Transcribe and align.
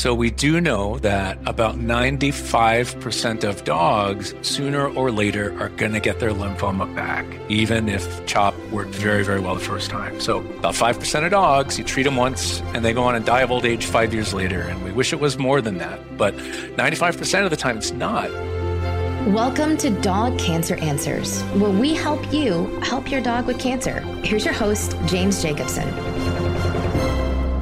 So 0.00 0.14
we 0.14 0.30
do 0.30 0.62
know 0.62 0.98
that 1.00 1.38
about 1.44 1.76
95% 1.76 3.44
of 3.44 3.64
dogs 3.64 4.34
sooner 4.40 4.88
or 4.88 5.10
later 5.10 5.54
are 5.60 5.68
going 5.68 5.92
to 5.92 6.00
get 6.00 6.20
their 6.20 6.30
lymphoma 6.30 6.96
back, 6.96 7.26
even 7.50 7.86
if 7.86 8.24
CHOP 8.24 8.58
worked 8.70 8.94
very, 8.94 9.22
very 9.22 9.40
well 9.40 9.54
the 9.56 9.60
first 9.60 9.90
time. 9.90 10.18
So 10.18 10.38
about 10.38 10.72
5% 10.72 11.24
of 11.26 11.30
dogs, 11.30 11.78
you 11.78 11.84
treat 11.84 12.04
them 12.04 12.16
once 12.16 12.62
and 12.72 12.82
they 12.82 12.94
go 12.94 13.02
on 13.02 13.14
and 13.14 13.26
die 13.26 13.42
of 13.42 13.50
old 13.50 13.66
age 13.66 13.84
five 13.84 14.14
years 14.14 14.32
later. 14.32 14.62
And 14.62 14.82
we 14.82 14.90
wish 14.90 15.12
it 15.12 15.20
was 15.20 15.36
more 15.36 15.60
than 15.60 15.76
that. 15.76 16.16
But 16.16 16.34
95% 16.34 17.44
of 17.44 17.50
the 17.50 17.58
time, 17.58 17.76
it's 17.76 17.92
not. 17.92 18.30
Welcome 19.26 19.76
to 19.76 19.90
Dog 19.90 20.38
Cancer 20.38 20.76
Answers, 20.76 21.42
where 21.52 21.70
we 21.70 21.92
help 21.92 22.32
you 22.32 22.68
help 22.80 23.10
your 23.10 23.20
dog 23.20 23.46
with 23.46 23.58
cancer. 23.58 24.00
Here's 24.24 24.46
your 24.46 24.54
host, 24.54 24.96
James 25.04 25.42
Jacobson. 25.42 26.09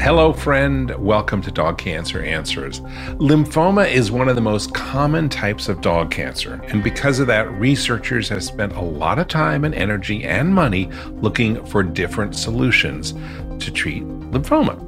Hello, 0.00 0.32
friend. 0.32 0.94
Welcome 0.96 1.42
to 1.42 1.50
Dog 1.50 1.76
Cancer 1.76 2.22
Answers. 2.22 2.80
Lymphoma 3.18 3.90
is 3.90 4.12
one 4.12 4.28
of 4.28 4.36
the 4.36 4.40
most 4.40 4.72
common 4.72 5.28
types 5.28 5.68
of 5.68 5.80
dog 5.80 6.12
cancer, 6.12 6.60
and 6.68 6.84
because 6.84 7.18
of 7.18 7.26
that, 7.26 7.50
researchers 7.50 8.28
have 8.28 8.44
spent 8.44 8.74
a 8.74 8.80
lot 8.80 9.18
of 9.18 9.26
time 9.26 9.64
and 9.64 9.74
energy 9.74 10.22
and 10.22 10.54
money 10.54 10.88
looking 11.20 11.62
for 11.66 11.82
different 11.82 12.36
solutions 12.36 13.12
to 13.58 13.72
treat 13.72 14.04
lymphoma. 14.04 14.78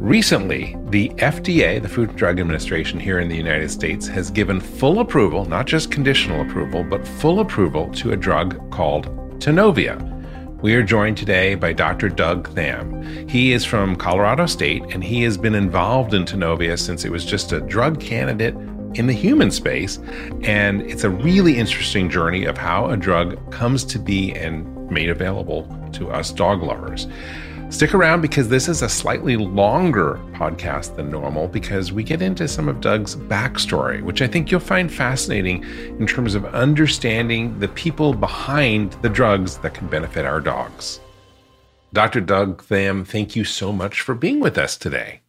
Recently, 0.00 0.74
the 0.88 1.10
FDA, 1.10 1.80
the 1.80 1.88
Food 1.88 2.16
Drug 2.16 2.40
Administration 2.40 2.98
here 2.98 3.20
in 3.20 3.28
the 3.28 3.36
United 3.36 3.70
States, 3.70 4.08
has 4.08 4.30
given 4.30 4.58
full 4.58 5.00
approval, 5.00 5.44
not 5.44 5.66
just 5.66 5.92
conditional 5.92 6.40
approval, 6.40 6.82
but 6.82 7.06
full 7.06 7.40
approval 7.40 7.90
to 7.90 8.12
a 8.12 8.16
drug 8.16 8.70
called 8.70 9.06
Tanovea. 9.38 10.19
We 10.62 10.74
are 10.74 10.82
joined 10.82 11.16
today 11.16 11.54
by 11.54 11.72
Dr. 11.72 12.10
Doug 12.10 12.50
Thamm. 12.50 13.26
He 13.26 13.52
is 13.52 13.64
from 13.64 13.96
Colorado 13.96 14.44
State 14.44 14.82
and 14.90 15.02
he 15.02 15.22
has 15.22 15.38
been 15.38 15.54
involved 15.54 16.12
in 16.12 16.26
Tanovea 16.26 16.78
since 16.78 17.06
it 17.06 17.10
was 17.10 17.24
just 17.24 17.52
a 17.52 17.62
drug 17.62 17.98
candidate 17.98 18.54
in 18.92 19.06
the 19.06 19.14
human 19.14 19.50
space. 19.50 19.98
And 20.42 20.82
it's 20.82 21.02
a 21.02 21.08
really 21.08 21.56
interesting 21.56 22.10
journey 22.10 22.44
of 22.44 22.58
how 22.58 22.90
a 22.90 22.96
drug 22.98 23.50
comes 23.50 23.84
to 23.86 23.98
be 23.98 24.34
and 24.34 24.90
made 24.90 25.08
available 25.08 25.66
to 25.94 26.10
us 26.10 26.30
dog 26.30 26.62
lovers. 26.62 27.06
Stick 27.70 27.94
around 27.94 28.20
because 28.20 28.48
this 28.48 28.68
is 28.68 28.82
a 28.82 28.88
slightly 28.88 29.36
longer 29.36 30.20
podcast 30.32 30.96
than 30.96 31.08
normal 31.08 31.46
because 31.46 31.92
we 31.92 32.02
get 32.02 32.20
into 32.20 32.48
some 32.48 32.68
of 32.68 32.80
Doug's 32.80 33.14
backstory, 33.14 34.02
which 34.02 34.20
I 34.22 34.26
think 34.26 34.50
you'll 34.50 34.58
find 34.58 34.92
fascinating 34.92 35.62
in 35.96 36.04
terms 36.04 36.34
of 36.34 36.44
understanding 36.46 37.56
the 37.60 37.68
people 37.68 38.12
behind 38.12 38.94
the 39.02 39.08
drugs 39.08 39.58
that 39.58 39.72
can 39.72 39.86
benefit 39.86 40.26
our 40.26 40.40
dogs. 40.40 40.98
Dr. 41.92 42.20
Doug 42.20 42.60
Thamm, 42.64 43.04
thank 43.04 43.36
you 43.36 43.44
so 43.44 43.72
much 43.72 44.00
for 44.00 44.16
being 44.16 44.40
with 44.40 44.58
us 44.58 44.76
today. 44.76 45.20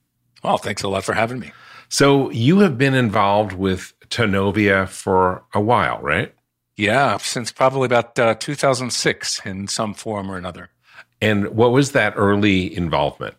Well, 0.43 0.57
thanks 0.57 0.81
a 0.81 0.87
lot 0.89 1.03
for 1.03 1.13
having 1.13 1.39
me. 1.39 1.51
So, 1.89 2.31
you 2.31 2.59
have 2.59 2.75
been 2.75 2.95
involved 2.95 3.53
with 3.53 3.93
Tanovea 4.09 4.89
for 4.89 5.43
a 5.53 5.61
while, 5.61 5.99
right? 6.01 6.33
Yeah, 6.75 7.17
since 7.17 7.51
probably 7.51 7.85
about 7.85 8.17
uh, 8.17 8.33
2006 8.33 9.45
in 9.45 9.67
some 9.67 9.93
form 9.93 10.31
or 10.31 10.37
another. 10.37 10.70
And 11.21 11.49
what 11.49 11.71
was 11.71 11.91
that 11.91 12.13
early 12.15 12.75
involvement? 12.75 13.35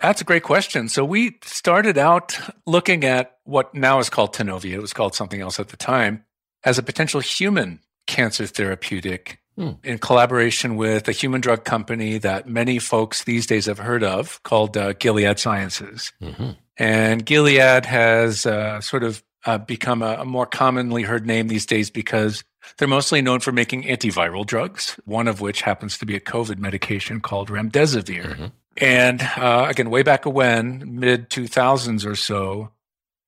That's 0.00 0.20
a 0.20 0.24
great 0.24 0.42
question. 0.42 0.88
So 0.88 1.04
we 1.04 1.38
started 1.42 1.96
out 1.96 2.38
looking 2.66 3.04
at 3.04 3.38
what 3.44 3.74
now 3.74 3.98
is 3.98 4.10
called 4.10 4.34
Tanovea. 4.34 4.72
It 4.72 4.80
was 4.80 4.92
called 4.92 5.14
something 5.14 5.40
else 5.40 5.58
at 5.58 5.68
the 5.68 5.76
time 5.76 6.24
as 6.64 6.78
a 6.78 6.82
potential 6.82 7.20
human 7.20 7.80
cancer 8.06 8.46
therapeutic 8.46 9.40
hmm. 9.56 9.72
in 9.82 9.98
collaboration 9.98 10.76
with 10.76 11.08
a 11.08 11.12
human 11.12 11.40
drug 11.40 11.64
company 11.64 12.18
that 12.18 12.46
many 12.46 12.78
folks 12.78 13.24
these 13.24 13.46
days 13.46 13.66
have 13.66 13.78
heard 13.78 14.04
of 14.04 14.42
called 14.42 14.76
uh, 14.76 14.92
Gilead 14.94 15.38
Sciences. 15.38 16.12
Mm-hmm. 16.20 16.50
And 16.78 17.24
Gilead 17.24 17.86
has 17.86 18.44
uh, 18.44 18.80
sort 18.82 19.02
of 19.02 19.22
uh, 19.46 19.58
become 19.58 20.02
a, 20.02 20.16
a 20.20 20.24
more 20.24 20.46
commonly 20.46 21.02
heard 21.02 21.26
name 21.26 21.48
these 21.48 21.66
days 21.66 21.90
because 21.90 22.44
they're 22.76 22.88
mostly 22.88 23.22
known 23.22 23.40
for 23.40 23.52
making 23.52 23.84
antiviral 23.84 24.44
drugs, 24.44 24.98
one 25.04 25.28
of 25.28 25.40
which 25.40 25.62
happens 25.62 25.98
to 25.98 26.06
be 26.06 26.16
a 26.16 26.20
COVID 26.20 26.58
medication 26.58 27.20
called 27.20 27.48
remdesivir. 27.48 28.26
Mm-hmm. 28.26 28.46
And 28.78 29.22
uh, 29.36 29.66
again, 29.68 29.88
way 29.88 30.02
back 30.02 30.26
when, 30.26 30.98
mid 30.98 31.30
2000s 31.30 32.04
or 32.04 32.16
so, 32.16 32.72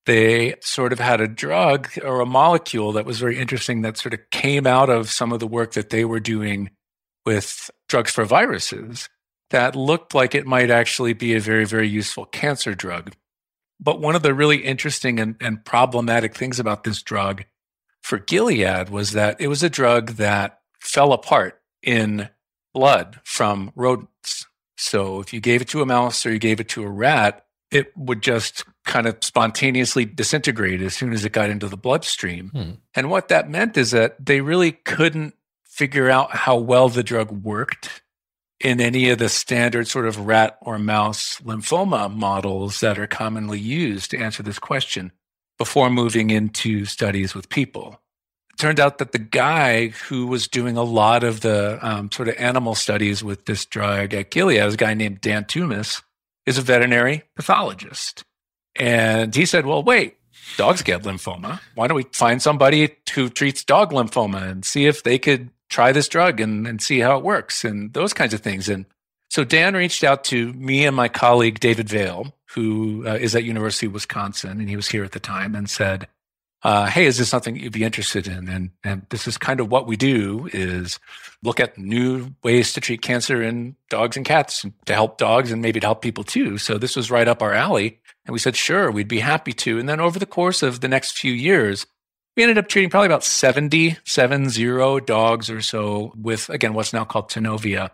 they 0.06 0.54
sort 0.60 0.92
of 0.92 0.98
had 0.98 1.20
a 1.20 1.28
drug 1.28 1.88
or 2.02 2.20
a 2.20 2.26
molecule 2.26 2.92
that 2.92 3.06
was 3.06 3.18
very 3.18 3.38
interesting 3.38 3.82
that 3.82 3.96
sort 3.96 4.14
of 4.14 4.20
came 4.30 4.66
out 4.66 4.90
of 4.90 5.10
some 5.10 5.32
of 5.32 5.40
the 5.40 5.46
work 5.46 5.72
that 5.72 5.90
they 5.90 6.04
were 6.04 6.20
doing 6.20 6.70
with 7.24 7.70
drugs 7.88 8.10
for 8.10 8.24
viruses 8.24 9.08
that 9.50 9.76
looked 9.76 10.14
like 10.14 10.34
it 10.34 10.46
might 10.46 10.70
actually 10.70 11.12
be 11.12 11.34
a 11.34 11.40
very, 11.40 11.64
very 11.64 11.88
useful 11.88 12.26
cancer 12.26 12.74
drug. 12.74 13.12
But 13.80 14.00
one 14.00 14.16
of 14.16 14.22
the 14.22 14.34
really 14.34 14.58
interesting 14.58 15.20
and, 15.20 15.36
and 15.40 15.64
problematic 15.64 16.34
things 16.34 16.58
about 16.58 16.84
this 16.84 17.02
drug 17.02 17.44
for 18.02 18.18
Gilead 18.18 18.88
was 18.90 19.12
that 19.12 19.40
it 19.40 19.48
was 19.48 19.62
a 19.62 19.70
drug 19.70 20.12
that 20.12 20.60
fell 20.80 21.12
apart 21.12 21.60
in 21.82 22.28
blood 22.74 23.20
from 23.24 23.72
rodents. 23.74 24.46
So 24.76 25.20
if 25.20 25.32
you 25.32 25.40
gave 25.40 25.60
it 25.60 25.68
to 25.68 25.82
a 25.82 25.86
mouse 25.86 26.24
or 26.24 26.32
you 26.32 26.38
gave 26.38 26.60
it 26.60 26.68
to 26.70 26.82
a 26.82 26.88
rat, 26.88 27.44
it 27.70 27.96
would 27.96 28.22
just 28.22 28.64
kind 28.84 29.06
of 29.06 29.18
spontaneously 29.22 30.04
disintegrate 30.04 30.80
as 30.80 30.94
soon 30.94 31.12
as 31.12 31.24
it 31.24 31.32
got 31.32 31.50
into 31.50 31.68
the 31.68 31.76
bloodstream. 31.76 32.48
Hmm. 32.48 32.70
And 32.94 33.10
what 33.10 33.28
that 33.28 33.50
meant 33.50 33.76
is 33.76 33.90
that 33.90 34.24
they 34.24 34.40
really 34.40 34.72
couldn't 34.72 35.34
figure 35.64 36.08
out 36.08 36.34
how 36.34 36.56
well 36.56 36.88
the 36.88 37.02
drug 37.02 37.30
worked 37.30 38.02
in 38.60 38.80
any 38.80 39.10
of 39.10 39.18
the 39.18 39.28
standard 39.28 39.86
sort 39.86 40.06
of 40.06 40.26
rat 40.26 40.58
or 40.60 40.78
mouse 40.78 41.40
lymphoma 41.44 42.12
models 42.12 42.80
that 42.80 42.98
are 42.98 43.06
commonly 43.06 43.58
used 43.58 44.10
to 44.10 44.18
answer 44.18 44.42
this 44.42 44.58
question 44.58 45.12
before 45.58 45.90
moving 45.90 46.30
into 46.30 46.84
studies 46.84 47.34
with 47.34 47.48
people. 47.48 48.00
It 48.50 48.58
turned 48.58 48.80
out 48.80 48.98
that 48.98 49.12
the 49.12 49.18
guy 49.18 49.88
who 49.88 50.26
was 50.26 50.48
doing 50.48 50.76
a 50.76 50.82
lot 50.82 51.22
of 51.22 51.40
the 51.40 51.78
um, 51.82 52.10
sort 52.10 52.28
of 52.28 52.36
animal 52.36 52.74
studies 52.74 53.22
with 53.22 53.44
this 53.44 53.64
drug 53.64 54.14
at 54.14 54.30
Gilead 54.30 54.64
was 54.64 54.74
a 54.74 54.78
guy 54.78 54.94
named 54.94 55.20
Dan 55.20 55.44
Tumas, 55.44 56.02
is 56.46 56.58
a 56.58 56.62
veterinary 56.62 57.22
pathologist. 57.36 58.24
And 58.74 59.34
he 59.34 59.46
said, 59.46 59.66
well, 59.66 59.82
wait, 59.82 60.16
dogs 60.56 60.82
get 60.82 61.02
lymphoma. 61.02 61.60
Why 61.74 61.86
don't 61.86 61.96
we 61.96 62.06
find 62.12 62.40
somebody 62.40 62.96
who 63.14 63.28
treats 63.28 63.64
dog 63.64 63.90
lymphoma 63.90 64.42
and 64.42 64.64
see 64.64 64.86
if 64.86 65.02
they 65.02 65.18
could 65.18 65.50
try 65.68 65.92
this 65.92 66.08
drug 66.08 66.40
and, 66.40 66.66
and 66.66 66.80
see 66.80 67.00
how 67.00 67.16
it 67.18 67.24
works 67.24 67.64
and 67.64 67.92
those 67.92 68.12
kinds 68.12 68.34
of 68.34 68.40
things. 68.40 68.68
And 68.68 68.86
so 69.30 69.44
Dan 69.44 69.74
reached 69.74 70.04
out 70.04 70.24
to 70.24 70.52
me 70.54 70.86
and 70.86 70.96
my 70.96 71.08
colleague 71.08 71.60
David 71.60 71.88
Vail, 71.88 72.34
who 72.54 73.06
uh, 73.06 73.14
is 73.14 73.34
at 73.34 73.44
University 73.44 73.86
of 73.86 73.92
Wisconsin, 73.92 74.60
and 74.60 74.68
he 74.68 74.76
was 74.76 74.88
here 74.88 75.04
at 75.04 75.12
the 75.12 75.20
time, 75.20 75.54
and 75.54 75.68
said, 75.68 76.08
uh, 76.62 76.86
"Hey, 76.86 77.04
is 77.04 77.18
this 77.18 77.28
something 77.28 77.54
you'd 77.54 77.72
be 77.72 77.84
interested 77.84 78.26
in?" 78.26 78.48
And 78.48 78.70
and 78.82 79.06
this 79.10 79.28
is 79.28 79.36
kind 79.36 79.60
of 79.60 79.70
what 79.70 79.86
we 79.86 79.96
do: 79.96 80.48
is 80.52 80.98
look 81.42 81.60
at 81.60 81.76
new 81.76 82.34
ways 82.42 82.72
to 82.72 82.80
treat 82.80 83.02
cancer 83.02 83.42
in 83.42 83.76
dogs 83.90 84.16
and 84.16 84.24
cats 84.24 84.64
to 84.86 84.94
help 84.94 85.18
dogs 85.18 85.52
and 85.52 85.60
maybe 85.60 85.78
to 85.78 85.86
help 85.86 86.00
people 86.00 86.24
too. 86.24 86.56
So 86.56 86.78
this 86.78 86.96
was 86.96 87.10
right 87.10 87.28
up 87.28 87.42
our 87.42 87.52
alley, 87.52 88.00
and 88.24 88.32
we 88.32 88.38
said, 88.38 88.56
"Sure, 88.56 88.90
we'd 88.90 89.08
be 89.08 89.20
happy 89.20 89.52
to." 89.52 89.78
And 89.78 89.88
then 89.88 90.00
over 90.00 90.18
the 90.18 90.26
course 90.26 90.62
of 90.62 90.80
the 90.80 90.88
next 90.88 91.18
few 91.18 91.32
years, 91.32 91.86
we 92.38 92.44
ended 92.44 92.56
up 92.56 92.68
treating 92.68 92.88
probably 92.88 93.06
about 93.06 93.24
70, 93.24 93.96
70 94.04 95.00
dogs 95.00 95.50
or 95.50 95.60
so 95.60 96.12
with 96.16 96.48
again 96.50 96.72
what's 96.72 96.92
now 96.92 97.04
called 97.04 97.30
Tanovea. 97.30 97.90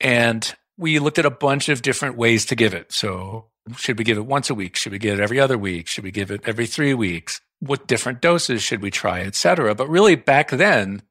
and 0.00 0.56
we 0.76 0.98
looked 0.98 1.20
at 1.20 1.26
a 1.26 1.30
bunch 1.30 1.68
of 1.68 1.80
different 1.80 2.16
ways 2.16 2.46
to 2.46 2.56
give 2.56 2.74
it. 2.74 2.90
So, 2.90 3.46
should 3.76 3.96
we 3.96 4.02
give 4.02 4.18
it 4.18 4.26
once 4.26 4.50
a 4.50 4.54
week? 4.54 4.74
Should 4.74 4.90
we 4.90 4.98
give 4.98 5.20
it 5.20 5.22
every 5.22 5.38
other 5.38 5.56
week? 5.56 5.86
Should 5.86 6.02
we 6.02 6.10
give 6.10 6.32
it 6.32 6.40
every 6.46 6.66
three 6.66 6.94
weeks? 6.94 7.40
What 7.60 7.86
different 7.86 8.20
doses 8.20 8.60
should 8.60 8.82
we 8.82 8.90
try, 8.90 9.20
et 9.20 9.36
cetera? 9.36 9.76
But 9.76 9.88
really, 9.88 10.16
back 10.16 10.50
then, 10.50 11.02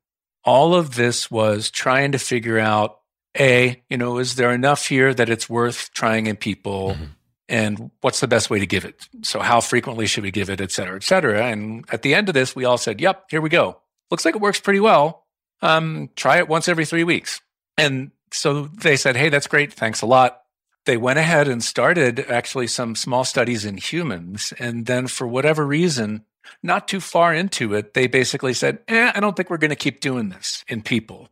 all 0.43 0.75
of 0.75 0.95
this 0.95 1.31
was 1.31 1.71
trying 1.71 2.11
to 2.11 2.19
figure 2.19 2.59
out 2.59 2.99
a, 3.39 3.81
you 3.89 3.97
know, 3.97 4.17
is 4.17 4.35
there 4.35 4.51
enough 4.51 4.87
here 4.87 5.13
that 5.13 5.29
it's 5.29 5.49
worth 5.49 5.91
trying 5.93 6.27
in 6.27 6.35
people? 6.35 6.89
Mm-hmm. 6.89 7.03
And 7.49 7.89
what's 8.01 8.19
the 8.19 8.27
best 8.27 8.51
way 8.51 8.59
to 8.59 8.67
give 8.67 8.85
it? 8.85 9.09
So, 9.23 9.39
how 9.39 9.59
frequently 9.59 10.05
should 10.05 10.23
we 10.23 10.31
give 10.31 10.51
it, 10.51 10.61
et 10.61 10.71
cetera, 10.71 10.95
et 10.95 11.03
cetera? 11.03 11.47
And 11.47 11.83
at 11.91 12.03
the 12.03 12.13
end 12.13 12.29
of 12.29 12.35
this, 12.35 12.55
we 12.55 12.63
all 12.63 12.77
said, 12.77 13.01
yep, 13.01 13.25
here 13.29 13.41
we 13.41 13.49
go. 13.49 13.79
Looks 14.11 14.23
like 14.23 14.35
it 14.35 14.41
works 14.41 14.59
pretty 14.59 14.79
well. 14.79 15.25
Um, 15.61 16.11
try 16.15 16.37
it 16.37 16.47
once 16.47 16.67
every 16.67 16.85
three 16.85 17.03
weeks. 17.03 17.41
And 17.77 18.11
so 18.31 18.63
they 18.63 18.95
said, 18.95 19.15
hey, 19.15 19.29
that's 19.29 19.47
great. 19.47 19.73
Thanks 19.73 20.01
a 20.01 20.05
lot. 20.05 20.41
They 20.85 20.95
went 20.95 21.19
ahead 21.19 21.47
and 21.47 21.63
started 21.63 22.19
actually 22.19 22.67
some 22.67 22.95
small 22.95 23.23
studies 23.23 23.65
in 23.65 23.77
humans. 23.77 24.53
And 24.59 24.85
then 24.85 25.07
for 25.07 25.27
whatever 25.27 25.65
reason, 25.65 26.25
not 26.63 26.87
too 26.87 26.99
far 26.99 27.33
into 27.33 27.73
it, 27.73 27.93
they 27.93 28.07
basically 28.07 28.53
said, 28.53 28.79
eh, 28.87 29.11
I 29.13 29.19
don't 29.19 29.35
think 29.35 29.49
we're 29.49 29.57
going 29.57 29.69
to 29.69 29.75
keep 29.75 29.99
doing 29.99 30.29
this 30.29 30.63
in 30.67 30.81
people 30.81 31.29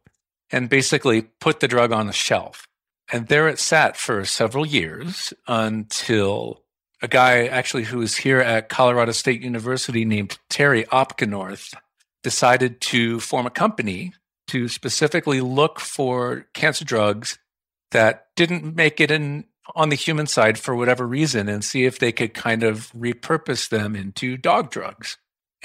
and 0.52 0.70
basically 0.70 1.24
put 1.24 1.60
the 1.60 1.68
drug 1.68 1.92
on 1.92 2.08
the 2.08 2.14
shelf. 2.14 2.67
And 3.12 3.28
there 3.28 3.48
it 3.48 3.60
sat 3.60 3.96
for 3.96 4.26
several 4.26 4.66
years 4.66 5.34
until 5.48 6.64
a 7.02 7.08
guy 7.08 7.46
actually 7.46 7.84
who 7.84 8.00
was 8.00 8.18
here 8.18 8.40
at 8.40 8.70
Colorado 8.70 9.12
State 9.12 9.42
University 9.42 10.04
named 10.04 10.38
Terry 10.50 10.84
Opgenorth 10.86 11.74
decided 12.24 12.82
to 12.82 13.20
form 13.20 13.46
a 13.46 13.52
company 13.52 14.14
to 14.48 14.68
specifically 14.68 15.42
look 15.42 15.80
for 15.80 16.48
cancer 16.54 16.86
drugs 16.86 17.38
that 17.92 18.28
didn't 18.36 18.76
make 18.76 19.00
it 19.00 19.12
in 19.12 19.46
on 19.76 19.90
the 19.90 19.96
human 19.96 20.28
side 20.28 20.58
for 20.58 20.76
whatever 20.76 21.06
reason 21.06 21.50
and 21.50 21.64
see 21.64 21.86
if 21.86 22.00
they 22.00 22.12
could 22.12 22.34
kind 22.34 22.64
of 22.64 22.92
repurpose 22.94 23.70
them 23.70 23.96
into 23.96 24.38
dog 24.38 24.72
drugs. 24.72 25.18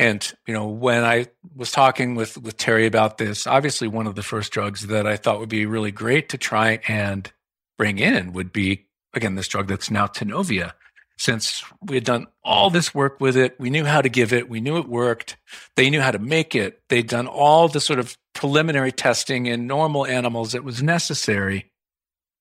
And 0.02 0.32
you 0.48 0.54
know, 0.54 0.66
when 0.66 1.04
I 1.04 1.28
was 1.54 1.70
talking 1.70 2.16
with 2.16 2.36
with 2.36 2.56
Terry 2.56 2.86
about 2.86 3.18
this, 3.18 3.46
obviously 3.46 3.86
one 3.86 4.08
of 4.08 4.16
the 4.16 4.22
first 4.24 4.50
drugs 4.50 4.88
that 4.88 5.06
I 5.06 5.16
thought 5.16 5.38
would 5.38 5.48
be 5.48 5.64
really 5.64 5.92
great 5.92 6.28
to 6.30 6.38
try 6.38 6.80
and 6.88 7.30
bring 7.78 8.00
in 8.00 8.32
would 8.32 8.52
be 8.52 8.86
again 9.14 9.36
this 9.36 9.46
drug 9.46 9.68
that's 9.68 9.92
now 9.92 10.08
Tanovea. 10.08 10.72
Since 11.18 11.62
we 11.80 11.94
had 11.94 12.04
done 12.04 12.26
all 12.42 12.68
this 12.68 12.92
work 12.92 13.20
with 13.20 13.36
it, 13.36 13.54
we 13.60 13.70
knew 13.70 13.84
how 13.84 14.02
to 14.02 14.08
give 14.08 14.32
it, 14.32 14.48
we 14.48 14.60
knew 14.60 14.76
it 14.76 14.88
worked, 14.88 15.36
they 15.76 15.88
knew 15.88 16.00
how 16.00 16.10
to 16.10 16.18
make 16.18 16.56
it, 16.56 16.82
they'd 16.88 17.06
done 17.06 17.28
all 17.28 17.68
the 17.68 17.80
sort 17.80 18.00
of 18.00 18.18
preliminary 18.34 18.90
testing 18.90 19.46
in 19.46 19.68
normal 19.68 20.04
animals 20.04 20.50
that 20.50 20.64
was 20.64 20.82
necessary, 20.82 21.70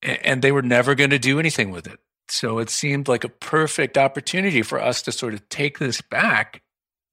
and 0.02 0.42
they 0.42 0.52
were 0.52 0.64
never 0.64 0.96
going 0.96 1.12
to 1.12 1.20
do 1.20 1.38
anything 1.38 1.70
with 1.70 1.86
it. 1.86 2.00
So 2.28 2.58
it 2.58 2.72
seemed 2.72 3.08
like 3.08 3.24
a 3.24 3.30
perfect 3.30 4.00
opportunity 4.00 4.64
for 4.64 4.82
us 4.82 5.04
to 5.04 5.12
sort 5.12 5.36
of 5.36 5.48
take 5.50 5.78
this 5.78 6.02
back 6.02 6.64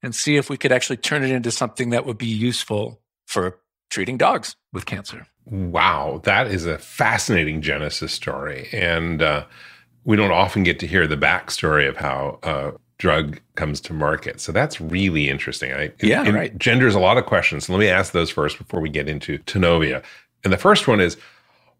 and 0.01 0.15
see 0.15 0.37
if 0.37 0.49
we 0.49 0.57
could 0.57 0.71
actually 0.71 0.97
turn 0.97 1.23
it 1.23 1.31
into 1.31 1.51
something 1.51 1.89
that 1.89 2.05
would 2.05 2.17
be 2.17 2.25
useful 2.25 2.99
for 3.25 3.59
treating 3.89 4.17
dogs 4.17 4.55
with 4.71 4.85
cancer. 4.85 5.25
Wow, 5.45 6.21
that 6.25 6.47
is 6.47 6.65
a 6.65 6.77
fascinating 6.77 7.61
Genesis 7.61 8.13
story. 8.13 8.69
And 8.71 9.21
uh, 9.21 9.45
we 10.03 10.15
don't 10.15 10.31
often 10.31 10.63
get 10.63 10.79
to 10.79 10.87
hear 10.87 11.07
the 11.07 11.17
backstory 11.17 11.87
of 11.87 11.97
how 11.97 12.39
a 12.43 12.73
drug 12.97 13.39
comes 13.55 13.81
to 13.81 13.93
market. 13.93 14.39
So 14.39 14.51
that's 14.51 14.79
really 14.79 15.29
interesting. 15.29 15.73
I, 15.73 15.91
yeah, 16.01 16.25
it, 16.25 16.33
right. 16.33 16.57
Genders 16.57 16.95
a 16.95 16.99
lot 16.99 17.17
of 17.17 17.25
questions. 17.25 17.65
So 17.65 17.73
let 17.73 17.79
me 17.79 17.87
ask 17.87 18.11
those 18.11 18.29
first 18.29 18.57
before 18.57 18.79
we 18.79 18.89
get 18.89 19.09
into 19.09 19.39
Tanovea. 19.39 20.03
And 20.43 20.53
the 20.53 20.57
first 20.57 20.87
one 20.87 20.99
is 20.99 21.17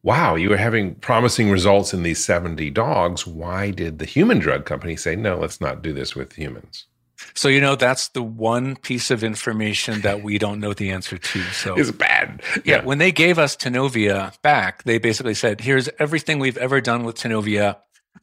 wow, 0.01 0.36
you 0.36 0.50
were 0.50 0.57
having 0.57 0.95
promising 0.95 1.51
results 1.51 1.94
in 1.94 2.04
these 2.04 2.24
70 2.24 2.69
dogs. 2.69 3.27
Why 3.27 3.71
did 3.71 4.00
the 4.00 4.06
human 4.06 4.39
drug 4.39 4.66
company 4.66 4.95
say, 4.95 5.16
no, 5.16 5.38
let's 5.38 5.60
not 5.60 5.81
do 5.81 5.92
this 5.94 6.16
with 6.16 6.33
humans? 6.33 6.86
So 7.33 7.48
you 7.48 7.62
know 7.62 7.75
that's 7.75 8.10
the 8.10 8.24
one 8.24 8.75
piece 8.75 9.12
of 9.12 9.24
information 9.24 10.01
that 10.01 10.24
we 10.24 10.38
don't 10.38 10.60
know 10.60 10.74
the 10.74 10.92
answer 10.92 11.18
to. 11.18 11.42
So 11.42 11.75
it's 11.75 11.92
bad. 11.92 12.42
Yeah. 12.56 12.62
yeah. 12.77 12.83
when 12.83 12.98
they 12.98 13.12
gave 13.12 13.38
us 13.38 13.56
Tanovea 13.56 14.39
back, 14.42 14.83
they 14.83 14.98
basically 14.98 15.33
said, 15.33 15.62
"Here's 15.62 15.89
everything 16.00 16.39
we've 16.39 16.57
ever 16.57 16.81
done 16.81 17.04
with 17.04 17.16
Tanovea 17.16 17.77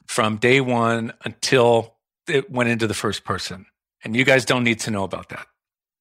from 0.06 0.36
day 0.36 0.60
one 0.60 1.12
until 1.24 1.96
it 2.28 2.50
went 2.50 2.68
into 2.68 2.86
the 2.86 2.94
first 2.94 3.24
person, 3.24 3.66
and 4.04 4.16
you 4.16 4.24
guys 4.24 4.44
don't 4.44 4.64
need 4.64 4.80
to 4.80 4.90
know 4.90 5.04
about 5.04 5.28
that." 5.30 5.46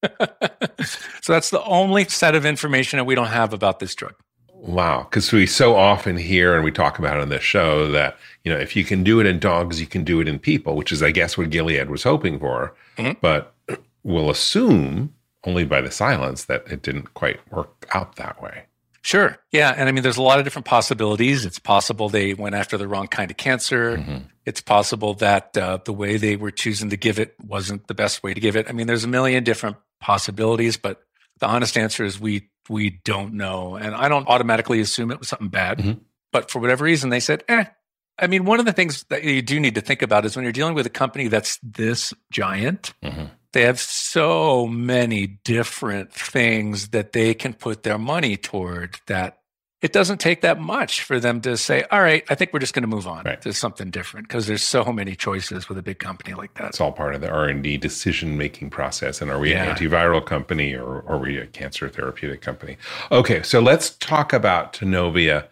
so 1.22 1.32
that's 1.32 1.50
the 1.50 1.62
only 1.64 2.04
set 2.04 2.34
of 2.34 2.46
information 2.46 2.98
that 2.98 3.04
we 3.04 3.14
don't 3.14 3.26
have 3.28 3.52
about 3.52 3.78
this 3.78 3.94
drug. 3.94 4.14
Wow, 4.58 5.06
because 5.08 5.30
we 5.32 5.46
so 5.46 5.76
often 5.76 6.16
hear 6.16 6.54
and 6.54 6.64
we 6.64 6.72
talk 6.72 6.98
about 6.98 7.20
on 7.20 7.28
this 7.28 7.42
show 7.42 7.90
that 7.92 8.16
you 8.42 8.52
know 8.52 8.58
if 8.58 8.74
you 8.74 8.84
can 8.84 9.04
do 9.04 9.20
it 9.20 9.26
in 9.26 9.38
dogs, 9.38 9.80
you 9.80 9.86
can 9.86 10.02
do 10.02 10.20
it 10.20 10.28
in 10.28 10.38
people, 10.38 10.76
which 10.76 10.92
is 10.92 11.02
I 11.02 11.10
guess 11.10 11.38
what 11.38 11.50
Gilead 11.50 11.90
was 11.90 12.02
hoping 12.02 12.38
for. 12.38 12.74
Mm-hmm. 12.96 13.18
But 13.20 13.54
we'll 14.02 14.30
assume 14.30 15.14
only 15.44 15.64
by 15.64 15.80
the 15.80 15.90
silence 15.90 16.44
that 16.44 16.66
it 16.66 16.82
didn't 16.82 17.14
quite 17.14 17.40
work 17.52 17.86
out 17.94 18.16
that 18.16 18.42
way. 18.42 18.64
Sure. 19.06 19.38
Yeah. 19.52 19.72
And 19.76 19.88
I 19.88 19.92
mean, 19.92 20.02
there's 20.02 20.16
a 20.16 20.22
lot 20.22 20.40
of 20.40 20.44
different 20.44 20.66
possibilities. 20.66 21.46
It's 21.46 21.60
possible 21.60 22.08
they 22.08 22.34
went 22.34 22.56
after 22.56 22.76
the 22.76 22.88
wrong 22.88 23.06
kind 23.06 23.30
of 23.30 23.36
cancer. 23.36 23.98
Mm-hmm. 23.98 24.16
It's 24.44 24.60
possible 24.60 25.14
that 25.14 25.56
uh, 25.56 25.78
the 25.84 25.92
way 25.92 26.16
they 26.16 26.34
were 26.34 26.50
choosing 26.50 26.90
to 26.90 26.96
give 26.96 27.20
it 27.20 27.36
wasn't 27.40 27.86
the 27.86 27.94
best 27.94 28.24
way 28.24 28.34
to 28.34 28.40
give 28.40 28.56
it. 28.56 28.66
I 28.68 28.72
mean, 28.72 28.88
there's 28.88 29.04
a 29.04 29.08
million 29.08 29.44
different 29.44 29.76
possibilities, 30.00 30.76
but 30.76 31.05
the 31.38 31.46
honest 31.46 31.76
answer 31.76 32.04
is 32.04 32.20
we 32.20 32.48
we 32.68 32.90
don't 33.04 33.34
know. 33.34 33.76
And 33.76 33.94
I 33.94 34.08
don't 34.08 34.28
automatically 34.28 34.80
assume 34.80 35.10
it 35.10 35.18
was 35.18 35.28
something 35.28 35.48
bad. 35.48 35.78
Mm-hmm. 35.78 36.00
But 36.32 36.50
for 36.50 36.58
whatever 36.58 36.84
reason, 36.84 37.10
they 37.10 37.20
said, 37.20 37.44
eh. 37.48 37.64
I 38.18 38.26
mean, 38.28 38.44
one 38.44 38.60
of 38.60 38.66
the 38.66 38.72
things 38.72 39.04
that 39.10 39.24
you 39.24 39.42
do 39.42 39.60
need 39.60 39.74
to 39.74 39.80
think 39.80 40.02
about 40.02 40.24
is 40.24 40.36
when 40.36 40.42
you're 40.42 40.52
dealing 40.52 40.74
with 40.74 40.86
a 40.86 40.90
company 40.90 41.28
that's 41.28 41.58
this 41.62 42.14
giant, 42.30 42.94
mm-hmm. 43.02 43.26
they 43.52 43.62
have 43.62 43.78
so 43.78 44.66
many 44.66 45.26
different 45.26 46.12
things 46.12 46.88
that 46.88 47.12
they 47.12 47.34
can 47.34 47.52
put 47.52 47.82
their 47.82 47.98
money 47.98 48.36
toward 48.36 48.98
that 49.06 49.40
it 49.86 49.92
doesn't 49.92 50.18
take 50.18 50.40
that 50.40 50.58
much 50.58 51.04
for 51.04 51.20
them 51.20 51.40
to 51.40 51.56
say, 51.56 51.84
all 51.92 52.00
right, 52.00 52.24
I 52.28 52.34
think 52.34 52.52
we're 52.52 52.58
just 52.58 52.74
going 52.74 52.82
to 52.82 52.88
move 52.88 53.06
on 53.06 53.22
right. 53.24 53.40
to 53.42 53.52
something 53.52 53.88
different 53.88 54.26
because 54.26 54.48
there's 54.48 54.64
so 54.64 54.92
many 54.92 55.14
choices 55.14 55.68
with 55.68 55.78
a 55.78 55.82
big 55.82 56.00
company 56.00 56.34
like 56.34 56.54
that. 56.54 56.70
It's 56.70 56.80
all 56.80 56.90
part 56.90 57.14
of 57.14 57.20
the 57.20 57.30
R&D 57.30 57.76
decision-making 57.76 58.70
process. 58.70 59.22
And 59.22 59.30
are 59.30 59.38
we 59.38 59.52
yeah. 59.52 59.62
an 59.62 59.76
antiviral 59.76 60.26
company 60.26 60.74
or, 60.74 61.02
or 61.02 61.08
are 61.08 61.18
we 61.18 61.38
a 61.38 61.46
cancer 61.46 61.88
therapeutic 61.88 62.40
company? 62.40 62.78
Okay, 63.12 63.44
so 63.44 63.60
let's 63.60 63.90
talk 63.90 64.32
about 64.32 64.72
Tanovea 64.72 65.46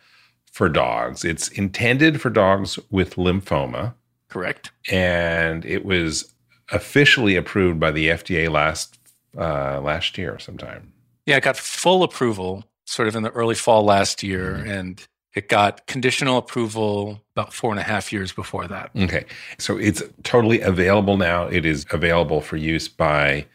for 0.50 0.68
dogs. 0.68 1.24
It's 1.24 1.46
intended 1.50 2.20
for 2.20 2.28
dogs 2.28 2.76
with 2.90 3.14
lymphoma. 3.14 3.94
Correct. 4.30 4.72
And 4.90 5.64
it 5.64 5.84
was 5.84 6.34
officially 6.72 7.36
approved 7.36 7.78
by 7.78 7.92
the 7.92 8.08
FDA 8.08 8.50
last 8.50 8.98
uh, 9.38 9.80
last 9.80 10.18
year 10.18 10.40
sometime. 10.40 10.92
Yeah, 11.24 11.36
it 11.36 11.44
got 11.44 11.56
full 11.56 12.02
approval 12.02 12.64
sort 12.84 13.08
of 13.08 13.16
in 13.16 13.22
the 13.22 13.30
early 13.30 13.54
fall 13.54 13.84
last 13.84 14.22
year, 14.22 14.54
mm-hmm. 14.54 14.70
and 14.70 15.08
it 15.34 15.48
got 15.48 15.86
conditional 15.86 16.38
approval 16.38 17.20
about 17.34 17.52
four 17.52 17.70
and 17.70 17.80
a 17.80 17.82
half 17.82 18.12
years 18.12 18.32
before 18.32 18.68
that. 18.68 18.90
Okay. 18.96 19.24
So 19.58 19.76
it's 19.76 20.02
totally 20.22 20.60
available 20.60 21.16
now. 21.16 21.46
It 21.46 21.66
is 21.66 21.86
available 21.90 22.40
for 22.40 22.56
use 22.56 22.88
by 22.88 23.46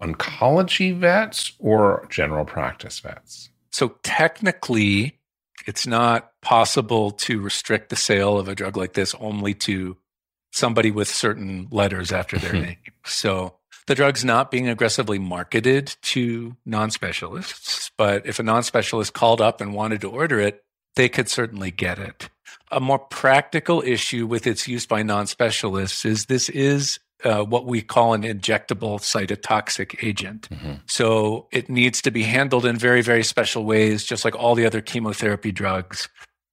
oncology 0.00 0.98
vets 0.98 1.52
or 1.58 2.06
general 2.10 2.44
practice 2.44 2.98
vets. 3.00 3.50
So 3.70 3.96
technically, 4.02 5.18
it's 5.66 5.86
not 5.86 6.32
possible 6.40 7.10
to 7.12 7.40
restrict 7.40 7.90
the 7.90 7.96
sale 7.96 8.38
of 8.38 8.48
a 8.48 8.54
drug 8.54 8.76
like 8.76 8.94
this 8.94 9.14
only 9.16 9.54
to 9.54 9.96
somebody 10.50 10.90
with 10.90 11.08
certain 11.08 11.68
letters 11.70 12.12
after 12.12 12.38
their 12.38 12.52
name. 12.52 12.76
So 13.04 13.56
the 13.86 13.94
drug's 13.94 14.24
not 14.24 14.50
being 14.50 14.68
aggressively 14.68 15.18
marketed 15.18 15.96
to 16.02 16.56
non 16.64 16.90
specialists, 16.90 17.81
but 17.96 18.26
if 18.26 18.38
a 18.38 18.42
non 18.42 18.62
specialist 18.62 19.12
called 19.12 19.40
up 19.40 19.60
and 19.60 19.74
wanted 19.74 20.00
to 20.02 20.10
order 20.10 20.40
it, 20.40 20.62
they 20.96 21.08
could 21.08 21.28
certainly 21.28 21.70
get 21.70 21.98
it. 21.98 22.28
A 22.70 22.80
more 22.80 22.98
practical 22.98 23.82
issue 23.82 24.26
with 24.26 24.46
its 24.46 24.66
use 24.68 24.86
by 24.86 25.02
non 25.02 25.26
specialists 25.26 26.04
is 26.04 26.26
this 26.26 26.48
is 26.48 26.98
uh, 27.24 27.44
what 27.44 27.66
we 27.66 27.82
call 27.82 28.14
an 28.14 28.22
injectable 28.22 28.98
cytotoxic 28.98 30.02
agent. 30.02 30.48
Mm-hmm. 30.50 30.72
So 30.86 31.46
it 31.52 31.68
needs 31.68 32.02
to 32.02 32.10
be 32.10 32.24
handled 32.24 32.66
in 32.66 32.76
very, 32.76 33.02
very 33.02 33.22
special 33.22 33.64
ways, 33.64 34.04
just 34.04 34.24
like 34.24 34.34
all 34.34 34.54
the 34.54 34.66
other 34.66 34.80
chemotherapy 34.80 35.52
drugs 35.52 36.08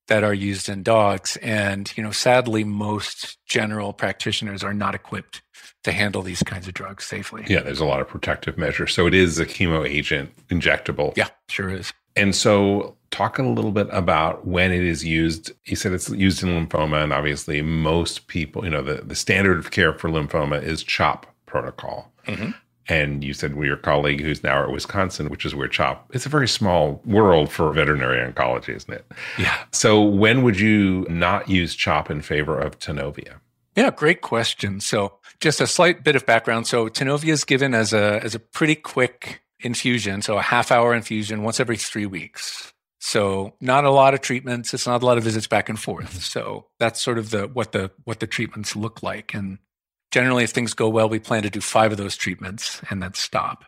that 0.07 0.24
are 0.24 0.33
used 0.33 0.69
in 0.69 0.83
dogs. 0.83 1.38
And, 1.38 1.92
you 1.95 2.03
know, 2.03 2.12
sadly, 2.12 2.63
most 2.63 3.38
general 3.47 3.94
practitioners 3.94 4.64
are 4.64 4.73
not 4.73 4.95
equipped 4.95 5.42
to 5.83 5.92
handle 5.92 6.21
these 6.21 6.44
kinds 6.44 6.68
of 6.68 6.74
drugs 6.74 7.06
safely. 7.06 7.45
Yeah, 7.48 7.62
there's 7.62 7.80
a 7.80 7.86
lot 7.86 8.02
of 8.02 8.07
protective 8.07 8.57
measures. 8.57 8.94
So 8.94 9.07
it 9.07 9.14
is 9.14 9.40
a 9.40 9.45
chemo 9.45 9.88
agent, 9.88 10.31
injectable. 10.50 11.16
Yeah, 11.16 11.30
sure 11.48 11.69
is. 11.69 11.94
And 12.16 12.36
so, 12.36 12.98
talk 13.12 13.40
a 13.40 13.44
little 13.44 13.71
bit 13.71 13.88
about 13.92 14.45
when 14.45 14.71
it 14.71 14.83
is 14.83 15.06
used. 15.06 15.52
You 15.66 15.76
said 15.76 15.94
it's 15.94 16.09
used 16.09 16.44
in 16.44 16.50
lymphoma, 16.50 17.04
and 17.04 17.14
obviously, 17.14 17.62
most 17.62 18.28
people, 18.28 18.64
you 18.64 18.69
know, 18.69 18.81
the, 18.81 18.95
the 18.95 19.16
standard 19.16 19.57
of 19.57 19.71
care 19.71 19.94
for 19.94 20.09
lymphoma 20.09 20.62
is 20.62 20.83
CHOP 20.83 21.26
protocol. 21.45 22.12
Mm-hmm. 22.28 22.52
And 22.88 23.24
you 23.24 23.33
said 23.33 23.56
well, 23.56 23.68
your 23.68 23.78
colleague 23.78 24.19
who's 24.19 24.44
now 24.44 24.64
at 24.64 24.71
Wisconsin, 24.71 25.30
which 25.30 25.45
is 25.45 25.54
where 25.54 25.68
CHOP, 25.68 26.09
it's 26.12 26.26
a 26.26 26.30
very 26.30 26.48
small 26.48 27.02
world 27.06 27.52
for 27.52 27.71
veterinary 27.71 28.18
oncology, 28.18 28.76
isn't 28.76 28.94
it? 28.94 29.06
Yeah. 29.38 29.56
So, 29.71 30.02
when 30.02 30.42
would 30.44 30.59
you 30.59 31.06
not 31.09 31.48
use 31.48 31.76
CHOP 31.76 32.09
in 32.09 32.21
favor 32.21 32.59
of 32.59 32.80
Tanovea? 32.80 33.36
Yeah, 33.76 33.92
great 33.92 34.21
question. 34.21 34.81
So, 34.81 35.19
just 35.40 35.62
a 35.62 35.68
slight 35.68 36.04
bit 36.04 36.16
of 36.16 36.26
background. 36.26 36.68
So, 36.68 36.90
Tanovea 36.90 37.30
is 37.30 37.44
given 37.44 37.74
as 37.74 37.94
a 37.94 38.19
as 38.24 38.36
a 38.36 38.40
pretty 38.40 38.76
quick 38.76 39.42
infusion, 39.62 40.22
so 40.22 40.38
a 40.38 40.42
half 40.42 40.72
hour 40.72 40.94
infusion 40.94 41.44
once 41.44 41.60
every 41.60 41.78
three 41.78 42.06
weeks. 42.06 42.74
So, 43.00 43.54
not 43.62 43.86
a 43.86 43.92
lot 43.92 44.14
of 44.14 44.22
treatments. 44.22 44.74
It's 44.74 44.88
not 44.88 45.02
a 45.02 45.06
lot 45.06 45.18
of 45.18 45.24
visits 45.24 45.48
back 45.48 45.69
and 45.69 45.80
forth. 45.80 46.24
So, 46.24 46.68
that's 46.80 47.02
sort 47.02 47.18
of 47.18 47.30
the 47.30 47.48
what 47.48 47.72
the 47.72 47.92
what 48.04 48.19
the 48.19 48.28
treatments 48.28 48.76
look 48.76 49.02
like. 49.02 49.34
And 49.34 49.60
generally, 50.12 50.44
if 50.44 50.52
things 50.52 50.74
go 50.74 50.90
well, 50.90 51.10
we 51.10 51.19
plan 51.19 51.44
to 51.44 51.50
do 51.50 51.62
five 51.62 51.92
of 51.92 51.98
those 51.98 52.18
treatments 52.18 52.81
and 52.90 53.02
then 53.02 53.14
stop. 53.14 53.66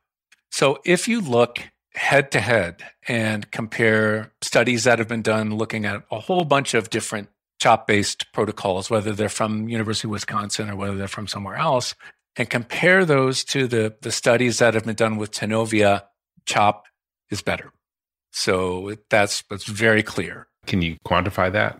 So, 0.51 0.79
if 0.85 1.07
you 1.07 1.21
look 1.21 1.59
head 1.93 2.31
to 2.31 2.39
head 2.39 2.83
and 3.07 3.49
compare 3.51 4.31
studies 4.41 4.85
that 4.85 4.99
have 4.99 5.07
been 5.07 5.21
done 5.21 5.55
looking 5.55 5.85
at 5.85 6.03
a 6.11 6.19
whole 6.19 6.45
bunch 6.45 6.73
of 6.73 6.89
different 6.89 7.29
CHOP 7.61 7.85
based 7.85 8.25
protocols, 8.33 8.89
whether 8.89 9.13
they're 9.13 9.29
from 9.29 9.69
University 9.69 10.07
of 10.07 10.11
Wisconsin 10.11 10.67
or 10.67 10.75
whether 10.75 10.97
they're 10.97 11.07
from 11.07 11.27
somewhere 11.27 11.57
else, 11.57 11.93
and 12.35 12.49
compare 12.49 13.05
those 13.05 13.43
to 13.45 13.67
the, 13.67 13.95
the 14.01 14.11
studies 14.11 14.57
that 14.57 14.73
have 14.73 14.85
been 14.85 14.95
done 14.95 15.17
with 15.17 15.31
Tanovea, 15.31 16.01
CHOP 16.45 16.87
is 17.29 17.43
better. 17.43 17.71
So 18.31 18.95
that's, 19.11 19.43
that's 19.47 19.65
very 19.65 20.01
clear. 20.01 20.47
Can 20.65 20.81
you 20.81 20.97
quantify 21.05 21.51
that? 21.51 21.79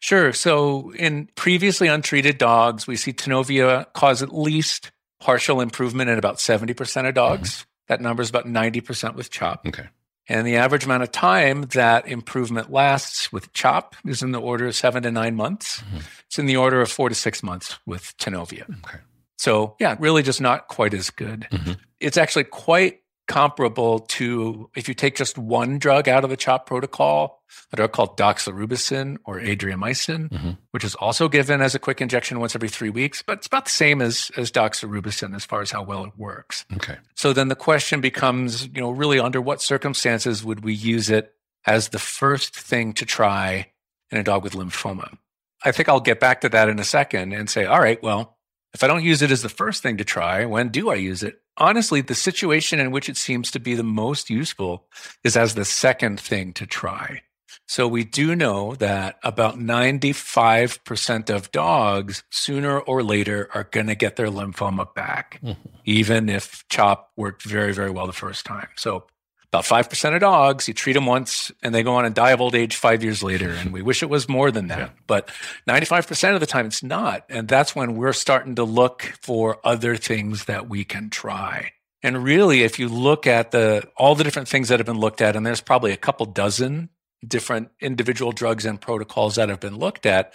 Sure. 0.00 0.32
So 0.32 0.92
in 0.94 1.28
previously 1.34 1.88
untreated 1.88 2.38
dogs, 2.38 2.86
we 2.86 2.96
see 2.96 3.12
Tanovea 3.12 3.92
cause 3.92 4.22
at 4.22 4.34
least 4.34 4.92
partial 5.20 5.60
improvement 5.60 6.08
in 6.08 6.16
about 6.18 6.36
70% 6.36 7.06
of 7.06 7.14
dogs. 7.14 7.50
Mm-hmm. 7.50 7.64
That 7.88 8.00
number 8.00 8.22
is 8.22 8.30
about 8.30 8.46
90% 8.46 9.14
with 9.14 9.30
CHOP. 9.30 9.66
Okay. 9.66 9.88
And 10.28 10.46
the 10.46 10.56
average 10.56 10.84
amount 10.84 11.02
of 11.02 11.10
time 11.10 11.62
that 11.72 12.06
improvement 12.06 12.70
lasts 12.70 13.32
with 13.32 13.52
CHOP 13.54 13.96
is 14.04 14.22
in 14.22 14.32
the 14.32 14.40
order 14.40 14.66
of 14.66 14.76
seven 14.76 15.02
to 15.04 15.10
nine 15.10 15.34
months. 15.36 15.80
Mm-hmm. 15.80 15.98
It's 16.26 16.38
in 16.38 16.46
the 16.46 16.56
order 16.56 16.82
of 16.82 16.90
four 16.90 17.08
to 17.08 17.14
six 17.14 17.42
months 17.42 17.78
with 17.86 18.14
Tanovea. 18.18 18.68
Okay. 18.84 18.98
So, 19.38 19.76
yeah, 19.78 19.96
really 19.98 20.22
just 20.22 20.40
not 20.40 20.68
quite 20.68 20.92
as 20.92 21.10
good. 21.10 21.46
Mm-hmm. 21.50 21.72
It's 22.00 22.18
actually 22.18 22.44
quite 22.44 23.00
comparable 23.28 24.00
to 24.00 24.70
if 24.74 24.88
you 24.88 24.94
take 24.94 25.14
just 25.14 25.38
one 25.38 25.78
drug 25.78 26.08
out 26.08 26.24
of 26.24 26.30
the 26.30 26.36
CHOP 26.36 26.66
protocol, 26.66 27.42
a 27.72 27.76
drug 27.76 27.92
called 27.92 28.16
doxorubicin 28.16 29.18
or 29.24 29.38
adriamycin, 29.38 30.30
mm-hmm. 30.30 30.50
which 30.72 30.82
is 30.82 30.94
also 30.96 31.28
given 31.28 31.60
as 31.60 31.74
a 31.74 31.78
quick 31.78 32.00
injection 32.00 32.40
once 32.40 32.56
every 32.56 32.68
three 32.68 32.90
weeks, 32.90 33.22
but 33.22 33.38
it's 33.38 33.46
about 33.46 33.66
the 33.66 33.70
same 33.70 34.02
as, 34.02 34.30
as 34.36 34.50
doxorubicin 34.50 35.36
as 35.36 35.44
far 35.44 35.60
as 35.60 35.70
how 35.70 35.82
well 35.82 36.04
it 36.04 36.12
works. 36.16 36.64
Okay. 36.74 36.96
So 37.14 37.32
then 37.32 37.48
the 37.48 37.54
question 37.54 38.00
becomes, 38.00 38.66
you 38.66 38.80
know, 38.80 38.90
really 38.90 39.20
under 39.20 39.40
what 39.40 39.62
circumstances 39.62 40.42
would 40.42 40.64
we 40.64 40.72
use 40.72 41.10
it 41.10 41.34
as 41.66 41.90
the 41.90 41.98
first 41.98 42.56
thing 42.56 42.94
to 42.94 43.04
try 43.04 43.70
in 44.10 44.18
a 44.18 44.24
dog 44.24 44.42
with 44.42 44.54
lymphoma? 44.54 45.18
I 45.64 45.72
think 45.72 45.88
I'll 45.88 46.00
get 46.00 46.20
back 46.20 46.40
to 46.42 46.48
that 46.48 46.68
in 46.68 46.78
a 46.78 46.84
second 46.84 47.32
and 47.32 47.50
say, 47.50 47.66
all 47.66 47.80
right, 47.80 48.02
well, 48.02 48.37
if 48.74 48.84
I 48.84 48.86
don't 48.86 49.04
use 49.04 49.22
it 49.22 49.30
as 49.30 49.42
the 49.42 49.48
first 49.48 49.82
thing 49.82 49.96
to 49.96 50.04
try, 50.04 50.44
when 50.44 50.68
do 50.68 50.90
I 50.90 50.96
use 50.96 51.22
it? 51.22 51.40
Honestly, 51.56 52.00
the 52.00 52.14
situation 52.14 52.78
in 52.78 52.90
which 52.90 53.08
it 53.08 53.16
seems 53.16 53.50
to 53.50 53.60
be 53.60 53.74
the 53.74 53.82
most 53.82 54.30
useful 54.30 54.86
is 55.24 55.36
as 55.36 55.54
the 55.54 55.64
second 55.64 56.20
thing 56.20 56.52
to 56.54 56.66
try. 56.66 57.22
So 57.66 57.88
we 57.88 58.04
do 58.04 58.34
know 58.34 58.74
that 58.76 59.18
about 59.22 59.58
95% 59.58 61.30
of 61.30 61.50
dogs 61.50 62.22
sooner 62.30 62.78
or 62.78 63.02
later 63.02 63.48
are 63.52 63.64
going 63.64 63.88
to 63.88 63.94
get 63.94 64.16
their 64.16 64.28
lymphoma 64.28 64.94
back, 64.94 65.40
mm-hmm. 65.42 65.68
even 65.84 66.28
if 66.28 66.64
CHOP 66.68 67.10
worked 67.16 67.42
very, 67.42 67.72
very 67.72 67.90
well 67.90 68.06
the 68.06 68.12
first 68.12 68.46
time. 68.46 68.68
So 68.76 69.04
about 69.52 69.64
5% 69.64 70.14
of 70.14 70.20
dogs, 70.20 70.68
you 70.68 70.74
treat 70.74 70.92
them 70.92 71.06
once 71.06 71.50
and 71.62 71.74
they 71.74 71.82
go 71.82 71.94
on 71.94 72.04
and 72.04 72.14
die 72.14 72.32
of 72.32 72.40
old 72.40 72.54
age 72.54 72.76
five 72.76 73.02
years 73.02 73.22
later. 73.22 73.50
And 73.50 73.72
we 73.72 73.80
wish 73.80 74.02
it 74.02 74.10
was 74.10 74.28
more 74.28 74.50
than 74.50 74.68
that. 74.68 74.78
Yeah. 74.78 74.88
But 75.06 75.30
95% 75.66 76.34
of 76.34 76.40
the 76.40 76.46
time, 76.46 76.66
it's 76.66 76.82
not. 76.82 77.24
And 77.30 77.48
that's 77.48 77.74
when 77.74 77.96
we're 77.96 78.12
starting 78.12 78.56
to 78.56 78.64
look 78.64 79.02
for 79.22 79.58
other 79.64 79.96
things 79.96 80.44
that 80.44 80.68
we 80.68 80.84
can 80.84 81.08
try. 81.08 81.72
And 82.02 82.22
really, 82.22 82.62
if 82.62 82.78
you 82.78 82.88
look 82.88 83.26
at 83.26 83.50
the 83.50 83.88
all 83.96 84.14
the 84.14 84.22
different 84.22 84.48
things 84.48 84.68
that 84.68 84.78
have 84.78 84.86
been 84.86 85.00
looked 85.00 85.20
at, 85.20 85.34
and 85.34 85.44
there's 85.44 85.60
probably 85.60 85.92
a 85.92 85.96
couple 85.96 86.26
dozen 86.26 86.90
different 87.26 87.70
individual 87.80 88.30
drugs 88.30 88.64
and 88.64 88.80
protocols 88.80 89.34
that 89.34 89.48
have 89.48 89.58
been 89.58 89.78
looked 89.78 90.06
at, 90.06 90.32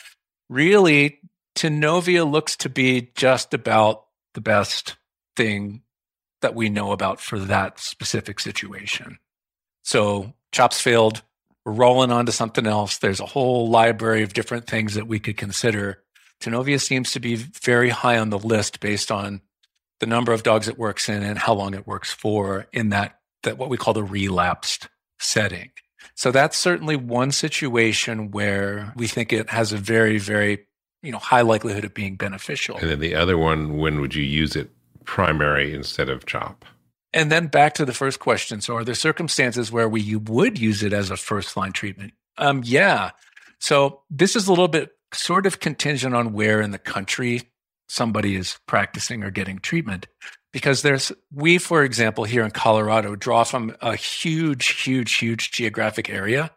really, 0.49 1.19
Tanovea 1.55 2.29
looks 2.29 2.57
to 2.57 2.69
be 2.69 3.11
just 3.15 3.53
about 3.53 4.05
the 4.33 4.41
best 4.41 4.97
thing 5.37 5.83
that 6.43 6.55
we 6.55 6.69
know 6.69 6.91
about 6.91 7.19
for 7.19 7.39
that 7.39 7.79
specific 7.79 8.39
situation. 8.39 9.17
So 9.83 10.33
chops 10.51 10.79
failed. 10.79 11.23
We're 11.65 11.73
rolling 11.73 12.11
on 12.11 12.25
to 12.27 12.31
something 12.31 12.67
else. 12.67 12.99
There's 12.99 13.19
a 13.19 13.25
whole 13.25 13.69
library 13.69 14.21
of 14.21 14.33
different 14.33 14.67
things 14.67 14.93
that 14.93 15.07
we 15.07 15.19
could 15.19 15.37
consider. 15.37 16.03
Tanovea 16.39 16.79
seems 16.79 17.11
to 17.13 17.19
be 17.19 17.35
very 17.35 17.89
high 17.89 18.17
on 18.17 18.29
the 18.29 18.39
list 18.39 18.79
based 18.79 19.11
on 19.11 19.41
the 19.99 20.05
number 20.05 20.33
of 20.33 20.43
dogs 20.43 20.67
it 20.67 20.77
works 20.77 21.09
in 21.09 21.23
and 21.23 21.39
how 21.39 21.53
long 21.53 21.73
it 21.73 21.87
works 21.87 22.11
for 22.11 22.67
in 22.73 22.89
that, 22.89 23.19
that 23.43 23.57
what 23.57 23.69
we 23.69 23.77
call 23.77 23.93
the 23.93 24.03
relapsed 24.03 24.89
setting. 25.19 25.71
So 26.15 26.31
that's 26.31 26.57
certainly 26.57 26.95
one 26.95 27.31
situation 27.31 28.31
where 28.31 28.93
we 28.95 29.07
think 29.07 29.31
it 29.31 29.49
has 29.49 29.71
a 29.71 29.77
very, 29.77 30.17
very, 30.17 30.67
you 31.01 31.11
know, 31.11 31.17
high 31.17 31.41
likelihood 31.41 31.85
of 31.85 31.93
being 31.93 32.17
beneficial. 32.17 32.77
And 32.77 32.89
then 32.89 32.99
the 32.99 33.15
other 33.15 33.37
one, 33.37 33.77
when 33.77 34.01
would 34.01 34.13
you 34.13 34.23
use 34.23 34.55
it 34.55 34.69
primary 35.05 35.73
instead 35.73 36.09
of 36.09 36.25
CHOP. 36.25 36.65
And 37.13 37.31
then 37.31 37.47
back 37.47 37.75
to 37.75 37.85
the 37.85 37.93
first 37.93 38.19
question. 38.19 38.59
So, 38.59 38.75
are 38.75 38.83
there 38.83 38.95
circumstances 38.95 39.71
where 39.71 39.87
we 39.87 40.15
would 40.15 40.57
use 40.57 40.81
it 40.81 40.93
as 40.93 41.11
a 41.11 41.17
first 41.17 41.55
line 41.55 41.71
treatment? 41.71 42.13
Um, 42.37 42.61
yeah. 42.65 43.11
So, 43.59 44.01
this 44.09 44.35
is 44.35 44.47
a 44.47 44.49
little 44.49 44.67
bit 44.67 44.91
sort 45.13 45.45
of 45.45 45.59
contingent 45.59 46.15
on 46.15 46.33
where 46.33 46.59
in 46.59 46.71
the 46.71 46.79
country 46.79 47.51
somebody 47.87 48.35
is 48.35 48.57
practicing 48.67 49.23
or 49.23 49.29
getting 49.29 49.59
treatment. 49.59 50.07
Because 50.51 50.81
there's, 50.81 51.11
we, 51.31 51.57
for 51.57 51.83
example, 51.83 52.23
here 52.23 52.43
in 52.43 52.51
Colorado, 52.51 53.15
draw 53.15 53.43
from 53.43 53.75
a 53.81 53.95
huge, 53.95 54.83
huge, 54.83 55.13
huge 55.15 55.51
geographic 55.51 56.09
area. 56.09 56.51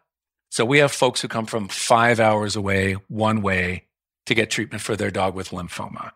So, 0.49 0.65
we 0.65 0.79
have 0.79 0.91
folks 0.91 1.21
who 1.21 1.27
come 1.27 1.45
from 1.45 1.67
five 1.67 2.19
hours 2.19 2.55
away, 2.55 2.93
one 3.09 3.43
way 3.43 3.85
to 4.25 4.33
get 4.33 4.49
treatment 4.49 4.81
for 4.81 4.95
their 4.95 5.11
dog 5.11 5.35
with 5.35 5.51
lymphoma. 5.51 6.11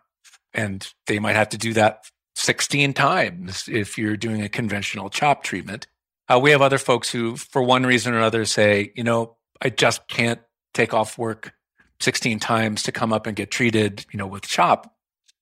And 0.51 0.87
they 1.05 1.19
might 1.19 1.35
have 1.35 1.49
to 1.49 1.57
do 1.57 1.73
that 1.73 2.05
16 2.35 2.93
times 2.93 3.67
if 3.71 3.97
you're 3.97 4.17
doing 4.17 4.41
a 4.41 4.49
conventional 4.49 5.09
chop 5.09 5.43
treatment. 5.43 5.87
Uh, 6.27 6.39
we 6.39 6.51
have 6.51 6.61
other 6.61 6.77
folks 6.77 7.09
who, 7.09 7.35
for 7.35 7.61
one 7.61 7.85
reason 7.85 8.13
or 8.13 8.17
another, 8.17 8.45
say, 8.45 8.91
you 8.95 9.03
know, 9.03 9.35
I 9.61 9.69
just 9.69 10.07
can't 10.07 10.39
take 10.73 10.93
off 10.93 11.17
work 11.17 11.53
16 11.99 12.39
times 12.39 12.83
to 12.83 12.91
come 12.91 13.13
up 13.13 13.27
and 13.27 13.35
get 13.35 13.51
treated, 13.51 14.05
you 14.11 14.17
know, 14.17 14.27
with 14.27 14.43
chop. 14.43 14.95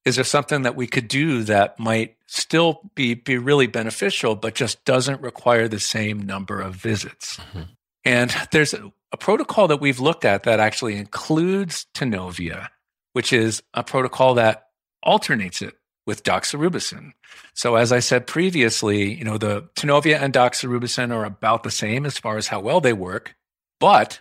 Is 0.06 0.16
there 0.16 0.26
something 0.26 0.64
that 0.64 0.76
we 0.76 0.88
could 0.88 1.08
do 1.08 1.44
that 1.44 1.80
might 1.80 2.16
still 2.26 2.90
be, 2.96 3.14
be 3.14 3.38
really 3.38 3.68
beneficial, 3.68 4.36
but 4.36 4.56
just 4.56 4.84
doesn't 4.86 5.22
require 5.22 5.68
the 5.68 5.80
same 5.80 6.22
number 6.22 6.60
of 6.60 6.76
visits? 6.76 7.38
Mm-hmm. 7.38 7.62
And 8.06 8.36
there's 8.52 8.74
a, 8.74 8.92
a 9.12 9.18
protocol 9.18 9.68
that 9.68 9.82
we've 9.82 10.00
looked 10.00 10.26
at 10.26 10.44
that 10.44 10.60
actually 10.60 10.96
includes 10.96 11.86
Tanovea, 11.94 12.70
which 13.14 13.32
is 13.34 13.62
a 13.74 13.84
protocol 13.84 14.34
that 14.36 14.68
alternates 15.04 15.62
it 15.62 15.76
with 16.10 16.24
doxorubicin. 16.24 17.12
So 17.54 17.76
as 17.76 17.92
I 17.92 18.00
said 18.00 18.26
previously, 18.26 19.14
you 19.14 19.24
know, 19.24 19.38
the 19.38 19.70
Tanovea 19.76 20.20
and 20.20 20.34
doxorubicin 20.34 21.14
are 21.14 21.24
about 21.24 21.62
the 21.62 21.70
same 21.70 22.04
as 22.04 22.18
far 22.18 22.38
as 22.38 22.48
how 22.48 22.60
well 22.62 22.82
they 22.82 22.94
work, 22.94 23.36
but 23.80 24.20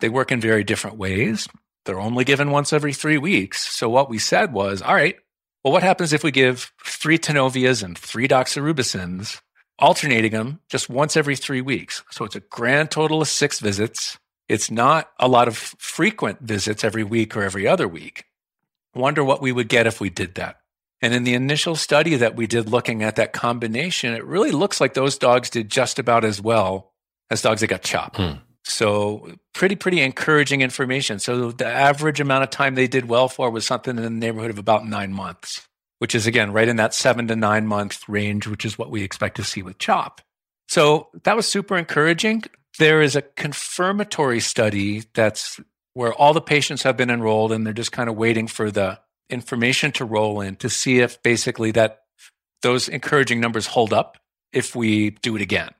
they 0.00 0.08
work 0.08 0.32
in 0.32 0.40
very 0.40 0.64
different 0.64 0.98
ways. 0.98 1.46
They're 1.84 2.00
only 2.00 2.24
given 2.24 2.50
once 2.50 2.72
every 2.72 2.92
three 2.92 3.18
weeks. 3.18 3.72
So 3.72 3.88
what 3.88 4.10
we 4.10 4.18
said 4.18 4.52
was, 4.52 4.82
all 4.82 4.96
right, 4.96 5.14
well, 5.62 5.72
what 5.72 5.84
happens 5.84 6.12
if 6.12 6.24
we 6.24 6.32
give 6.32 6.72
three 6.84 7.18
Tanoveas 7.18 7.84
and 7.84 7.96
three 7.96 8.26
doxorubicins, 8.26 9.40
alternating 9.78 10.32
them 10.32 10.58
just 10.68 10.90
once 10.90 11.16
every 11.16 11.36
three 11.36 11.60
weeks? 11.60 12.02
So 12.10 12.24
it's 12.24 12.34
a 12.34 12.40
grand 12.40 12.90
total 12.90 13.22
of 13.22 13.28
six 13.28 13.60
visits. 13.60 14.18
It's 14.48 14.72
not 14.72 15.08
a 15.20 15.28
lot 15.28 15.46
of 15.46 15.56
frequent 15.56 16.40
visits 16.40 16.82
every 16.82 17.04
week 17.04 17.36
or 17.36 17.44
every 17.44 17.68
other 17.68 17.86
week. 17.86 18.24
Wonder 18.92 19.22
what 19.22 19.40
we 19.40 19.52
would 19.52 19.68
get 19.68 19.86
if 19.86 20.00
we 20.00 20.10
did 20.10 20.34
that. 20.34 20.56
And 21.00 21.14
in 21.14 21.24
the 21.24 21.34
initial 21.34 21.76
study 21.76 22.16
that 22.16 22.34
we 22.34 22.46
did 22.46 22.68
looking 22.68 23.02
at 23.02 23.16
that 23.16 23.32
combination, 23.32 24.14
it 24.14 24.24
really 24.24 24.50
looks 24.50 24.80
like 24.80 24.94
those 24.94 25.16
dogs 25.16 25.48
did 25.50 25.70
just 25.70 25.98
about 25.98 26.24
as 26.24 26.40
well 26.40 26.92
as 27.30 27.42
dogs 27.42 27.60
that 27.60 27.68
got 27.68 27.82
chopped. 27.82 28.16
Hmm. 28.16 28.38
So 28.64 29.30
pretty, 29.54 29.76
pretty 29.76 30.00
encouraging 30.00 30.60
information. 30.60 31.18
So 31.18 31.52
the 31.52 31.66
average 31.66 32.20
amount 32.20 32.44
of 32.44 32.50
time 32.50 32.74
they 32.74 32.86
did 32.86 33.08
well 33.08 33.28
for 33.28 33.50
was 33.50 33.64
something 33.64 33.96
in 33.96 34.02
the 34.02 34.10
neighborhood 34.10 34.50
of 34.50 34.58
about 34.58 34.86
nine 34.86 35.12
months, 35.12 35.66
which 36.00 36.14
is 36.14 36.26
again 36.26 36.52
right 36.52 36.68
in 36.68 36.76
that 36.76 36.94
seven 36.94 37.28
to 37.28 37.36
nine 37.36 37.66
month 37.66 38.06
range, 38.08 38.46
which 38.46 38.64
is 38.64 38.76
what 38.76 38.90
we 38.90 39.02
expect 39.02 39.36
to 39.36 39.44
see 39.44 39.62
with 39.62 39.78
CHOP. 39.78 40.20
So 40.68 41.08
that 41.24 41.34
was 41.34 41.48
super 41.48 41.78
encouraging. 41.78 42.42
There 42.78 43.00
is 43.00 43.16
a 43.16 43.22
confirmatory 43.22 44.40
study 44.40 45.04
that's 45.14 45.58
where 45.94 46.12
all 46.12 46.34
the 46.34 46.40
patients 46.40 46.82
have 46.82 46.96
been 46.96 47.10
enrolled 47.10 47.52
and 47.52 47.64
they're 47.64 47.72
just 47.72 47.92
kind 47.92 48.10
of 48.10 48.16
waiting 48.16 48.46
for 48.46 48.70
the 48.70 49.00
information 49.30 49.92
to 49.92 50.04
roll 50.04 50.40
in 50.40 50.56
to 50.56 50.68
see 50.68 51.00
if 51.00 51.22
basically 51.22 51.70
that 51.72 52.00
those 52.62 52.88
encouraging 52.88 53.40
numbers 53.40 53.66
hold 53.66 53.92
up 53.92 54.18
if 54.52 54.74
we 54.74 55.10
do 55.10 55.36
it 55.36 55.42
again. 55.42 55.70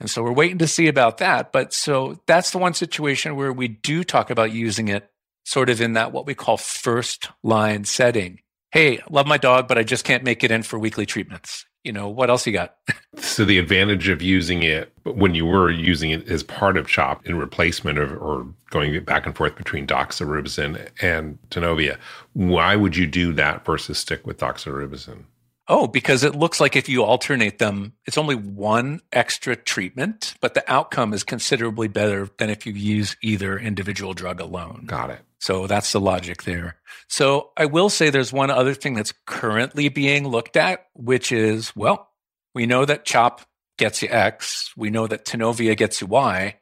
And 0.00 0.10
so 0.10 0.22
we're 0.22 0.32
waiting 0.32 0.58
to 0.58 0.66
see 0.66 0.88
about 0.88 1.18
that. 1.18 1.52
But 1.52 1.72
so 1.72 2.20
that's 2.26 2.50
the 2.50 2.58
one 2.58 2.74
situation 2.74 3.36
where 3.36 3.52
we 3.52 3.68
do 3.68 4.04
talk 4.04 4.30
about 4.30 4.52
using 4.52 4.88
it 4.88 5.10
sort 5.44 5.70
of 5.70 5.80
in 5.80 5.94
that 5.94 6.12
what 6.12 6.26
we 6.26 6.34
call 6.34 6.56
first 6.56 7.28
line 7.42 7.84
setting. 7.84 8.40
Hey, 8.70 9.00
love 9.10 9.26
my 9.26 9.38
dog, 9.38 9.68
but 9.68 9.78
I 9.78 9.82
just 9.82 10.04
can't 10.04 10.24
make 10.24 10.44
it 10.44 10.50
in 10.50 10.62
for 10.62 10.78
weekly 10.78 11.06
treatments 11.06 11.66
you 11.84 11.92
know, 11.92 12.08
what 12.08 12.30
else 12.30 12.46
you 12.46 12.52
got? 12.52 12.76
so 13.16 13.44
the 13.44 13.58
advantage 13.58 14.08
of 14.08 14.22
using 14.22 14.62
it 14.62 14.92
when 15.04 15.34
you 15.34 15.46
were 15.46 15.70
using 15.70 16.10
it 16.10 16.28
as 16.28 16.42
part 16.42 16.76
of 16.76 16.86
CHOP 16.86 17.26
in 17.26 17.36
replacement 17.36 17.98
of 17.98 18.12
or 18.12 18.46
going 18.70 19.02
back 19.04 19.26
and 19.26 19.36
forth 19.36 19.56
between 19.56 19.86
doxorubicin 19.86 20.88
and 21.00 21.38
Tanovea, 21.50 21.98
why 22.32 22.76
would 22.76 22.96
you 22.96 23.06
do 23.06 23.32
that 23.34 23.64
versus 23.64 23.98
stick 23.98 24.26
with 24.26 24.38
doxorubicin? 24.38 25.24
Oh, 25.68 25.86
because 25.86 26.24
it 26.24 26.34
looks 26.34 26.60
like 26.60 26.74
if 26.74 26.88
you 26.88 27.04
alternate 27.04 27.58
them, 27.58 27.94
it's 28.04 28.18
only 28.18 28.34
one 28.34 29.00
extra 29.12 29.54
treatment, 29.54 30.34
but 30.40 30.54
the 30.54 30.70
outcome 30.70 31.14
is 31.14 31.22
considerably 31.22 31.88
better 31.88 32.28
than 32.38 32.50
if 32.50 32.66
you 32.66 32.72
use 32.72 33.16
either 33.22 33.58
individual 33.58 34.12
drug 34.12 34.40
alone. 34.40 34.84
Got 34.86 35.10
it. 35.10 35.20
So 35.42 35.66
that's 35.66 35.90
the 35.90 35.98
logic 35.98 36.44
there. 36.44 36.76
So 37.08 37.50
I 37.56 37.66
will 37.66 37.90
say 37.90 38.10
there's 38.10 38.32
one 38.32 38.48
other 38.48 38.74
thing 38.74 38.94
that's 38.94 39.12
currently 39.26 39.88
being 39.88 40.28
looked 40.28 40.56
at, 40.56 40.86
which 40.94 41.32
is 41.32 41.74
well, 41.74 42.08
we 42.54 42.64
know 42.64 42.84
that 42.84 43.04
CHOP 43.04 43.40
gets 43.76 44.02
you 44.02 44.08
X. 44.08 44.70
We 44.76 44.90
know 44.90 45.08
that 45.08 45.24
Tanovea 45.24 45.76
gets 45.76 46.00
you 46.00 46.06
Y. 46.06 46.60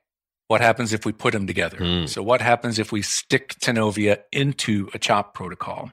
What 0.49 0.63
happens 0.63 0.95
if 0.95 1.05
we 1.05 1.13
put 1.13 1.35
them 1.35 1.47
together? 1.47 1.77
Mm. 1.77 2.09
So 2.09 2.23
what 2.23 2.41
happens 2.41 2.79
if 2.79 2.91
we 2.91 3.03
stick 3.03 3.55
Tanovea 3.61 4.23
into 4.33 4.89
a 4.95 4.99
CHOP 4.99 5.35
protocol? 5.35 5.93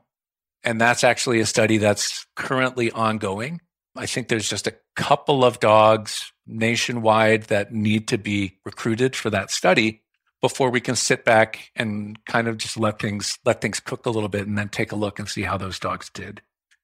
And 0.63 0.79
that's 0.79 1.03
actually 1.03 1.41
a 1.41 1.45
study 1.45 1.79
that's 1.79 2.25
currently 2.37 2.89
ongoing. 2.91 3.59
I 3.97 4.05
think 4.05 4.29
there's 4.29 4.49
just 4.49 4.65
a 4.65 4.75
couple 4.95 5.43
of 5.43 5.59
dogs, 5.59 6.31
nationwide 6.45 7.43
that 7.43 7.73
need 7.73 8.07
to 8.07 8.17
be 8.17 8.59
recruited 8.63 9.13
for 9.13 9.29
that 9.31 9.51
study 9.51 10.03
before 10.41 10.69
we 10.69 10.81
can 10.81 10.95
sit 10.95 11.25
back 11.25 11.71
and 11.75 12.23
kind 12.25 12.47
of 12.47 12.57
just 12.57 12.77
let 12.77 12.99
things 12.99 13.37
let 13.45 13.61
things 13.61 13.79
cook 13.79 14.05
a 14.05 14.09
little 14.09 14.29
bit 14.29 14.47
and 14.47 14.57
then 14.57 14.69
take 14.69 14.91
a 14.91 14.95
look 14.95 15.19
and 15.19 15.27
see 15.27 15.43
how 15.43 15.57
those 15.57 15.79
dogs 15.79 16.09
did. 16.13 16.41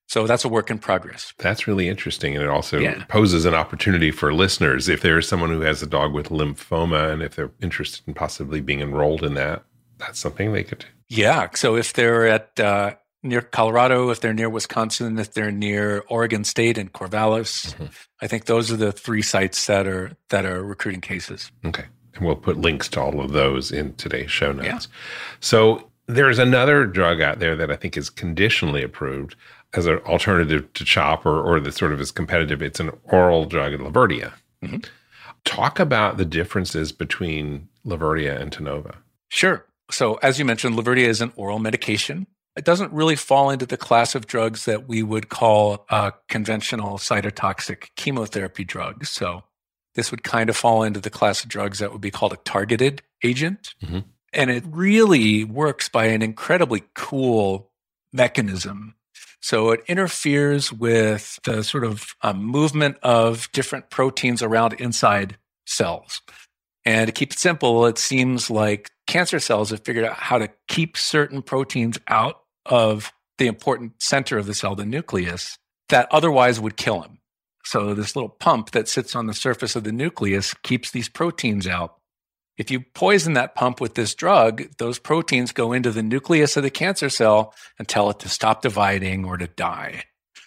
So 0.07 0.27
that's 0.27 0.45
a 0.45 0.49
work 0.49 0.69
in 0.69 0.79
progress. 0.79 1.33
That's 1.37 1.67
really 1.67 1.87
interesting. 1.87 2.35
And 2.35 2.43
it 2.43 2.49
also 2.49 2.79
yeah. 2.79 3.03
poses 3.07 3.45
an 3.45 3.53
opportunity 3.53 4.11
for 4.11 4.33
listeners. 4.33 4.89
If 4.89 5.01
there 5.01 5.17
is 5.17 5.27
someone 5.27 5.49
who 5.49 5.61
has 5.61 5.81
a 5.81 5.87
dog 5.87 6.13
with 6.13 6.29
lymphoma 6.29 7.11
and 7.11 7.23
if 7.23 7.35
they're 7.35 7.51
interested 7.61 8.03
in 8.07 8.13
possibly 8.13 8.61
being 8.61 8.81
enrolled 8.81 9.23
in 9.23 9.33
that, 9.35 9.63
that's 9.97 10.19
something 10.19 10.51
they 10.51 10.63
could 10.63 10.79
do. 10.79 10.87
Yeah. 11.09 11.47
So 11.55 11.77
if 11.77 11.93
they're 11.93 12.27
at 12.27 12.59
uh, 12.59 12.95
near 13.23 13.41
Colorado, 13.41 14.09
if 14.09 14.19
they're 14.19 14.33
near 14.33 14.49
Wisconsin, 14.49 15.17
if 15.17 15.33
they're 15.33 15.51
near 15.51 16.03
Oregon 16.09 16.43
State 16.43 16.77
and 16.77 16.91
Corvallis, 16.91 17.73
mm-hmm. 17.73 17.85
I 18.21 18.27
think 18.27 18.45
those 18.45 18.71
are 18.71 18.77
the 18.77 18.91
three 18.91 19.21
sites 19.21 19.65
that 19.67 19.87
are 19.87 20.11
that 20.29 20.45
are 20.45 20.63
recruiting 20.63 21.01
cases. 21.01 21.51
Okay. 21.65 21.85
And 22.15 22.25
we'll 22.25 22.35
put 22.35 22.57
links 22.57 22.87
to 22.89 23.01
all 23.01 23.19
of 23.19 23.31
those 23.31 23.71
in 23.71 23.93
today's 23.95 24.31
show 24.31 24.51
notes. 24.51 24.67
Yeah. 24.67 24.79
So 25.39 25.89
there's 26.07 26.39
another 26.39 26.85
drug 26.85 27.21
out 27.21 27.39
there 27.39 27.55
that 27.55 27.71
I 27.71 27.75
think 27.75 27.97
is 27.97 28.09
conditionally 28.09 28.83
approved 28.83 29.35
as 29.73 29.85
an 29.87 29.97
alternative 29.99 30.71
to 30.73 30.85
CHOP 30.85 31.25
or, 31.25 31.41
or 31.41 31.59
the 31.59 31.71
sort 31.71 31.93
of 31.93 31.99
is 31.99 32.11
competitive. 32.11 32.61
It's 32.61 32.79
an 32.79 32.91
oral 33.05 33.45
drug, 33.45 33.73
Laverdia. 33.73 34.33
Mm-hmm. 34.63 34.77
Talk 35.45 35.79
about 35.79 36.17
the 36.17 36.25
differences 36.25 36.91
between 36.91 37.67
Laverdia 37.85 38.39
and 38.39 38.51
Tanovea. 38.51 38.95
Sure. 39.29 39.65
So, 39.91 40.15
as 40.15 40.39
you 40.39 40.45
mentioned, 40.45 40.75
Laverdia 40.75 41.07
is 41.07 41.21
an 41.21 41.33
oral 41.35 41.59
medication. 41.59 42.27
It 42.55 42.65
doesn't 42.65 42.93
really 42.93 43.15
fall 43.15 43.49
into 43.49 43.65
the 43.65 43.77
class 43.77 44.15
of 44.15 44.27
drugs 44.27 44.65
that 44.65 44.87
we 44.87 45.01
would 45.01 45.29
call 45.29 45.85
uh, 45.89 46.11
conventional 46.29 46.97
cytotoxic 46.97 47.89
chemotherapy 47.95 48.63
drugs. 48.63 49.09
So, 49.09 49.43
this 49.95 50.11
would 50.11 50.23
kind 50.23 50.49
of 50.49 50.57
fall 50.57 50.83
into 50.83 50.99
the 50.99 51.09
class 51.09 51.43
of 51.43 51.49
drugs 51.49 51.79
that 51.79 51.91
would 51.91 52.01
be 52.01 52.11
called 52.11 52.33
a 52.33 52.37
targeted 52.37 53.01
agent. 53.23 53.75
Mm-hmm. 53.83 53.99
And 54.33 54.49
it 54.49 54.63
really 54.67 55.43
works 55.43 55.89
by 55.89 56.05
an 56.05 56.21
incredibly 56.21 56.83
cool 56.95 57.71
mechanism. 58.11 58.95
So 59.41 59.71
it 59.71 59.83
interferes 59.87 60.71
with 60.71 61.39
the 61.43 61.63
sort 61.63 61.83
of 61.83 62.15
um, 62.21 62.43
movement 62.43 62.97
of 63.03 63.51
different 63.51 63.89
proteins 63.89 64.41
around 64.41 64.73
inside 64.73 65.37
cells. 65.65 66.21
And 66.85 67.07
to 67.07 67.11
keep 67.11 67.33
it 67.33 67.39
simple, 67.39 67.85
it 67.85 67.97
seems 67.97 68.49
like 68.49 68.89
cancer 69.07 69.39
cells 69.39 69.69
have 69.69 69.83
figured 69.83 70.05
out 70.05 70.15
how 70.15 70.37
to 70.37 70.49
keep 70.67 70.97
certain 70.97 71.41
proteins 71.41 71.99
out 72.07 72.41
of 72.65 73.11
the 73.37 73.47
important 73.47 74.01
center 74.01 74.37
of 74.37 74.45
the 74.45 74.53
cell, 74.53 74.75
the 74.75 74.85
nucleus, 74.85 75.57
that 75.89 76.07
otherwise 76.11 76.59
would 76.59 76.77
kill 76.77 77.01
them. 77.01 77.19
So 77.65 77.93
this 77.93 78.15
little 78.15 78.29
pump 78.29 78.71
that 78.71 78.87
sits 78.87 79.15
on 79.15 79.27
the 79.27 79.33
surface 79.33 79.75
of 79.75 79.83
the 79.83 79.91
nucleus 79.91 80.53
keeps 80.63 80.91
these 80.91 81.09
proteins 81.09 81.67
out. 81.67 81.95
If 82.57 82.69
you 82.69 82.81
poison 82.81 83.33
that 83.33 83.55
pump 83.55 83.81
with 83.81 83.95
this 83.95 84.13
drug, 84.13 84.63
those 84.77 84.99
proteins 84.99 85.51
go 85.51 85.73
into 85.73 85.91
the 85.91 86.03
nucleus 86.03 86.55
of 86.55 86.63
the 86.63 86.69
cancer 86.69 87.09
cell 87.09 87.53
and 87.79 87.87
tell 87.87 88.09
it 88.09 88.19
to 88.19 88.29
stop 88.29 88.61
dividing 88.61 89.25
or 89.25 89.37
to 89.37 89.47
die. 89.47 90.03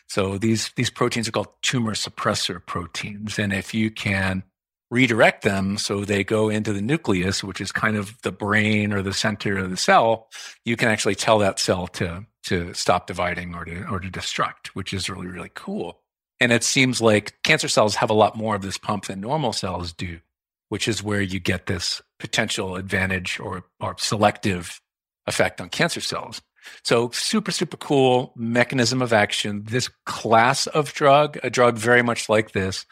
So 0.09 0.39
these, 0.39 0.71
these 0.77 0.91
proteins 0.91 1.27
are 1.27 1.33
called 1.33 1.53
tumor 1.63 1.95
suppressor 1.95 2.65
proteins. 2.65 3.39
And 3.39 3.53
if 3.53 3.75
you 3.75 3.91
can 3.91 4.45
redirect 4.89 5.43
them 5.43 5.79
so 5.79 6.05
they 6.05 6.23
go 6.23 6.49
into 6.49 6.73
the 6.73 6.81
nucleus, 6.81 7.43
which 7.43 7.61
is 7.61 7.73
kind 7.73 7.97
of 7.97 8.17
the 8.23 8.31
brain 8.31 8.93
or 8.93 9.03
the 9.03 9.13
center 9.13 9.59
of 9.59 9.71
the 9.71 9.77
cell, 9.77 10.29
you 10.65 10.77
can 10.77 10.89
actually 10.89 11.17
tell 11.17 11.41
that 11.41 11.59
cell 11.59 11.89
to, 11.89 12.25
to 12.45 12.73
stop 12.73 13.09
dividing 13.09 13.55
or 13.57 13.65
to, 13.65 13.85
or 13.89 13.99
to 13.99 14.09
destruct, 14.09 14.69
which 14.69 14.93
is 14.93 15.11
really, 15.11 15.27
really 15.27 15.51
cool. 15.55 16.03
And 16.41 16.53
it 16.53 16.65
seems 16.65 17.01
like 17.01 17.35
cancer 17.43 17.69
cells 17.69 17.97
have 17.97 18.11
a 18.11 18.15
lot 18.15 18.37
more 18.37 18.55
of 18.55 18.63
this 18.63 18.79
pump 18.79 19.07
than 19.07 19.21
normal 19.21 19.53
cells 19.53 19.93
do, 19.93 20.21
which 20.69 20.87
is 20.87 21.03
where 21.03 21.23
you 21.23 21.41
get 21.41 21.67
this 21.67 22.03
potential 22.19 22.77
advantage 22.77 23.41
or, 23.41 23.65
or 23.81 23.97
selective 23.99 24.81
effect 25.27 25.61
on 25.61 25.69
cancer 25.71 26.01
cells. 26.01 26.43
So 26.83 27.11
super, 27.11 27.53
super 27.53 27.77
cool 27.77 28.33
mechanism 28.37 29.01
of 29.01 29.13
action. 29.13 29.65
This 29.65 29.89
class 30.05 30.67
of 30.67 30.93
drug, 30.93 31.39
a 31.43 31.51
drug 31.51 31.79
very 31.79 32.03
much 32.03 32.29
like 32.29 32.53
this, 32.53 32.87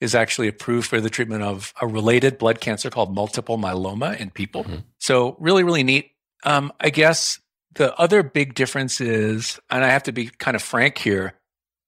is 0.00 0.14
actually 0.14 0.48
approved 0.48 0.86
for 0.86 1.00
the 1.00 1.10
treatment 1.10 1.42
of 1.42 1.72
a 1.80 1.86
related 1.86 2.36
blood 2.38 2.60
cancer 2.60 2.90
called 2.90 3.14
multiple 3.14 3.56
myeloma 3.56 4.18
in 4.18 4.30
people. 4.30 4.64
Mm-hmm. 4.64 4.80
So 4.98 5.36
really, 5.40 5.64
really 5.64 5.82
neat. 5.82 6.10
Um, 6.44 6.72
I 6.80 6.90
guess 6.90 7.40
the 7.74 7.96
other 7.98 8.22
big 8.22 8.54
difference 8.54 9.00
is, 9.00 9.58
and 9.70 9.82
I 9.82 9.88
have 9.88 10.02
to 10.04 10.12
be 10.12 10.26
kind 10.26 10.54
of 10.54 10.62
frank 10.62 10.98
here, 10.98 11.34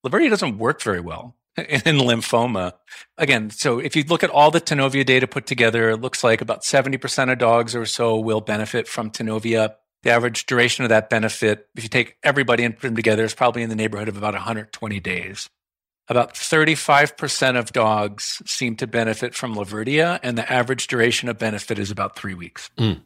Laverdia 0.07 0.31
doesn't 0.31 0.59
work 0.59 0.83
very 0.83 1.01
well 1.01 1.37
in 1.57 1.97
lymphoma. 1.97 2.73
Again, 3.19 3.51
so 3.51 3.79
if 3.79 3.97
you 3.97 4.05
look 4.05 4.23
at 4.23 4.31
all 4.31 4.51
the 4.51 4.61
Tanovea 4.61 5.05
data 5.05 5.27
put 5.27 5.47
together, 5.47 5.91
it 5.91 6.01
looks 6.01 6.23
like 6.23 6.41
about 6.41 6.63
70% 6.63 7.33
of 7.33 7.39
dogs 7.39 7.75
or 7.75 7.87
so 7.87 8.19
will 8.19 8.41
benefit 8.41 8.87
from 8.89 9.11
Tanovea. 9.11 9.75
The 10.03 10.11
average 10.11 10.47
duration 10.47 10.85
of 10.85 10.91
that 10.91 11.11
benefit, 11.11 11.67
if 11.75 11.83
you 11.83 11.89
take 11.89 12.17
everybody 12.23 12.63
and 12.63 12.75
put 12.75 12.83
them 12.83 12.97
together, 12.97 13.25
is 13.25 13.35
probably 13.35 13.63
in 13.63 13.71
the 13.71 13.75
neighborhood 13.75 14.09
of 14.09 14.17
about 14.17 14.35
120 14.35 15.01
days. 15.01 15.49
About 16.09 16.35
35% 16.35 17.59
of 17.59 17.73
dogs 17.73 18.41
seem 18.47 18.77
to 18.77 18.87
benefit 18.87 19.35
from 19.35 19.57
Laverdia, 19.57 20.21
and 20.23 20.39
the 20.39 20.51
average 20.53 20.87
duration 20.87 21.29
of 21.29 21.39
benefit 21.39 21.81
is 21.81 21.91
about 21.91 22.15
three 22.15 22.35
weeks. 22.35 22.71
Mm. 22.79 23.01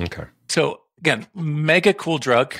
Okay. 0.00 0.24
So, 0.48 0.80
again, 0.98 1.26
mega 1.34 1.92
cool 1.92 2.16
drug. 2.16 2.54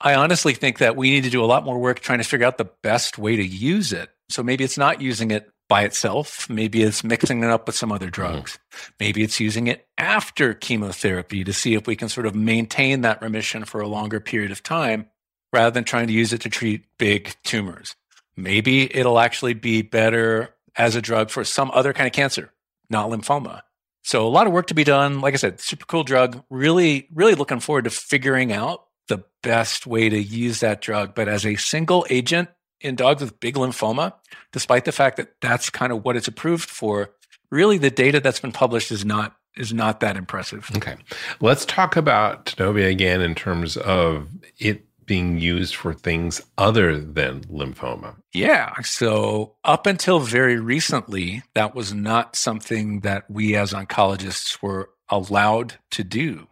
I 0.00 0.14
honestly 0.14 0.54
think 0.54 0.78
that 0.78 0.96
we 0.96 1.10
need 1.10 1.24
to 1.24 1.30
do 1.30 1.42
a 1.42 1.46
lot 1.46 1.64
more 1.64 1.78
work 1.78 2.00
trying 2.00 2.18
to 2.18 2.24
figure 2.24 2.46
out 2.46 2.58
the 2.58 2.70
best 2.82 3.18
way 3.18 3.36
to 3.36 3.44
use 3.44 3.92
it. 3.92 4.10
So 4.28 4.42
maybe 4.42 4.64
it's 4.64 4.78
not 4.78 5.00
using 5.00 5.30
it 5.30 5.50
by 5.68 5.84
itself. 5.84 6.48
Maybe 6.48 6.82
it's 6.82 7.02
mixing 7.02 7.42
it 7.42 7.50
up 7.50 7.66
with 7.66 7.76
some 7.76 7.90
other 7.90 8.06
mm-hmm. 8.06 8.22
drugs. 8.22 8.58
Mm. 8.72 8.90
Maybe 9.00 9.22
it's 9.22 9.40
using 9.40 9.66
it 9.66 9.86
after 9.98 10.54
chemotherapy 10.54 11.44
to 11.44 11.52
see 11.52 11.74
if 11.74 11.86
we 11.86 11.96
can 11.96 12.08
sort 12.08 12.26
of 12.26 12.34
maintain 12.34 13.00
that 13.02 13.22
remission 13.22 13.64
for 13.64 13.80
a 13.80 13.88
longer 13.88 14.20
period 14.20 14.50
of 14.50 14.62
time 14.62 15.06
rather 15.52 15.70
than 15.70 15.84
trying 15.84 16.06
to 16.08 16.12
use 16.12 16.32
it 16.32 16.42
to 16.42 16.50
treat 16.50 16.84
big 16.98 17.34
tumors. 17.42 17.96
Maybe 18.36 18.94
it'll 18.94 19.18
actually 19.18 19.54
be 19.54 19.82
better 19.82 20.54
as 20.76 20.94
a 20.94 21.02
drug 21.02 21.30
for 21.30 21.42
some 21.42 21.70
other 21.72 21.92
kind 21.92 22.06
of 22.06 22.12
cancer, 22.12 22.52
not 22.90 23.10
lymphoma. 23.10 23.62
So 24.02 24.26
a 24.26 24.28
lot 24.28 24.46
of 24.46 24.52
work 24.52 24.68
to 24.68 24.74
be 24.74 24.84
done. 24.84 25.20
Like 25.20 25.34
I 25.34 25.38
said, 25.38 25.58
super 25.58 25.86
cool 25.86 26.04
drug. 26.04 26.44
Really, 26.50 27.08
really 27.12 27.34
looking 27.34 27.60
forward 27.60 27.84
to 27.84 27.90
figuring 27.90 28.52
out 28.52 28.85
the 29.08 29.24
best 29.42 29.86
way 29.86 30.08
to 30.08 30.20
use 30.20 30.60
that 30.60 30.80
drug. 30.80 31.14
But 31.14 31.28
as 31.28 31.46
a 31.46 31.56
single 31.56 32.06
agent 32.10 32.48
in 32.80 32.96
dogs 32.96 33.22
with 33.22 33.40
big 33.40 33.54
lymphoma, 33.54 34.14
despite 34.52 34.84
the 34.84 34.92
fact 34.92 35.16
that 35.16 35.40
that's 35.40 35.70
kind 35.70 35.92
of 35.92 36.04
what 36.04 36.16
it's 36.16 36.28
approved 36.28 36.68
for, 36.68 37.10
really 37.50 37.78
the 37.78 37.90
data 37.90 38.20
that's 38.20 38.40
been 38.40 38.52
published 38.52 38.92
is 38.92 39.04
not 39.04 39.36
is 39.56 39.72
not 39.72 40.00
that 40.00 40.16
impressive. 40.16 40.70
Okay. 40.76 40.96
Let's 41.40 41.64
talk 41.64 41.96
about 41.96 42.44
Tanovea 42.44 42.90
again 42.90 43.22
in 43.22 43.34
terms 43.34 43.78
of 43.78 44.28
it 44.58 44.84
being 45.06 45.38
used 45.38 45.74
for 45.74 45.94
things 45.94 46.42
other 46.58 47.00
than 47.00 47.40
lymphoma. 47.44 48.16
Yeah. 48.34 48.74
So, 48.82 49.54
up 49.64 49.86
until 49.86 50.18
very 50.18 50.58
recently, 50.58 51.42
that 51.54 51.74
was 51.74 51.94
not 51.94 52.36
something 52.36 53.00
that 53.00 53.30
we 53.30 53.56
as 53.56 53.72
oncologists 53.72 54.60
were 54.60 54.90
allowed 55.08 55.74
to 55.92 56.02
do 56.02 56.48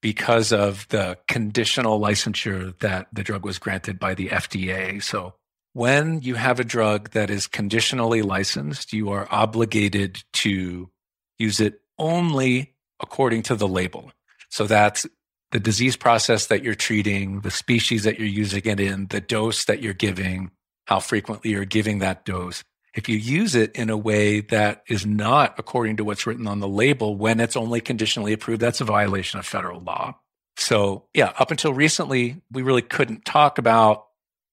because 0.00 0.52
of 0.52 0.86
the 0.88 1.18
conditional 1.28 2.00
licensure 2.00 2.78
that 2.80 3.08
the 3.12 3.22
drug 3.22 3.44
was 3.44 3.58
granted 3.58 3.98
by 3.98 4.14
the 4.14 4.28
FDA. 4.28 5.02
So, 5.02 5.34
when 5.72 6.20
you 6.22 6.34
have 6.34 6.58
a 6.58 6.64
drug 6.64 7.10
that 7.10 7.30
is 7.30 7.46
conditionally 7.46 8.22
licensed, 8.22 8.92
you 8.92 9.10
are 9.10 9.28
obligated 9.30 10.24
to 10.32 10.90
use 11.38 11.60
it 11.60 11.80
only 11.98 12.74
according 13.00 13.42
to 13.44 13.54
the 13.54 13.68
label. 13.68 14.10
So 14.48 14.66
that's 14.66 15.06
the 15.52 15.60
disease 15.60 15.96
process 15.96 16.46
that 16.46 16.62
you're 16.62 16.74
treating, 16.74 17.40
the 17.40 17.50
species 17.50 18.04
that 18.04 18.18
you're 18.18 18.28
using 18.28 18.62
it 18.64 18.80
in, 18.80 19.06
the 19.08 19.20
dose 19.20 19.64
that 19.64 19.82
you're 19.82 19.94
giving, 19.94 20.50
how 20.86 21.00
frequently 21.00 21.52
you're 21.52 21.64
giving 21.64 22.00
that 22.00 22.24
dose. 22.24 22.64
If 22.94 23.08
you 23.08 23.16
use 23.16 23.54
it 23.54 23.72
in 23.76 23.88
a 23.88 23.96
way 23.96 24.40
that 24.40 24.82
is 24.88 25.06
not 25.06 25.54
according 25.58 25.98
to 25.98 26.04
what's 26.04 26.26
written 26.26 26.46
on 26.46 26.58
the 26.58 26.68
label 26.68 27.16
when 27.16 27.38
it's 27.40 27.56
only 27.56 27.80
conditionally 27.80 28.32
approved, 28.32 28.60
that's 28.60 28.80
a 28.80 28.84
violation 28.84 29.38
of 29.38 29.46
federal 29.46 29.80
law. 29.80 30.16
So, 30.56 31.04
yeah, 31.14 31.32
up 31.38 31.50
until 31.50 31.72
recently, 31.72 32.42
we 32.50 32.62
really 32.62 32.82
couldn't 32.82 33.24
talk 33.24 33.58
about 33.58 34.06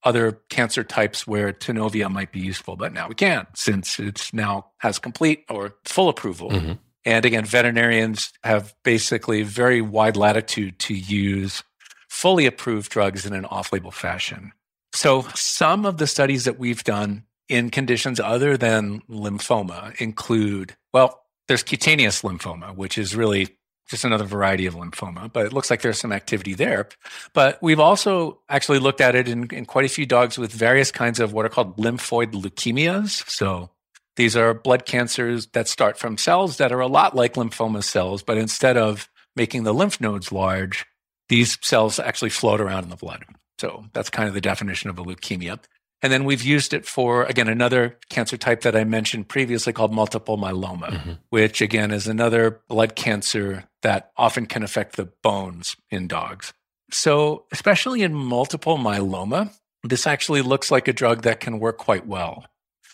other 0.04 0.40
cancer 0.50 0.84
types 0.84 1.28
where 1.28 1.52
Tanovea 1.52 2.10
might 2.10 2.32
be 2.32 2.40
useful, 2.40 2.76
but 2.76 2.94
now 2.94 3.08
we 3.10 3.16
can 3.16 3.48
since 3.56 4.00
it's 4.00 4.34
now 4.34 4.68
has 4.78 5.00
complete 5.00 5.44
or 5.50 5.76
full 5.86 6.08
approval. 6.08 6.52
Mm-hmm. 6.52 6.74
And 7.04 7.26
again, 7.26 7.46
veterinarians 7.46 8.32
have 8.44 8.76
basically 8.84 9.44
very 9.44 9.82
wide 9.82 10.16
latitude 10.16 10.80
to 10.80 10.94
use 10.94 11.64
fully 12.10 12.46
approved 12.46 12.92
drugs 12.92 13.26
in 13.26 13.34
an 13.34 13.46
off 13.46 13.74
label 13.74 13.92
fashion. 13.92 14.52
So, 14.94 15.24
some 15.36 15.86
of 15.86 15.98
the 15.98 16.08
studies 16.08 16.46
that 16.46 16.58
we've 16.58 16.84
done 16.84 17.24
in 17.50 17.70
conditions 17.70 18.20
other 18.20 18.58
than 18.58 19.02
lymphoma 19.10 19.96
include, 20.02 20.76
well, 20.94 21.22
there's 21.48 21.64
cutaneous 21.64 22.22
lymphoma, 22.22 22.76
which 22.76 22.98
is 22.98 23.16
really 23.16 23.58
just 23.90 24.04
another 24.04 24.26
variety 24.26 24.66
of 24.66 24.76
lymphoma, 24.76 25.32
but 25.32 25.46
it 25.46 25.54
looks 25.54 25.70
like 25.70 25.82
there's 25.82 25.98
some 25.98 26.12
activity 26.12 26.54
there. 26.54 26.90
But 27.34 27.58
we've 27.62 27.80
also 27.80 28.42
actually 28.50 28.80
looked 28.80 29.00
at 29.00 29.16
it 29.16 29.30
in, 29.30 29.48
in 29.54 29.66
quite 29.66 29.86
a 29.86 29.90
few 29.90 30.06
dogs 30.06 30.38
with 30.38 30.52
various 30.52 30.92
kinds 30.92 31.22
of 31.22 31.32
what 31.32 31.46
are 31.46 31.50
called 31.50 31.78
lymphoid 31.78 32.34
leukemias. 32.34 33.26
So 33.30 33.70
These 34.18 34.36
are 34.36 34.54
blood 34.56 34.86
cancers 34.86 35.46
that 35.54 35.68
start 35.68 35.98
from 35.98 36.18
cells 36.18 36.58
that 36.58 36.72
are 36.72 36.80
a 36.80 36.88
lot 36.88 37.16
like 37.16 37.36
lymphoma 37.36 37.84
cells, 37.84 38.24
but 38.24 38.38
instead 38.38 38.76
of 38.76 39.10
making 39.36 39.64
the 39.64 39.74
lymph 39.74 40.02
nodes 40.02 40.32
large, 40.32 40.86
these 41.30 41.58
cells 41.62 42.00
actually 42.00 42.32
float 42.32 42.60
around 42.60 42.84
in 42.84 42.90
the 42.90 42.96
blood. 42.96 43.24
So 43.60 43.86
that's 43.94 44.10
kind 44.10 44.28
of 44.28 44.34
the 44.34 44.42
definition 44.42 44.90
of 44.90 44.98
a 44.98 45.04
leukemia. 45.04 45.60
And 46.02 46.14
then 46.14 46.26
we've 46.26 46.44
used 46.44 46.74
it 46.74 46.86
for, 46.86 47.24
again, 47.24 47.48
another 47.48 47.98
cancer 48.10 48.38
type 48.38 48.62
that 48.62 48.76
I 48.76 48.84
mentioned 48.84 49.28
previously 49.28 49.74
called 49.74 49.92
multiple 49.92 50.38
myeloma, 50.38 50.90
mm-hmm. 50.90 51.12
which 51.30 51.60
again 51.60 51.92
is 51.92 52.08
another 52.08 52.62
blood 52.68 52.96
cancer 52.96 53.64
that 53.82 54.12
often 54.16 54.46
can 54.46 54.64
affect 54.64 54.96
the 54.96 55.06
bones 55.24 55.76
in 55.90 56.08
dogs. 56.08 56.54
So, 56.92 57.46
especially 57.52 58.04
in 58.04 58.14
multiple 58.14 58.78
myeloma, 58.78 59.52
this 59.84 60.06
actually 60.06 60.42
looks 60.42 60.70
like 60.70 60.88
a 60.88 60.94
drug 60.94 61.24
that 61.24 61.40
can 61.40 61.60
work 61.60 61.78
quite 61.78 62.06
well. 62.06 62.46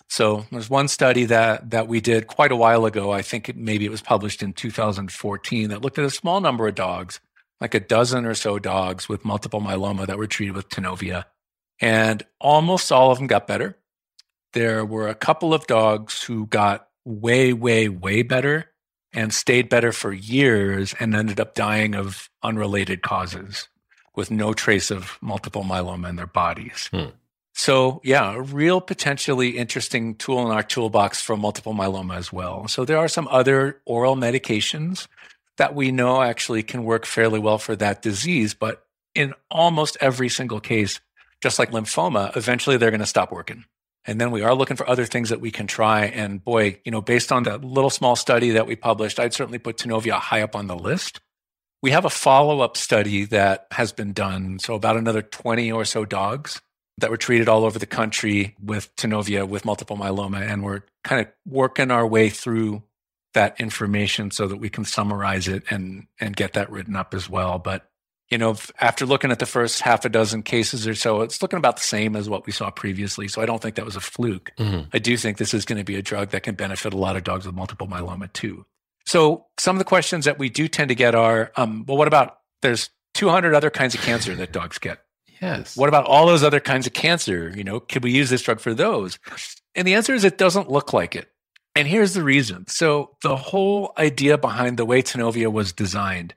So, 0.08 0.46
there's 0.52 0.70
one 0.70 0.88
study 0.88 1.26
that, 1.26 1.72
that 1.72 1.88
we 1.88 2.00
did 2.00 2.28
quite 2.28 2.52
a 2.52 2.56
while 2.56 2.86
ago. 2.86 3.12
I 3.12 3.22
think 3.22 3.50
it, 3.50 3.58
maybe 3.58 3.86
it 3.86 3.92
was 3.92 4.02
published 4.02 4.42
in 4.42 4.54
2014 4.54 5.70
that 5.70 5.82
looked 5.82 6.00
at 6.00 6.06
a 6.06 6.10
small 6.10 6.39
number 6.39 6.68
of 6.68 6.76
dogs, 6.76 7.20
like 7.60 7.74
a 7.74 7.80
dozen 7.80 8.26
or 8.26 8.34
so 8.34 8.60
dogs 8.60 9.10
with 9.10 9.26
multiple 9.26 9.62
myeloma 9.62 10.08
that 10.08 10.18
were 10.18 10.28
treated 10.28 10.56
with 10.56 10.70
Tanovea 10.70 11.26
and 11.80 12.24
almost 12.40 12.92
all 12.92 13.12
of 13.12 13.18
them 13.18 13.28
got 13.28 13.48
better. 13.48 13.78
There 14.54 14.86
were 14.86 15.08
a 15.08 15.16
couple 15.16 15.54
of 15.54 15.68
dogs 15.68 16.24
who 16.24 16.46
got 16.46 16.88
way, 17.06 17.54
way, 17.54 17.90
way 17.90 18.22
better 18.22 18.72
and 19.14 19.34
stayed 19.34 19.70
better 19.70 19.92
for 19.92 20.12
years 20.12 20.94
and 21.00 21.16
ended 21.16 21.40
up 21.40 21.56
dying 21.56 21.96
of 21.96 22.30
unrelated 22.42 23.02
causes 23.02 23.68
with 24.16 24.32
no 24.32 24.54
trace 24.54 24.92
of 24.92 25.18
multiple 25.22 25.64
myeloma 25.64 26.10
in 26.10 26.16
their 26.16 26.28
bodies. 26.28 26.90
Hmm. 26.92 27.10
So, 27.56 28.02
yeah, 28.04 28.34
a 28.34 28.42
real 28.42 28.82
potentially 28.82 29.58
interesting 29.58 30.16
tool 30.16 30.44
in 30.46 30.52
our 30.52 30.64
toolbox 30.64 31.22
for 31.22 31.38
multiple 31.38 31.74
myeloma 31.74 32.18
as 32.18 32.34
well. 32.34 32.68
So, 32.68 32.84
there 32.84 32.98
are 32.98 33.08
some 33.08 33.28
other 33.30 33.80
oral 33.86 34.16
medications 34.16 35.08
that 35.58 35.76
we 35.76 35.92
know 35.92 36.24
actually 36.24 36.64
can 36.64 36.84
work 36.84 37.06
fairly 37.06 37.38
well 37.38 37.60
for 37.60 37.76
that 37.76 38.02
disease, 38.02 38.56
but 38.56 38.86
in 39.14 39.36
almost 39.52 39.98
every 40.02 40.30
single 40.30 40.60
case, 40.60 41.00
just 41.44 41.60
like 41.60 41.72
lymphoma, 41.72 42.36
eventually 42.38 42.78
they're 42.78 42.90
going 42.90 43.02
to 43.02 43.06
stop 43.06 43.30
working. 43.30 43.66
And 44.06 44.20
then 44.20 44.32
we 44.32 44.44
are 44.44 44.56
looking 44.56 44.78
for 44.78 44.90
other 44.90 45.06
things 45.06 45.28
that 45.28 45.42
we 45.42 45.52
can 45.52 45.68
try. 45.68 46.06
And 46.06 46.42
boy, 46.42 46.80
you 46.86 46.92
know, 46.92 47.02
based 47.02 47.34
on 47.34 47.44
that 47.44 47.66
little 47.66 47.90
small 47.90 48.16
study 48.16 48.52
that 48.52 48.66
we 48.66 48.78
published, 48.78 49.20
I'd 49.20 49.34
certainly 49.34 49.60
put 49.60 49.78
Tanovea 49.78 50.14
high 50.14 50.42
up 50.42 50.56
on 50.56 50.68
the 50.68 50.76
list. 50.76 51.20
We 51.82 51.92
have 51.92 52.06
a 52.06 52.10
follow 52.10 52.62
up 52.62 52.78
study 52.78 53.26
that 53.26 53.68
has 53.72 53.92
been 53.92 54.14
done. 54.14 54.60
So, 54.60 54.74
about 54.74 54.96
another 54.96 55.22
20 55.22 55.70
or 55.70 55.84
so 55.84 56.06
dogs 56.06 56.62
that 57.00 57.10
were 57.10 57.18
treated 57.18 57.50
all 57.50 57.66
over 57.66 57.78
the 57.78 57.86
country 57.86 58.56
with 58.62 58.96
Tanovea 58.96 59.46
with 59.46 59.66
multiple 59.66 59.98
myeloma. 59.98 60.50
And 60.50 60.64
we're 60.64 60.84
kind 61.04 61.22
of 61.22 61.28
working 61.46 61.92
our 61.92 62.08
way 62.08 62.30
through 62.30 62.84
that 63.34 63.60
information 63.60 64.32
so 64.32 64.48
that 64.48 64.58
we 64.58 64.70
can 64.70 64.86
summarize 64.86 65.50
it 65.50 65.64
and, 65.70 66.08
and 66.22 66.38
get 66.38 66.54
that 66.54 66.70
written 66.70 66.96
up 66.96 67.14
as 67.14 67.30
well. 67.30 67.60
But 67.60 67.90
you 68.34 68.39
know, 68.39 68.56
after 68.80 69.06
looking 69.06 69.30
at 69.30 69.38
the 69.38 69.46
first 69.46 69.82
half 69.82 70.06
a 70.06 70.10
dozen 70.10 70.41
cases 70.41 70.88
or 70.88 70.96
so, 70.96 71.22
it's 71.22 71.43
looking 71.43 71.58
about 71.58 71.76
the 71.76 71.84
same 71.84 72.15
as 72.15 72.28
what 72.28 72.48
we 72.48 72.52
saw 72.52 72.72
previously. 72.72 73.28
So 73.28 73.43
I 73.43 73.46
don't 73.46 73.62
think 73.62 73.76
that 73.76 73.86
was 73.86 73.96
a 73.96 74.02
fluke. 74.02 74.52
Mm-hmm. 74.58 74.89
I 74.91 74.98
do 74.98 75.15
think 75.17 75.38
this 75.38 75.54
is 75.54 75.65
going 75.65 75.78
to 75.78 75.84
be 75.84 75.98
a 75.98 76.02
drug 76.02 76.32
that 76.32 76.41
can 76.41 76.56
benefit 76.56 76.96
a 76.96 76.98
lot 76.98 77.15
of 77.15 77.24
dogs 77.24 77.46
with 77.46 77.54
multiple 77.54 77.88
myeloma 77.88 78.34
too. 78.34 78.65
So 79.06 79.46
some 79.60 79.76
of 79.76 79.78
the 79.78 79.86
questions 79.86 80.26
that 80.26 80.39
we 80.39 80.50
do 80.50 80.67
tend 80.67 80.89
to 80.89 80.96
get 80.96 81.13
are, 81.13 81.52
um, 81.58 81.86
well, 81.88 81.96
what 81.96 82.08
about 82.08 82.39
there's 82.63 82.89
200 83.13 83.54
other 83.54 83.69
kinds 83.69 83.93
of 83.93 84.02
cancer 84.02 84.34
that 84.34 84.52
dogs 84.52 84.80
get? 84.80 85.04
Yes. 85.39 85.78
What 85.78 85.89
about 85.89 86.06
all 86.06 86.26
those 86.26 86.41
other 86.41 86.60
kinds 86.60 86.88
of 86.88 86.93
cancer? 86.93 87.54
You 87.56 87.63
know, 87.63 87.82
could 87.82 88.04
we 88.04 88.13
use 88.13 88.32
this 88.32 88.41
drug 88.41 88.60
for 88.60 88.74
those? 88.74 89.19
And 89.76 89.88
the 89.88 89.93
answer 89.93 90.15
is 90.15 90.24
it 90.24 90.39
doesn't 90.39 90.72
look 90.72 90.91
like 90.91 91.15
it. 91.15 91.30
And 91.76 91.88
here's 91.88 92.15
the 92.15 92.24
reason. 92.24 92.65
So 92.67 93.15
the 93.22 93.36
whole 93.36 93.93
idea 93.96 94.39
behind 94.39 94.78
the 94.78 94.86
way 94.86 95.04
Tanovea 95.04 95.52
was 95.52 95.72
designed 95.72 96.34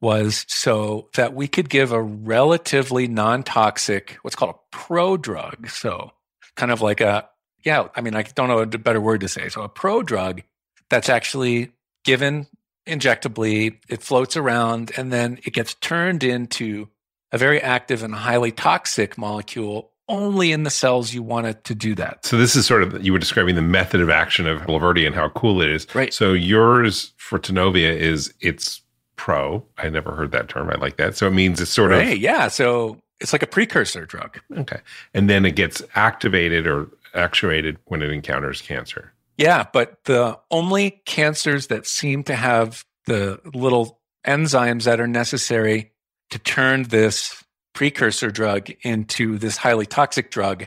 was 0.00 0.44
so 0.48 1.08
that 1.14 1.34
we 1.34 1.48
could 1.48 1.68
give 1.68 1.92
a 1.92 2.00
relatively 2.02 3.08
non 3.08 3.42
toxic, 3.42 4.18
what's 4.22 4.36
called 4.36 4.54
a 4.54 4.76
pro 4.76 5.16
drug. 5.16 5.68
So, 5.68 6.12
kind 6.56 6.70
of 6.70 6.80
like 6.80 7.00
a, 7.00 7.28
yeah, 7.64 7.88
I 7.94 8.00
mean, 8.00 8.14
I 8.14 8.22
don't 8.22 8.48
know 8.48 8.60
a 8.60 8.66
better 8.66 9.00
word 9.00 9.20
to 9.22 9.28
say. 9.28 9.48
So, 9.48 9.62
a 9.62 9.68
pro 9.68 10.02
drug 10.02 10.42
that's 10.88 11.08
actually 11.08 11.72
given 12.04 12.46
injectably, 12.86 13.78
it 13.88 14.02
floats 14.02 14.36
around, 14.36 14.92
and 14.96 15.12
then 15.12 15.38
it 15.44 15.52
gets 15.52 15.74
turned 15.74 16.24
into 16.24 16.88
a 17.32 17.38
very 17.38 17.60
active 17.60 18.02
and 18.02 18.14
highly 18.14 18.52
toxic 18.52 19.18
molecule 19.18 19.92
only 20.08 20.52
in 20.52 20.62
the 20.62 20.70
cells 20.70 21.12
you 21.12 21.22
want 21.22 21.46
it 21.46 21.64
to 21.64 21.74
do 21.74 21.94
that. 21.94 22.24
So 22.24 22.38
this 22.38 22.56
is 22.56 22.66
sort 22.66 22.82
of 22.82 23.04
you 23.04 23.12
were 23.12 23.18
describing 23.18 23.54
the 23.54 23.62
method 23.62 24.00
of 24.00 24.08
action 24.08 24.46
of 24.46 24.62
Laverdia 24.62 25.06
and 25.06 25.14
how 25.14 25.28
cool 25.30 25.60
it 25.60 25.70
is. 25.70 25.86
Right. 25.94 26.12
So 26.14 26.32
yours 26.32 27.12
for 27.16 27.38
Tanovea 27.38 27.94
is 27.94 28.32
it's 28.40 28.80
pro. 29.18 29.62
I 29.76 29.90
never 29.90 30.12
heard 30.14 30.32
that 30.32 30.48
term. 30.48 30.70
I 30.70 30.76
like 30.76 30.96
that. 30.96 31.16
So 31.16 31.26
it 31.26 31.32
means 31.32 31.60
it's 31.60 31.70
sort 31.70 31.90
right, 31.90 32.12
of 32.12 32.18
yeah. 32.18 32.48
So 32.48 32.98
it's 33.20 33.34
like 33.34 33.42
a 33.42 33.46
precursor 33.46 34.06
drug. 34.06 34.40
Okay, 34.56 34.80
and 35.12 35.28
then 35.28 35.44
it 35.44 35.56
gets 35.56 35.82
activated 35.94 36.66
or 36.66 36.88
actuated 37.14 37.76
when 37.84 38.00
it 38.00 38.10
encounters 38.10 38.62
cancer. 38.62 39.12
Yeah, 39.36 39.66
but 39.72 39.98
the 40.04 40.38
only 40.50 41.02
cancers 41.04 41.66
that 41.66 41.86
seem 41.86 42.24
to 42.24 42.34
have 42.34 42.84
the 43.04 43.40
little 43.54 44.00
enzymes 44.26 44.84
that 44.84 45.00
are 45.00 45.06
necessary 45.06 45.92
to 46.30 46.38
turn 46.38 46.84
this 46.84 47.44
precursor 47.74 48.30
drug 48.30 48.70
into 48.82 49.38
this 49.38 49.56
highly 49.56 49.86
toxic 49.86 50.30
drug 50.30 50.66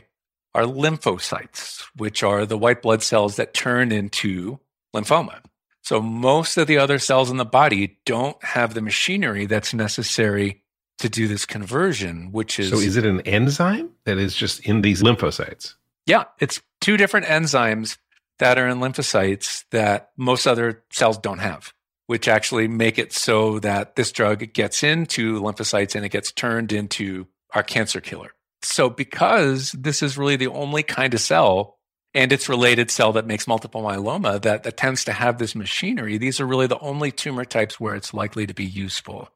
are 0.54 0.64
lymphocytes, 0.64 1.84
which 1.96 2.22
are 2.22 2.46
the 2.46 2.58
white 2.58 2.82
blood 2.82 3.02
cells 3.02 3.36
that 3.36 3.54
turn 3.54 3.92
into 3.92 4.58
lymphoma. 4.94 5.40
So 5.82 6.00
most 6.00 6.56
of 6.56 6.66
the 6.66 6.78
other 6.78 6.98
cells 6.98 7.30
in 7.30 7.36
the 7.36 7.44
body 7.44 7.98
don't 8.06 8.42
have 8.44 8.74
the 8.74 8.82
machinery 8.82 9.46
that's 9.46 9.74
necessary 9.74 10.62
to 10.98 11.08
do 11.08 11.26
this 11.26 11.44
conversion, 11.44 12.30
which 12.30 12.58
is 12.60 12.70
So 12.70 12.76
is 12.76 12.96
it 12.96 13.04
an 13.04 13.20
enzyme 13.22 13.90
that 14.04 14.18
is 14.18 14.34
just 14.34 14.60
in 14.60 14.82
these 14.82 15.02
lymphocytes? 15.02 15.74
Yeah, 16.06 16.24
it's 16.38 16.60
two 16.80 16.96
different 16.96 17.26
enzymes 17.26 17.98
that 18.38 18.58
are 18.58 18.68
in 18.68 18.78
lymphocytes 18.78 19.64
that 19.70 20.10
most 20.16 20.46
other 20.46 20.84
cells 20.90 21.18
don't 21.18 21.40
have, 21.40 21.72
which 22.06 22.28
actually 22.28 22.68
make 22.68 22.98
it 22.98 23.12
so 23.12 23.58
that 23.60 23.96
this 23.96 24.12
drug 24.12 24.52
gets 24.52 24.82
into 24.82 25.40
lymphocytes 25.40 25.94
and 25.96 26.04
it 26.04 26.10
gets 26.10 26.30
turned 26.30 26.72
into 26.72 27.26
our 27.54 27.62
cancer 27.62 28.00
killer. 28.00 28.32
So 28.62 28.88
because 28.88 29.72
this 29.72 30.02
is 30.02 30.16
really 30.16 30.36
the 30.36 30.48
only 30.48 30.84
kind 30.84 31.14
of 31.14 31.20
cell 31.20 31.78
and 32.14 32.32
its 32.32 32.48
related 32.48 32.90
cell 32.90 33.12
that 33.12 33.26
makes 33.26 33.46
multiple 33.46 33.82
myeloma 33.82 34.40
that, 34.42 34.62
that 34.64 34.76
tends 34.76 35.04
to 35.04 35.12
have 35.12 35.38
this 35.38 35.54
machinery, 35.54 36.18
these 36.18 36.40
are 36.40 36.46
really 36.46 36.66
the 36.66 36.78
only 36.80 37.10
tumor 37.10 37.44
types 37.44 37.80
where 37.80 37.94
it's 37.94 38.12
likely 38.12 38.46
to 38.46 38.54
be 38.54 38.64
useful. 38.64 39.28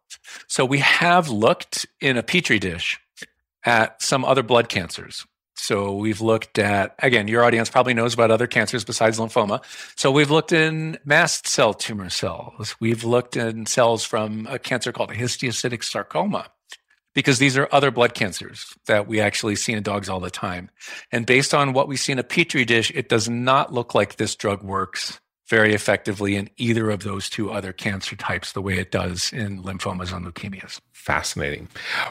So 0.46 0.64
we 0.64 0.78
have 0.78 1.28
looked 1.28 1.86
in 2.00 2.16
a 2.16 2.22
petri 2.22 2.58
dish 2.58 3.00
at 3.64 4.02
some 4.02 4.24
other 4.24 4.42
blood 4.42 4.68
cancers. 4.68 5.26
So 5.58 5.96
we've 5.96 6.20
looked 6.20 6.58
at, 6.58 6.94
again, 6.98 7.28
your 7.28 7.42
audience 7.42 7.70
probably 7.70 7.94
knows 7.94 8.12
about 8.12 8.30
other 8.30 8.46
cancers 8.46 8.84
besides 8.84 9.18
lymphoma. 9.18 9.64
So 9.96 10.12
we've 10.12 10.30
looked 10.30 10.52
in 10.52 10.98
mast 11.04 11.46
cell 11.48 11.72
tumor 11.72 12.10
cells. 12.10 12.76
We've 12.78 13.04
looked 13.04 13.36
in 13.36 13.64
cells 13.64 14.04
from 14.04 14.46
a 14.50 14.58
cancer 14.58 14.92
called 14.92 15.10
histiocytic 15.10 15.82
sarcoma 15.82 16.50
because 17.16 17.38
these 17.38 17.56
are 17.56 17.66
other 17.72 17.90
blood 17.90 18.12
cancers 18.12 18.74
that 18.84 19.08
we 19.08 19.20
actually 19.22 19.56
see 19.56 19.72
in 19.72 19.82
dogs 19.82 20.10
all 20.10 20.20
the 20.20 20.30
time. 20.30 20.68
And 21.10 21.24
based 21.24 21.54
on 21.54 21.72
what 21.72 21.88
we 21.88 21.96
see 21.96 22.12
in 22.12 22.18
a 22.18 22.22
petri 22.22 22.66
dish, 22.66 22.92
it 22.94 23.08
does 23.08 23.26
not 23.26 23.72
look 23.72 23.94
like 23.94 24.16
this 24.16 24.36
drug 24.36 24.62
works 24.62 25.18
very 25.48 25.72
effectively 25.72 26.36
in 26.36 26.50
either 26.58 26.90
of 26.90 27.04
those 27.04 27.30
two 27.30 27.50
other 27.50 27.72
cancer 27.72 28.16
types 28.16 28.52
the 28.52 28.60
way 28.60 28.78
it 28.78 28.90
does 28.90 29.32
in 29.32 29.62
lymphomas 29.62 30.14
and 30.14 30.26
leukemias. 30.26 30.78
Fascinating. 30.92 31.68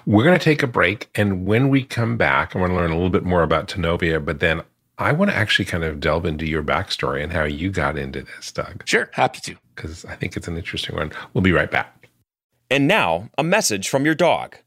We're 0.07 0.23
going 0.23 0.39
to 0.39 0.43
take 0.43 0.63
a 0.63 0.67
break. 0.67 1.07
And 1.13 1.45
when 1.45 1.69
we 1.69 1.83
come 1.83 2.17
back, 2.17 2.55
I 2.55 2.59
want 2.59 2.71
to 2.71 2.75
learn 2.75 2.89
a 2.89 2.95
little 2.95 3.11
bit 3.11 3.23
more 3.23 3.43
about 3.43 3.67
Tanovea, 3.67 4.25
but 4.25 4.39
then 4.39 4.63
I 4.97 5.11
want 5.11 5.29
to 5.29 5.37
actually 5.37 5.65
kind 5.65 5.83
of 5.83 5.99
delve 5.99 6.25
into 6.25 6.47
your 6.47 6.63
backstory 6.63 7.21
and 7.21 7.31
how 7.31 7.43
you 7.43 7.69
got 7.69 7.95
into 7.95 8.23
this, 8.23 8.51
Doug. 8.51 8.81
Sure, 8.87 9.11
happy 9.13 9.39
to. 9.41 9.55
Because 9.75 10.03
I 10.05 10.15
think 10.15 10.35
it's 10.35 10.47
an 10.47 10.57
interesting 10.57 10.95
one. 10.95 11.11
We'll 11.33 11.43
be 11.43 11.51
right 11.51 11.69
back. 11.69 12.09
And 12.71 12.87
now, 12.87 13.29
a 13.37 13.43
message 13.43 13.89
from 13.89 14.05
your 14.05 14.15
dog. 14.15 14.57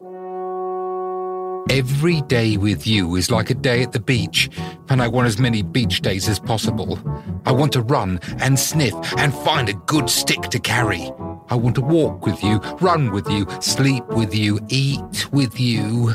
Every 1.70 2.22
day 2.22 2.56
with 2.56 2.86
you 2.86 3.16
is 3.16 3.30
like 3.30 3.50
a 3.50 3.54
day 3.54 3.82
at 3.82 3.92
the 3.92 4.00
beach, 4.00 4.48
and 4.88 5.02
I 5.02 5.08
want 5.08 5.26
as 5.26 5.38
many 5.38 5.62
beach 5.62 6.00
days 6.00 6.26
as 6.26 6.38
possible. 6.38 6.98
I 7.44 7.52
want 7.52 7.72
to 7.74 7.82
run 7.82 8.20
and 8.38 8.58
sniff 8.58 8.94
and 9.18 9.34
find 9.34 9.68
a 9.68 9.74
good 9.74 10.08
stick 10.08 10.40
to 10.42 10.58
carry. 10.58 11.12
I 11.50 11.56
want 11.56 11.74
to 11.74 11.82
walk 11.82 12.24
with 12.24 12.42
you, 12.42 12.58
run 12.80 13.10
with 13.10 13.28
you, 13.28 13.46
sleep 13.60 14.06
with 14.08 14.34
you, 14.34 14.60
eat 14.70 15.30
with 15.30 15.60
you. 15.60 16.14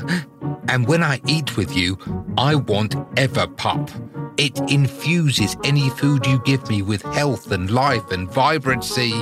And 0.70 0.88
when 0.88 1.04
I 1.04 1.22
eat 1.28 1.56
with 1.56 1.78
you, 1.78 2.00
I 2.36 2.56
want 2.56 2.94
Everpup. 3.16 3.92
It 4.40 4.60
infuses 4.72 5.56
any 5.64 5.92
food 5.92 6.26
you 6.26 6.42
give 6.46 6.68
me 6.68 6.82
with 6.82 7.04
health 7.04 7.52
and 7.52 7.70
life 7.70 8.10
and 8.10 8.28
vibrancy. 8.28 9.14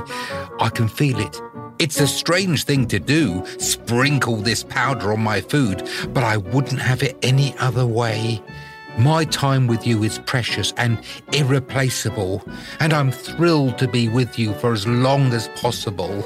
I 0.62 0.70
can 0.70 0.88
feel 0.88 1.20
it 1.20 1.41
it's 1.82 2.00
a 2.00 2.06
strange 2.06 2.65
thing 2.65 2.86
to 2.89 3.00
do, 3.00 3.44
sprinkle 3.58 4.36
this 4.36 4.63
powder 4.63 5.13
on 5.13 5.20
my 5.20 5.41
food, 5.41 5.89
but 6.10 6.24
I 6.24 6.38
wouldn't 6.38 6.80
have 6.80 7.02
it 7.02 7.17
any 7.24 7.58
other 7.58 7.88
way. 7.88 8.39
My 9.00 9.26
time 9.26 9.65
with 9.65 9.88
you 9.88 10.04
is 10.04 10.20
precious 10.20 10.76
and 10.78 11.00
irreplaceable, 11.34 12.48
and 12.80 12.94
I'm 12.94 13.12
thrilled 13.12 13.80
to 13.80 13.88
be 13.88 14.10
with 14.10 14.38
you 14.38 14.54
for 14.54 14.74
as 14.74 14.86
long 14.86 15.34
as 15.34 15.48
possible. 15.56 16.24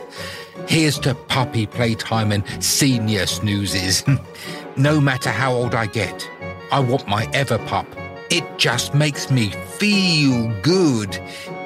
Here's 0.68 1.00
to 1.00 1.16
puppy 1.16 1.68
playtime 1.68 2.34
and 2.34 2.44
senior 2.62 3.26
snoozes. 3.26 4.04
no 4.76 5.00
matter 5.00 5.30
how 5.30 5.54
old 5.54 5.74
I 5.74 5.86
get, 5.86 6.30
I 6.70 6.82
want 6.82 7.08
my 7.08 7.28
Everpup. 7.28 7.88
It 8.30 8.44
just 8.58 8.94
makes 8.94 9.32
me 9.32 9.52
feel 9.78 10.54
good 10.62 11.16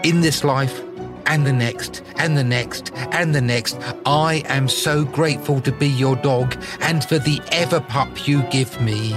in 0.04 0.22
this 0.22 0.44
life 0.44 0.84
and 1.30 1.46
the 1.48 1.54
next 1.54 2.04
and 2.18 2.36
the 2.36 2.44
next 2.44 2.92
and 3.14 3.34
the 3.34 3.42
next. 3.42 3.78
I 4.06 4.44
am 4.48 4.68
so 4.68 5.06
grateful 5.06 5.62
to 5.62 5.72
be 5.72 5.88
your 5.88 6.18
dog 6.18 6.62
and 6.82 7.04
for 7.06 7.20
the 7.20 7.38
Everpup 7.52 8.28
you 8.28 8.44
give 8.52 8.82
me. 8.82 9.16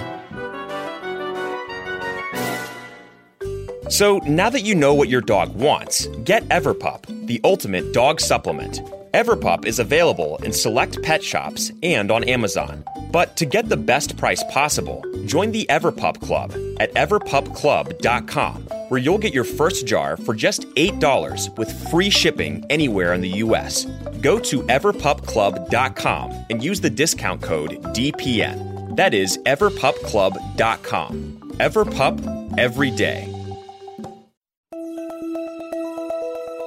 So 3.93 4.17
now 4.21 4.49
that 4.49 4.63
you 4.63 4.75
know 4.75 4.95
what 4.95 5.11
your 5.11 5.21
dog 5.21 5.55
wants, 5.55 6.07
get 6.25 6.49
Everpup, 6.49 7.27
the 7.27 7.43
ultimate 7.45 7.93
dog 7.93 8.23
supplement. 8.23 8.81
Everpup 9.13 9.67
is 9.67 9.79
available 9.81 10.37
in 10.37 10.51
select 10.51 11.03
pet 11.03 11.23
shops 11.23 11.71
and 11.83 12.11
on 12.11 12.25
Amazon. 12.25 12.85
But 13.11 13.37
to 13.37 13.45
get 13.45 13.69
the 13.69 13.77
best 13.77 14.17
price 14.17 14.43
possible, 14.45 15.05
join 15.27 15.53
the 15.53 15.67
Everpup 15.69 16.23
Club 16.23 16.53
at 16.81 16.95
everpupclub.com, 16.95 18.63
where 18.89 18.99
you'll 18.99 19.19
get 19.19 19.35
your 19.35 19.45
first 19.45 19.87
jar 19.87 20.17
for 20.17 20.35
just 20.35 20.63
$8 20.77 21.59
with 21.59 21.91
free 21.91 22.09
shipping 22.09 22.65
anywhere 22.71 23.13
in 23.13 23.21
the 23.21 23.43
US. 23.45 23.85
Go 24.23 24.39
to 24.39 24.63
everpupclub.com 24.63 26.47
and 26.49 26.65
use 26.65 26.81
the 26.81 26.89
discount 26.89 27.43
code 27.43 27.73
DPN. 27.95 28.97
That 28.97 29.13
is 29.13 29.37
everpupclub.com. 29.45 31.39
Everpup 31.59 32.59
every 32.59 32.91
day. 32.91 33.42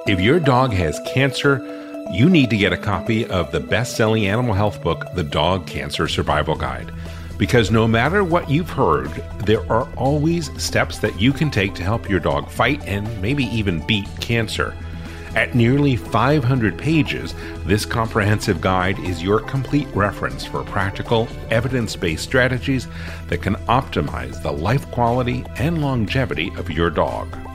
If 0.06 0.20
your 0.20 0.38
dog 0.38 0.72
has 0.72 1.00
cancer, 1.00 1.60
you 2.12 2.30
need 2.30 2.48
to 2.50 2.56
get 2.56 2.72
a 2.72 2.76
copy 2.76 3.26
of 3.26 3.50
the 3.50 3.58
best 3.58 3.96
selling 3.96 4.28
animal 4.28 4.54
health 4.54 4.80
book, 4.80 5.04
The 5.16 5.24
Dog 5.24 5.66
Cancer 5.66 6.06
Survival 6.06 6.54
Guide. 6.54 6.92
Because 7.38 7.72
no 7.72 7.88
matter 7.88 8.22
what 8.22 8.48
you've 8.48 8.70
heard, 8.70 9.10
there 9.44 9.68
are 9.70 9.88
always 9.96 10.52
steps 10.62 10.98
that 10.98 11.20
you 11.20 11.32
can 11.32 11.50
take 11.50 11.74
to 11.74 11.82
help 11.82 12.08
your 12.08 12.20
dog 12.20 12.48
fight 12.48 12.86
and 12.86 13.20
maybe 13.20 13.46
even 13.46 13.84
beat 13.84 14.06
cancer. 14.20 14.76
At 15.34 15.56
nearly 15.56 15.96
500 15.96 16.78
pages, 16.78 17.34
this 17.64 17.84
comprehensive 17.84 18.60
guide 18.60 19.00
is 19.00 19.24
your 19.24 19.40
complete 19.40 19.88
reference 19.88 20.44
for 20.44 20.62
practical, 20.62 21.26
evidence 21.50 21.96
based 21.96 22.22
strategies 22.22 22.86
that 23.26 23.42
can 23.42 23.56
optimize 23.66 24.40
the 24.40 24.52
life 24.52 24.88
quality 24.92 25.44
and 25.56 25.82
longevity 25.82 26.52
of 26.56 26.70
your 26.70 26.90
dog. 26.90 27.45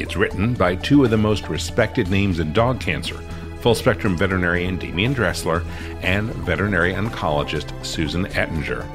It's 0.00 0.16
written 0.16 0.54
by 0.54 0.76
two 0.76 1.04
of 1.04 1.10
the 1.10 1.16
most 1.16 1.48
respected 1.48 2.10
names 2.10 2.40
in 2.40 2.52
dog 2.52 2.80
cancer 2.80 3.20
full 3.64 3.74
spectrum 3.74 4.14
veterinarian 4.14 4.78
Demian 4.78 5.14
Dressler 5.14 5.64
and 6.02 6.28
veterinary 6.34 6.92
oncologist 6.92 7.72
Susan 7.82 8.26
Ettinger. 8.36 8.86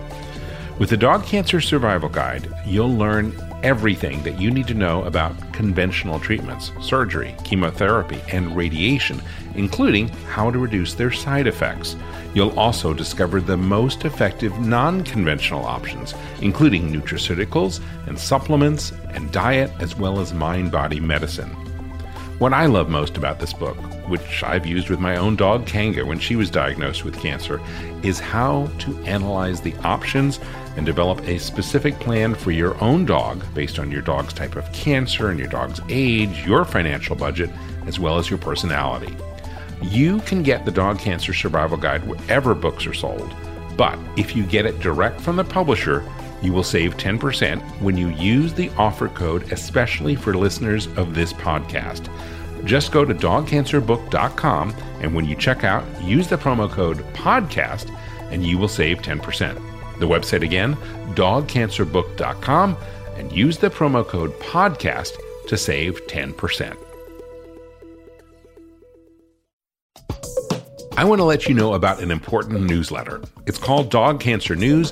With 0.77 0.91
the 0.91 0.97
Dog 0.97 1.25
Cancer 1.25 1.59
Survival 1.59 2.07
Guide, 2.07 2.47
you'll 2.67 2.95
learn 2.95 3.33
everything 3.63 4.21
that 4.21 4.39
you 4.39 4.51
need 4.51 4.67
to 4.67 4.75
know 4.75 5.03
about 5.05 5.35
conventional 5.53 6.19
treatments, 6.19 6.71
surgery, 6.81 7.35
chemotherapy, 7.43 8.21
and 8.31 8.55
radiation, 8.55 9.19
including 9.55 10.09
how 10.29 10.51
to 10.51 10.59
reduce 10.59 10.93
their 10.93 11.11
side 11.11 11.47
effects. 11.47 11.95
You'll 12.33 12.57
also 12.59 12.93
discover 12.93 13.41
the 13.41 13.57
most 13.57 14.05
effective 14.05 14.57
non 14.59 15.03
conventional 15.03 15.65
options, 15.65 16.13
including 16.41 16.91
nutraceuticals 16.91 17.81
and 18.07 18.19
supplements 18.19 18.91
and 19.11 19.31
diet, 19.31 19.71
as 19.79 19.97
well 19.97 20.19
as 20.19 20.33
mind 20.33 20.71
body 20.71 20.99
medicine. 20.99 21.49
What 22.39 22.53
I 22.53 22.67
love 22.67 22.87
most 22.87 23.17
about 23.17 23.39
this 23.39 23.51
book, 23.51 23.75
which 24.07 24.43
I've 24.43 24.65
used 24.65 24.89
with 24.89 25.01
my 25.01 25.17
own 25.17 25.35
dog 25.35 25.65
Kanga 25.65 26.05
when 26.05 26.19
she 26.19 26.37
was 26.37 26.49
diagnosed 26.49 27.03
with 27.03 27.19
cancer, 27.19 27.59
is 28.01 28.19
how 28.19 28.69
to 28.79 28.97
analyze 28.99 29.59
the 29.59 29.75
options 29.83 30.39
and 30.77 30.85
develop 30.85 31.19
a 31.27 31.37
specific 31.37 31.99
plan 31.99 32.33
for 32.33 32.51
your 32.51 32.81
own 32.81 33.05
dog 33.05 33.43
based 33.53 33.77
on 33.77 33.91
your 33.91 34.01
dog's 34.01 34.31
type 34.31 34.55
of 34.55 34.71
cancer 34.71 35.29
and 35.29 35.37
your 35.37 35.49
dog's 35.49 35.81
age, 35.89 36.45
your 36.45 36.63
financial 36.63 37.15
budget, 37.15 37.49
as 37.87 37.99
well 37.99 38.17
as 38.17 38.29
your 38.29 38.39
personality. 38.39 39.13
You 39.81 40.19
can 40.21 40.43
get 40.43 40.65
the 40.65 40.71
Dog 40.71 40.99
Cancer 40.99 41.33
Survival 41.33 41.77
Guide 41.77 42.05
wherever 42.05 42.53
books 42.53 42.85
are 42.85 42.93
sold, 42.93 43.33
but 43.77 43.97
if 44.17 44.35
you 44.35 44.43
get 44.43 44.65
it 44.65 44.79
direct 44.79 45.21
from 45.21 45.35
the 45.37 45.43
publisher, 45.43 46.03
you 46.41 46.53
will 46.53 46.63
save 46.63 46.97
10% 46.97 47.61
when 47.81 47.97
you 47.97 48.09
use 48.09 48.53
the 48.53 48.69
offer 48.77 49.07
code, 49.09 49.51
especially 49.51 50.15
for 50.15 50.33
listeners 50.33 50.87
of 50.97 51.15
this 51.15 51.33
podcast. 51.33 52.09
Just 52.65 52.91
go 52.91 53.05
to 53.05 53.13
dogcancerbook.com 53.13 54.75
and 55.01 55.15
when 55.15 55.25
you 55.25 55.35
check 55.35 55.63
out, 55.63 55.83
use 56.01 56.27
the 56.27 56.37
promo 56.37 56.69
code 56.69 56.97
PODCAST 57.13 57.95
and 58.31 58.45
you 58.45 58.57
will 58.57 58.67
save 58.67 58.99
10%. 58.99 59.55
The 59.99 60.07
website 60.07 60.43
again, 60.43 60.75
dogcancerbook.com, 61.15 62.77
and 63.17 63.31
use 63.31 63.57
the 63.57 63.69
promo 63.69 64.05
code 64.05 64.31
PODCAST 64.39 65.47
to 65.47 65.57
save 65.57 66.05
10%. 66.07 66.88
I 70.99 71.05
want 71.05 71.19
to 71.19 71.23
let 71.23 71.47
you 71.47 71.55
know 71.55 71.75
about 71.75 72.01
an 72.01 72.11
important 72.11 72.63
newsletter. 72.63 73.21
It's 73.45 73.57
called 73.57 73.89
Dog 73.89 74.19
Cancer 74.19 74.53
News. 74.53 74.91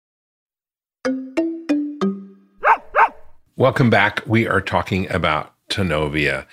Welcome 3.61 3.91
back. 3.91 4.23
We 4.25 4.47
are 4.47 4.59
talking 4.59 5.07
about 5.11 5.53
Tanovea. 5.69 6.47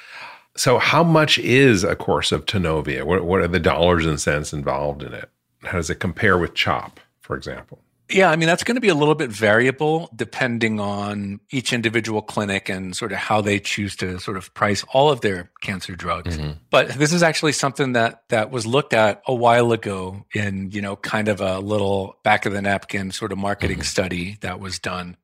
So, 0.58 0.76
how 0.76 1.02
much 1.02 1.38
is 1.38 1.82
a 1.82 1.96
course 1.96 2.32
of 2.32 2.44
Tanovea? 2.44 3.04
What, 3.04 3.24
what 3.24 3.40
are 3.40 3.48
the 3.48 3.58
dollars 3.58 4.04
and 4.04 4.20
cents 4.20 4.52
involved 4.52 5.02
in 5.02 5.14
it? 5.14 5.30
How 5.62 5.78
does 5.78 5.88
it 5.88 6.00
compare 6.00 6.36
with 6.36 6.52
CHOP, 6.52 7.00
for 7.22 7.34
example? 7.34 7.78
Yeah, 8.10 8.30
I 8.30 8.36
mean, 8.36 8.46
that's 8.46 8.62
going 8.62 8.74
to 8.74 8.82
be 8.82 8.90
a 8.90 8.94
little 8.94 9.14
bit 9.14 9.30
variable 9.30 10.10
depending 10.14 10.80
on 10.80 11.40
each 11.50 11.72
individual 11.72 12.20
clinic 12.20 12.68
and 12.68 12.94
sort 12.94 13.12
of 13.12 13.18
how 13.18 13.40
they 13.40 13.58
choose 13.58 13.96
to 13.96 14.18
sort 14.18 14.36
of 14.36 14.52
price 14.52 14.84
all 14.92 15.08
of 15.08 15.22
their 15.22 15.50
cancer 15.62 15.96
drugs. 15.96 16.36
Mm-hmm. 16.36 16.58
But 16.68 16.90
this 16.90 17.14
is 17.14 17.22
actually 17.22 17.52
something 17.52 17.94
that 17.94 18.24
that 18.28 18.50
was 18.50 18.66
looked 18.66 18.92
at 18.92 19.22
a 19.26 19.34
while 19.34 19.72
ago 19.72 20.26
in, 20.34 20.72
you 20.72 20.82
know, 20.82 20.96
kind 20.96 21.28
of 21.28 21.40
a 21.40 21.58
little 21.58 22.18
back 22.22 22.44
of 22.44 22.52
the 22.52 22.60
napkin 22.60 23.12
sort 23.12 23.32
of 23.32 23.38
marketing 23.38 23.78
mm-hmm. 23.78 23.84
study 23.84 24.36
that 24.42 24.60
was 24.60 24.78
done. 24.78 25.16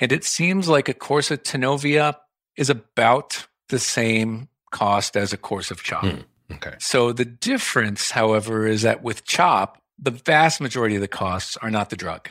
And 0.00 0.12
it 0.12 0.24
seems 0.24 0.68
like 0.68 0.88
a 0.88 0.94
course 0.94 1.30
of 1.30 1.42
Tanovea 1.42 2.16
is 2.56 2.70
about 2.70 3.46
the 3.68 3.78
same 3.78 4.48
cost 4.70 5.16
as 5.16 5.32
a 5.32 5.36
course 5.36 5.70
of 5.70 5.82
CHOP. 5.82 6.04
Mm, 6.04 6.24
okay. 6.54 6.74
So 6.78 7.12
the 7.12 7.24
difference, 7.24 8.10
however, 8.10 8.66
is 8.66 8.82
that 8.82 9.02
with 9.02 9.24
CHOP, 9.24 9.80
the 9.98 10.10
vast 10.10 10.60
majority 10.60 10.94
of 10.94 11.02
the 11.02 11.08
costs 11.08 11.56
are 11.58 11.70
not 11.70 11.90
the 11.90 11.96
drug. 11.96 12.30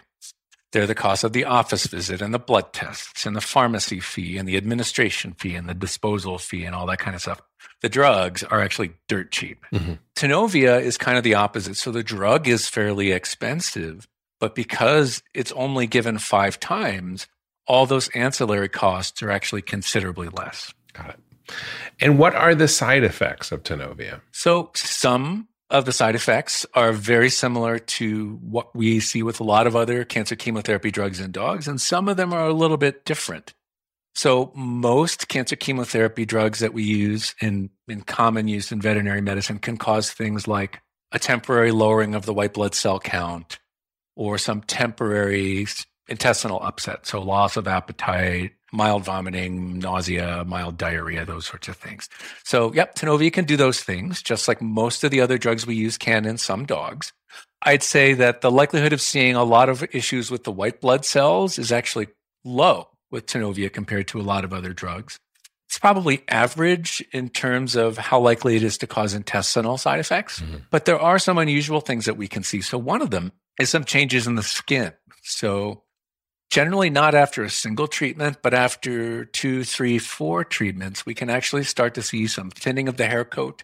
They're 0.71 0.87
the 0.87 0.95
cost 0.95 1.23
of 1.23 1.33
the 1.33 1.45
office 1.45 1.87
visit 1.87 2.21
and 2.21 2.33
the 2.33 2.39
blood 2.39 2.73
tests 2.73 3.25
and 3.25 3.35
the 3.35 3.41
pharmacy 3.41 3.99
fee 3.99 4.37
and 4.37 4.47
the 4.47 4.57
administration 4.57 5.33
fee 5.33 5.55
and 5.55 5.67
the 5.67 5.73
disposal 5.73 6.37
fee 6.37 6.63
and 6.63 6.75
all 6.75 6.85
that 6.87 6.99
kind 6.99 7.15
of 7.15 7.21
stuff. 7.21 7.41
The 7.81 7.89
drugs 7.89 8.43
are 8.43 8.61
actually 8.61 8.91
dirt 9.07 9.31
cheap. 9.31 9.65
Mm-hmm. 9.73 9.93
Tanovea 10.15 10.81
is 10.81 10.97
kind 10.97 11.17
of 11.17 11.23
the 11.23 11.33
opposite. 11.33 11.77
So 11.77 11.91
the 11.91 12.03
drug 12.03 12.47
is 12.47 12.67
fairly 12.67 13.11
expensive, 13.11 14.07
but 14.39 14.53
because 14.53 15.23
it's 15.33 15.51
only 15.53 15.87
given 15.87 16.19
five 16.19 16.59
times, 16.59 17.27
all 17.69 17.85
those 17.85 18.09
ancillary 18.09 18.67
costs 18.67 19.23
are 19.23 19.31
actually 19.31 19.61
considerably 19.61 20.27
less. 20.27 20.73
Got 20.93 21.11
it. 21.11 21.19
And 22.01 22.17
what 22.17 22.35
are 22.35 22.55
the 22.55 22.67
side 22.67 23.03
effects 23.03 23.51
of 23.51 23.63
Tanovea? 23.63 24.21
So 24.31 24.71
some 24.73 25.47
of 25.69 25.85
the 25.85 25.91
side 25.91 26.15
effects 26.15 26.65
are 26.73 26.91
very 26.91 27.29
similar 27.29 27.77
to 27.77 28.39
what 28.41 28.75
we 28.75 28.99
see 28.99 29.21
with 29.21 29.39
a 29.39 29.43
lot 29.43 29.67
of 29.67 29.75
other 29.75 30.03
cancer 30.03 30.35
chemotherapy 30.35 30.89
drugs 30.89 31.19
in 31.19 31.31
dogs, 31.31 31.67
and 31.67 31.79
some 31.79 32.09
of 32.09 32.17
them 32.17 32.33
are 32.33 32.47
a 32.47 32.53
little 32.53 32.77
bit 32.77 33.05
different. 33.05 33.53
So 34.15 34.51
most 34.55 35.27
cancer 35.27 35.55
chemotherapy 35.55 36.25
drugs 36.25 36.59
that 36.59 36.73
we 36.73 36.83
use 36.83 37.35
in, 37.39 37.69
in 37.87 38.01
common 38.01 38.47
use 38.47 38.71
in 38.71 38.81
veterinary 38.81 39.21
medicine 39.21 39.59
can 39.59 39.77
cause 39.77 40.11
things 40.11 40.47
like 40.47 40.81
a 41.11 41.19
temporary 41.19 41.71
lowering 41.71 42.15
of 42.15 42.25
the 42.25 42.33
white 42.33 42.53
blood 42.53 42.73
cell 42.73 42.99
count 42.99 43.59
or 44.15 44.37
some 44.37 44.61
temporary 44.61 45.67
intestinal 46.09 46.61
upset. 46.61 47.05
So 47.05 47.21
loss 47.21 47.57
of 47.57 47.67
appetite, 47.67 48.51
mild 48.71 49.03
vomiting, 49.03 49.79
nausea, 49.79 50.43
mild 50.45 50.77
diarrhea, 50.77 51.25
those 51.25 51.45
sorts 51.45 51.67
of 51.67 51.75
things. 51.75 52.09
So, 52.43 52.73
yep, 52.73 52.95
Tanovea 52.95 53.31
can 53.31 53.45
do 53.45 53.57
those 53.57 53.81
things, 53.81 54.21
just 54.21 54.47
like 54.47 54.61
most 54.61 55.03
of 55.03 55.11
the 55.11 55.21
other 55.21 55.37
drugs 55.37 55.65
we 55.65 55.75
use 55.75 55.97
can 55.97 56.25
in 56.25 56.37
some 56.37 56.65
dogs. 56.65 57.13
I'd 57.61 57.83
say 57.83 58.13
that 58.13 58.41
the 58.41 58.51
likelihood 58.51 58.93
of 58.93 59.01
seeing 59.01 59.35
a 59.35 59.43
lot 59.43 59.69
of 59.69 59.83
issues 59.93 60.31
with 60.31 60.43
the 60.43 60.51
white 60.51 60.81
blood 60.81 61.05
cells 61.05 61.59
is 61.59 61.71
actually 61.71 62.07
low 62.43 62.87
with 63.11 63.25
Tanovea 63.25 63.71
compared 63.71 64.07
to 64.09 64.19
a 64.19 64.23
lot 64.23 64.45
of 64.45 64.53
other 64.53 64.73
drugs. 64.73 65.19
It's 65.67 65.77
probably 65.77 66.23
average 66.27 67.03
in 67.11 67.29
terms 67.29 67.75
of 67.75 67.97
how 67.97 68.19
likely 68.19 68.55
it 68.55 68.63
is 68.63 68.77
to 68.79 68.87
cause 68.87 69.13
intestinal 69.13 69.77
side 69.77 69.99
effects, 69.99 70.39
mm-hmm. 70.39 70.57
but 70.71 70.85
there 70.85 70.99
are 70.99 71.19
some 71.19 71.37
unusual 71.37 71.79
things 71.79 72.05
that 72.05 72.17
we 72.17 72.27
can 72.27 72.41
see. 72.41 72.61
So, 72.61 72.77
one 72.77 73.03
of 73.03 73.11
them 73.11 73.31
is 73.59 73.69
some 73.69 73.83
changes 73.83 74.25
in 74.25 74.33
the 74.33 74.41
skin. 74.41 74.93
So, 75.21 75.83
generally 76.49 76.89
not 76.89 77.13
after 77.13 77.43
a 77.43 77.49
single 77.49 77.87
treatment, 77.87 78.37
but 78.41 78.53
after 78.53 79.25
two, 79.25 79.63
three, 79.63 79.99
four 79.99 80.43
treatments, 80.43 81.05
we 81.05 81.13
can 81.13 81.29
actually 81.29 81.63
start 81.63 81.93
to 81.93 82.01
see 82.01 82.27
some 82.27 82.49
thinning 82.49 82.87
of 82.87 82.97
the 82.97 83.07
hair 83.07 83.23
coat. 83.23 83.63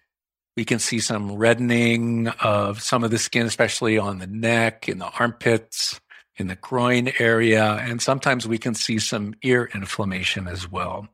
We 0.56 0.66
can 0.66 0.80
see 0.80 1.00
some 1.00 1.34
reddening 1.34 2.30
of 2.40 2.82
some 2.82 3.04
of 3.04 3.12
the 3.12 3.18
skin, 3.18 3.46
especially 3.46 3.98
on 3.98 4.20
the 4.20 4.28
neck, 4.28 4.88
in 4.88 5.00
the 5.00 5.10
armpits, 5.20 6.00
in 6.38 6.48
the 6.48 6.56
groin 6.56 7.12
area. 7.20 7.74
And 7.82 8.02
sometimes 8.02 8.48
we 8.48 8.58
can 8.58 8.76
see 8.76 9.00
some 9.00 9.34
ear 9.42 9.70
inflammation 9.74 10.48
as 10.48 10.70
well. 10.72 11.08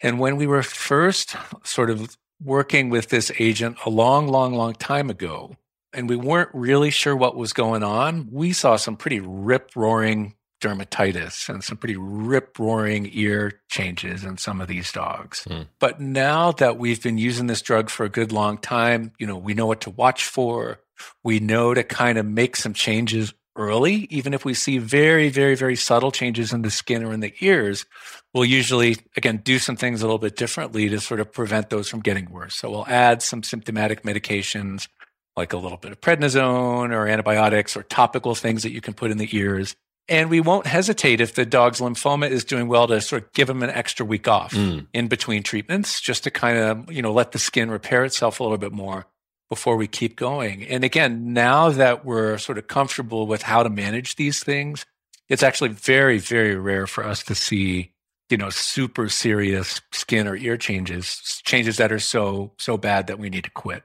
And 0.00 0.18
when 0.18 0.36
we 0.36 0.46
were 0.46 0.62
first 0.62 1.36
sort 1.62 1.90
of 1.90 2.16
working 2.42 2.88
with 2.88 3.08
this 3.08 3.32
agent 3.38 3.78
a 3.84 3.90
long, 3.90 4.28
long, 4.28 4.54
long 4.54 4.74
time 4.74 5.10
ago, 5.10 5.56
and 5.92 6.08
we 6.08 6.16
weren't 6.16 6.50
really 6.52 6.90
sure 6.90 7.16
what 7.16 7.36
was 7.36 7.52
going 7.52 7.82
on, 7.82 8.28
we 8.30 8.52
saw 8.52 8.76
some 8.76 8.96
pretty 8.96 9.20
rip 9.20 9.70
roaring 9.76 10.34
dermatitis 10.64 11.48
and 11.48 11.62
some 11.62 11.76
pretty 11.76 11.96
rip 11.96 12.58
roaring 12.58 13.08
ear 13.12 13.60
changes 13.68 14.24
in 14.24 14.38
some 14.38 14.60
of 14.60 14.68
these 14.68 14.90
dogs. 14.90 15.44
Mm. 15.48 15.66
But 15.78 16.00
now 16.00 16.52
that 16.52 16.78
we've 16.78 17.02
been 17.02 17.18
using 17.18 17.46
this 17.46 17.62
drug 17.62 17.90
for 17.90 18.04
a 18.04 18.08
good 18.08 18.32
long 18.32 18.56
time, 18.58 19.12
you 19.18 19.26
know, 19.26 19.36
we 19.36 19.54
know 19.54 19.66
what 19.66 19.82
to 19.82 19.90
watch 19.90 20.24
for. 20.24 20.80
We 21.22 21.40
know 21.40 21.74
to 21.74 21.82
kind 21.82 22.18
of 22.18 22.24
make 22.24 22.56
some 22.56 22.72
changes 22.72 23.34
early, 23.56 24.06
even 24.10 24.34
if 24.34 24.44
we 24.44 24.54
see 24.54 24.78
very, 24.78 25.28
very, 25.28 25.54
very 25.54 25.76
subtle 25.76 26.10
changes 26.10 26.52
in 26.52 26.62
the 26.62 26.70
skin 26.70 27.04
or 27.04 27.12
in 27.12 27.20
the 27.20 27.34
ears, 27.40 27.84
we'll 28.32 28.44
usually, 28.44 28.96
again, 29.16 29.36
do 29.44 29.58
some 29.58 29.76
things 29.76 30.02
a 30.02 30.06
little 30.06 30.18
bit 30.18 30.36
differently 30.36 30.88
to 30.88 31.00
sort 31.00 31.20
of 31.20 31.32
prevent 31.32 31.70
those 31.70 31.88
from 31.88 32.00
getting 32.00 32.30
worse. 32.30 32.56
So 32.56 32.70
we'll 32.70 32.86
add 32.86 33.22
some 33.22 33.42
symptomatic 33.42 34.02
medications 34.02 34.88
like 35.36 35.52
a 35.52 35.56
little 35.56 35.78
bit 35.78 35.92
of 35.92 36.00
prednisone 36.00 36.92
or 36.92 37.06
antibiotics 37.06 37.76
or 37.76 37.82
topical 37.82 38.34
things 38.34 38.62
that 38.62 38.72
you 38.72 38.80
can 38.80 38.94
put 38.94 39.10
in 39.10 39.18
the 39.18 39.36
ears 39.36 39.76
and 40.08 40.28
we 40.28 40.40
won't 40.40 40.66
hesitate 40.66 41.20
if 41.20 41.34
the 41.34 41.46
dog's 41.46 41.80
lymphoma 41.80 42.28
is 42.28 42.44
doing 42.44 42.68
well 42.68 42.86
to 42.86 43.00
sort 43.00 43.22
of 43.22 43.32
give 43.32 43.48
them 43.48 43.62
an 43.62 43.70
extra 43.70 44.04
week 44.04 44.28
off 44.28 44.52
mm. 44.52 44.86
in 44.92 45.08
between 45.08 45.42
treatments 45.42 46.00
just 46.00 46.24
to 46.24 46.30
kind 46.30 46.58
of, 46.58 46.92
you 46.92 47.00
know, 47.00 47.12
let 47.12 47.32
the 47.32 47.38
skin 47.38 47.70
repair 47.70 48.04
itself 48.04 48.38
a 48.38 48.42
little 48.42 48.58
bit 48.58 48.72
more 48.72 49.06
before 49.48 49.76
we 49.76 49.86
keep 49.86 50.16
going. 50.16 50.64
And 50.64 50.84
again, 50.84 51.32
now 51.32 51.70
that 51.70 52.04
we're 52.04 52.38
sort 52.38 52.58
of 52.58 52.66
comfortable 52.66 53.26
with 53.26 53.42
how 53.42 53.62
to 53.62 53.70
manage 53.70 54.16
these 54.16 54.42
things, 54.42 54.84
it's 55.28 55.42
actually 55.42 55.70
very, 55.70 56.18
very 56.18 56.56
rare 56.56 56.86
for 56.86 57.04
us 57.04 57.22
to 57.24 57.34
see, 57.34 57.92
you 58.28 58.36
know, 58.36 58.50
super 58.50 59.08
serious 59.08 59.80
skin 59.92 60.28
or 60.28 60.36
ear 60.36 60.56
changes, 60.56 61.40
changes 61.44 61.78
that 61.78 61.92
are 61.92 61.98
so, 61.98 62.52
so 62.58 62.76
bad 62.76 63.06
that 63.06 63.18
we 63.18 63.30
need 63.30 63.44
to 63.44 63.50
quit. 63.50 63.84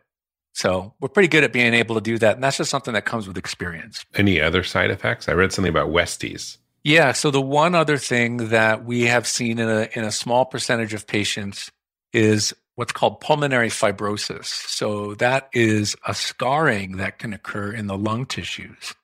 So 0.60 0.94
we're 1.00 1.08
pretty 1.08 1.30
good 1.30 1.46
at 1.46 1.54
being 1.54 1.74
able 1.74 1.96
to 1.96 2.02
do 2.02 2.18
that. 2.18 2.36
And 2.36 2.44
that's 2.44 2.58
just 2.58 2.70
something 2.70 2.94
that 2.94 3.06
comes 3.06 3.30
with 3.30 3.38
experience. 3.38 4.04
Any 4.14 4.42
other 4.42 4.62
side 4.62 4.92
effects? 4.92 5.30
I 5.30 5.32
read 5.32 5.54
something 5.54 5.70
about 5.70 5.88
Westies. 5.88 6.58
Yeah. 6.84 7.14
So 7.14 7.32
the 7.32 7.40
one 7.40 7.76
other 7.76 7.96
thing 7.96 8.50
that 8.50 8.84
we 8.84 9.04
have 9.04 9.26
seen 9.26 9.58
in 9.58 9.70
a, 9.70 9.88
in 9.94 10.04
a 10.04 10.12
small 10.12 10.44
percentage 10.44 10.94
of 10.94 11.08
patients 11.08 11.72
is 12.12 12.54
what's 12.76 12.92
called 12.92 13.22
pulmonary 13.22 13.70
fibrosis. 13.70 14.48
So 14.48 15.16
that 15.16 15.48
is 15.54 15.96
a 16.06 16.14
scarring 16.14 16.98
that 16.98 17.20
can 17.20 17.32
occur 17.32 17.72
in 17.72 17.88
the 17.88 17.98
lung 17.98 18.26
tissues. 18.26 18.96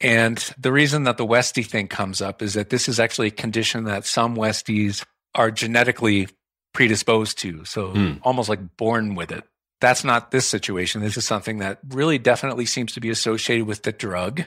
And 0.00 0.38
the 0.58 0.70
reason 0.70 1.02
that 1.04 1.16
the 1.16 1.26
Westie 1.26 1.66
thing 1.66 1.88
comes 1.88 2.22
up 2.22 2.40
is 2.40 2.54
that 2.54 2.70
this 2.70 2.88
is 2.88 3.00
actually 3.00 3.28
a 3.28 3.32
condition 3.32 3.82
that 3.84 4.06
some 4.06 4.36
Westies 4.36 5.04
are 5.34 5.50
genetically 5.50 6.28
predisposed 6.72 7.36
to. 7.38 7.64
So 7.64 7.94
mm. 7.94 8.20
almost 8.22 8.48
like 8.48 8.76
born 8.76 9.16
with 9.16 9.32
it. 9.32 9.42
That's 9.80 10.04
not 10.04 10.30
this 10.30 10.46
situation. 10.46 11.00
This 11.00 11.16
is 11.16 11.24
something 11.24 11.58
that 11.58 11.78
really 11.88 12.18
definitely 12.18 12.66
seems 12.66 12.92
to 12.92 13.00
be 13.00 13.10
associated 13.10 13.66
with 13.66 13.82
the 13.82 13.92
drug. 13.92 14.44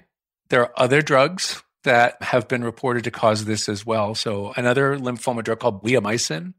There 0.50 0.62
are 0.62 0.74
other 0.78 1.02
drugs 1.02 1.64
that 1.84 2.22
have 2.22 2.48
been 2.48 2.64
reported 2.64 3.04
to 3.06 3.12
cause 3.12 3.46
this 3.46 3.68
as 3.68 3.86
well. 3.86 4.16
So 4.16 4.54
another 4.56 4.98
lymphoma 4.98 5.44
drug 5.44 5.60
called 5.60 5.84
bleomycin 5.84 6.54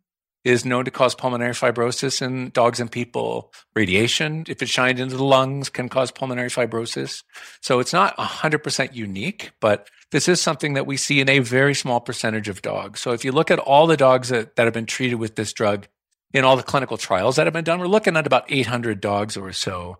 is 0.44 0.64
known 0.64 0.84
to 0.84 0.90
cause 0.90 1.14
pulmonary 1.14 1.54
fibrosis 1.54 2.20
in 2.20 2.50
dogs 2.50 2.78
and 2.78 2.92
people. 2.92 3.52
Radiation, 3.74 4.44
if 4.46 4.60
it 4.60 4.68
shined 4.68 5.00
into 5.00 5.16
the 5.16 5.24
lungs, 5.24 5.70
can 5.70 5.88
cause 5.88 6.10
pulmonary 6.10 6.50
fibrosis. 6.50 7.22
So 7.62 7.80
it's 7.80 7.94
not 7.94 8.16
100% 8.18 8.94
unique, 8.94 9.52
but 9.60 9.88
this 10.10 10.28
is 10.28 10.40
something 10.40 10.74
that 10.74 10.86
we 10.86 10.98
see 10.98 11.20
in 11.20 11.30
a 11.30 11.38
very 11.38 11.74
small 11.74 12.00
percentage 12.00 12.48
of 12.48 12.60
dogs. 12.60 13.00
So 13.00 13.12
if 13.12 13.24
you 13.24 13.32
look 13.32 13.50
at 13.50 13.58
all 13.58 13.86
the 13.86 13.96
dogs 13.96 14.28
that, 14.28 14.56
that 14.56 14.64
have 14.64 14.74
been 14.74 14.86
treated 14.86 15.16
with 15.16 15.34
this 15.34 15.52
drug, 15.54 15.88
in 16.34 16.44
all 16.44 16.56
the 16.56 16.62
clinical 16.62 16.98
trials 16.98 17.36
that 17.36 17.46
have 17.46 17.54
been 17.54 17.64
done, 17.64 17.78
we're 17.78 17.86
looking 17.86 18.16
at 18.16 18.26
about 18.26 18.44
800 18.48 19.00
dogs 19.00 19.36
or 19.36 19.52
so. 19.52 19.98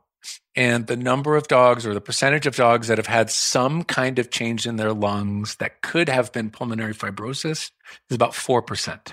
And 0.57 0.87
the 0.87 0.97
number 0.97 1.37
of 1.37 1.49
dogs 1.49 1.87
or 1.87 1.95
the 1.95 2.01
percentage 2.01 2.47
of 2.47 2.57
dogs 2.57 2.89
that 2.89 2.99
have 2.99 3.07
had 3.07 3.31
some 3.31 3.85
kind 3.85 4.19
of 4.19 4.31
change 4.31 4.67
in 4.67 4.77
their 4.77 4.93
lungs 4.93 5.57
that 5.57 5.81
could 5.81 6.09
have 6.09 6.33
been 6.33 6.51
pulmonary 6.51 6.95
fibrosis 6.95 7.71
is 8.11 8.15
about 8.15 8.33
4%. 8.33 9.13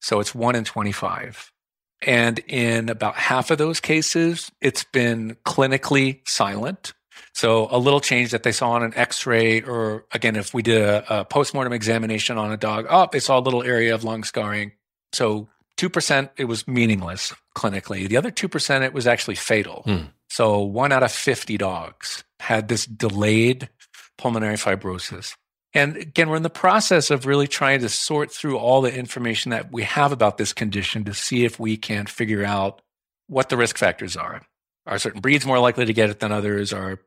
So 0.00 0.20
it's 0.20 0.34
one 0.34 0.54
in 0.54 0.64
25. 0.64 1.52
And 2.02 2.38
in 2.46 2.88
about 2.88 3.16
half 3.16 3.50
of 3.50 3.58
those 3.58 3.80
cases, 3.80 4.50
it's 4.60 4.84
been 4.84 5.36
clinically 5.44 6.26
silent. 6.26 6.94
So 7.34 7.68
a 7.70 7.78
little 7.78 8.00
change 8.00 8.30
that 8.30 8.42
they 8.42 8.52
saw 8.52 8.70
on 8.72 8.82
an 8.82 8.94
X-ray, 8.94 9.62
or 9.62 10.06
again, 10.12 10.36
if 10.36 10.54
we 10.54 10.62
did 10.62 10.80
a, 10.80 11.20
a 11.20 11.24
postmortem 11.24 11.72
examination 11.72 12.38
on 12.38 12.52
a 12.52 12.56
dog, 12.56 12.86
oh, 12.88 13.08
they 13.10 13.20
saw 13.20 13.38
a 13.38 13.40
little 13.40 13.62
area 13.62 13.94
of 13.94 14.04
lung 14.04 14.24
scarring. 14.24 14.72
So 15.12 15.48
2%, 15.80 16.30
it 16.36 16.44
was 16.44 16.68
meaningless 16.68 17.32
clinically. 17.56 18.06
The 18.06 18.18
other 18.18 18.30
2%, 18.30 18.82
it 18.82 18.92
was 18.92 19.06
actually 19.06 19.36
fatal. 19.36 19.82
Hmm. 19.86 20.04
So 20.28 20.60
one 20.60 20.92
out 20.92 21.02
of 21.02 21.10
50 21.10 21.56
dogs 21.56 22.22
had 22.38 22.68
this 22.68 22.84
delayed 22.84 23.70
pulmonary 24.18 24.56
fibrosis. 24.56 25.34
And 25.72 25.96
again, 25.96 26.28
we're 26.28 26.36
in 26.36 26.42
the 26.42 26.50
process 26.50 27.10
of 27.10 27.26
really 27.26 27.46
trying 27.46 27.80
to 27.80 27.88
sort 27.88 28.30
through 28.30 28.58
all 28.58 28.82
the 28.82 28.94
information 28.94 29.50
that 29.50 29.72
we 29.72 29.84
have 29.84 30.12
about 30.12 30.36
this 30.36 30.52
condition 30.52 31.04
to 31.04 31.14
see 31.14 31.44
if 31.44 31.58
we 31.58 31.76
can 31.76 32.06
figure 32.06 32.44
out 32.44 32.82
what 33.28 33.48
the 33.48 33.56
risk 33.56 33.78
factors 33.78 34.16
are. 34.16 34.42
Are 34.86 34.98
certain 34.98 35.20
breeds 35.20 35.46
more 35.46 35.60
likely 35.60 35.86
to 35.86 35.92
get 35.92 36.10
it 36.10 36.20
than 36.20 36.32
others? 36.32 36.72
Are 36.72 37.00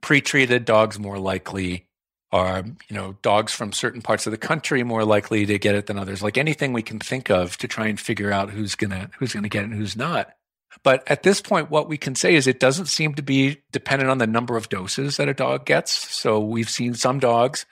pre-treated 0.00 0.64
dogs 0.64 0.98
more 0.98 1.18
likely? 1.18 1.86
Are 2.32 2.64
you 2.88 2.96
know 2.96 3.16
dogs 3.22 3.52
from 3.52 3.72
certain 3.72 4.02
parts 4.02 4.26
of 4.26 4.32
the 4.32 4.38
country 4.38 4.82
more 4.82 5.04
likely 5.04 5.46
to 5.46 5.58
get 5.58 5.74
it 5.74 5.86
than 5.86 5.98
others? 5.98 6.22
Like 6.22 6.36
anything 6.36 6.72
we 6.72 6.82
can 6.82 6.98
think 6.98 7.30
of 7.30 7.56
to 7.58 7.68
try 7.68 7.86
and 7.86 7.98
figure 7.98 8.32
out 8.32 8.50
who's 8.50 8.74
gonna 8.74 9.10
who's 9.18 9.32
gonna 9.32 9.48
get 9.48 9.62
it 9.62 9.70
and 9.70 9.74
who's 9.74 9.96
not. 9.96 10.34
But 10.82 11.08
at 11.10 11.22
this 11.22 11.40
point, 11.40 11.70
what 11.70 11.88
we 11.88 11.96
can 11.96 12.14
say 12.14 12.34
is 12.34 12.46
it 12.46 12.60
doesn't 12.60 12.86
seem 12.86 13.14
to 13.14 13.22
be 13.22 13.62
dependent 13.72 14.10
on 14.10 14.18
the 14.18 14.26
number 14.26 14.56
of 14.56 14.68
doses 14.68 15.16
that 15.16 15.28
a 15.28 15.34
dog 15.34 15.64
gets. 15.64 15.92
So 15.92 16.40
we've 16.40 16.68
seen 16.68 16.94
some 16.94 17.18
dogs 17.18 17.64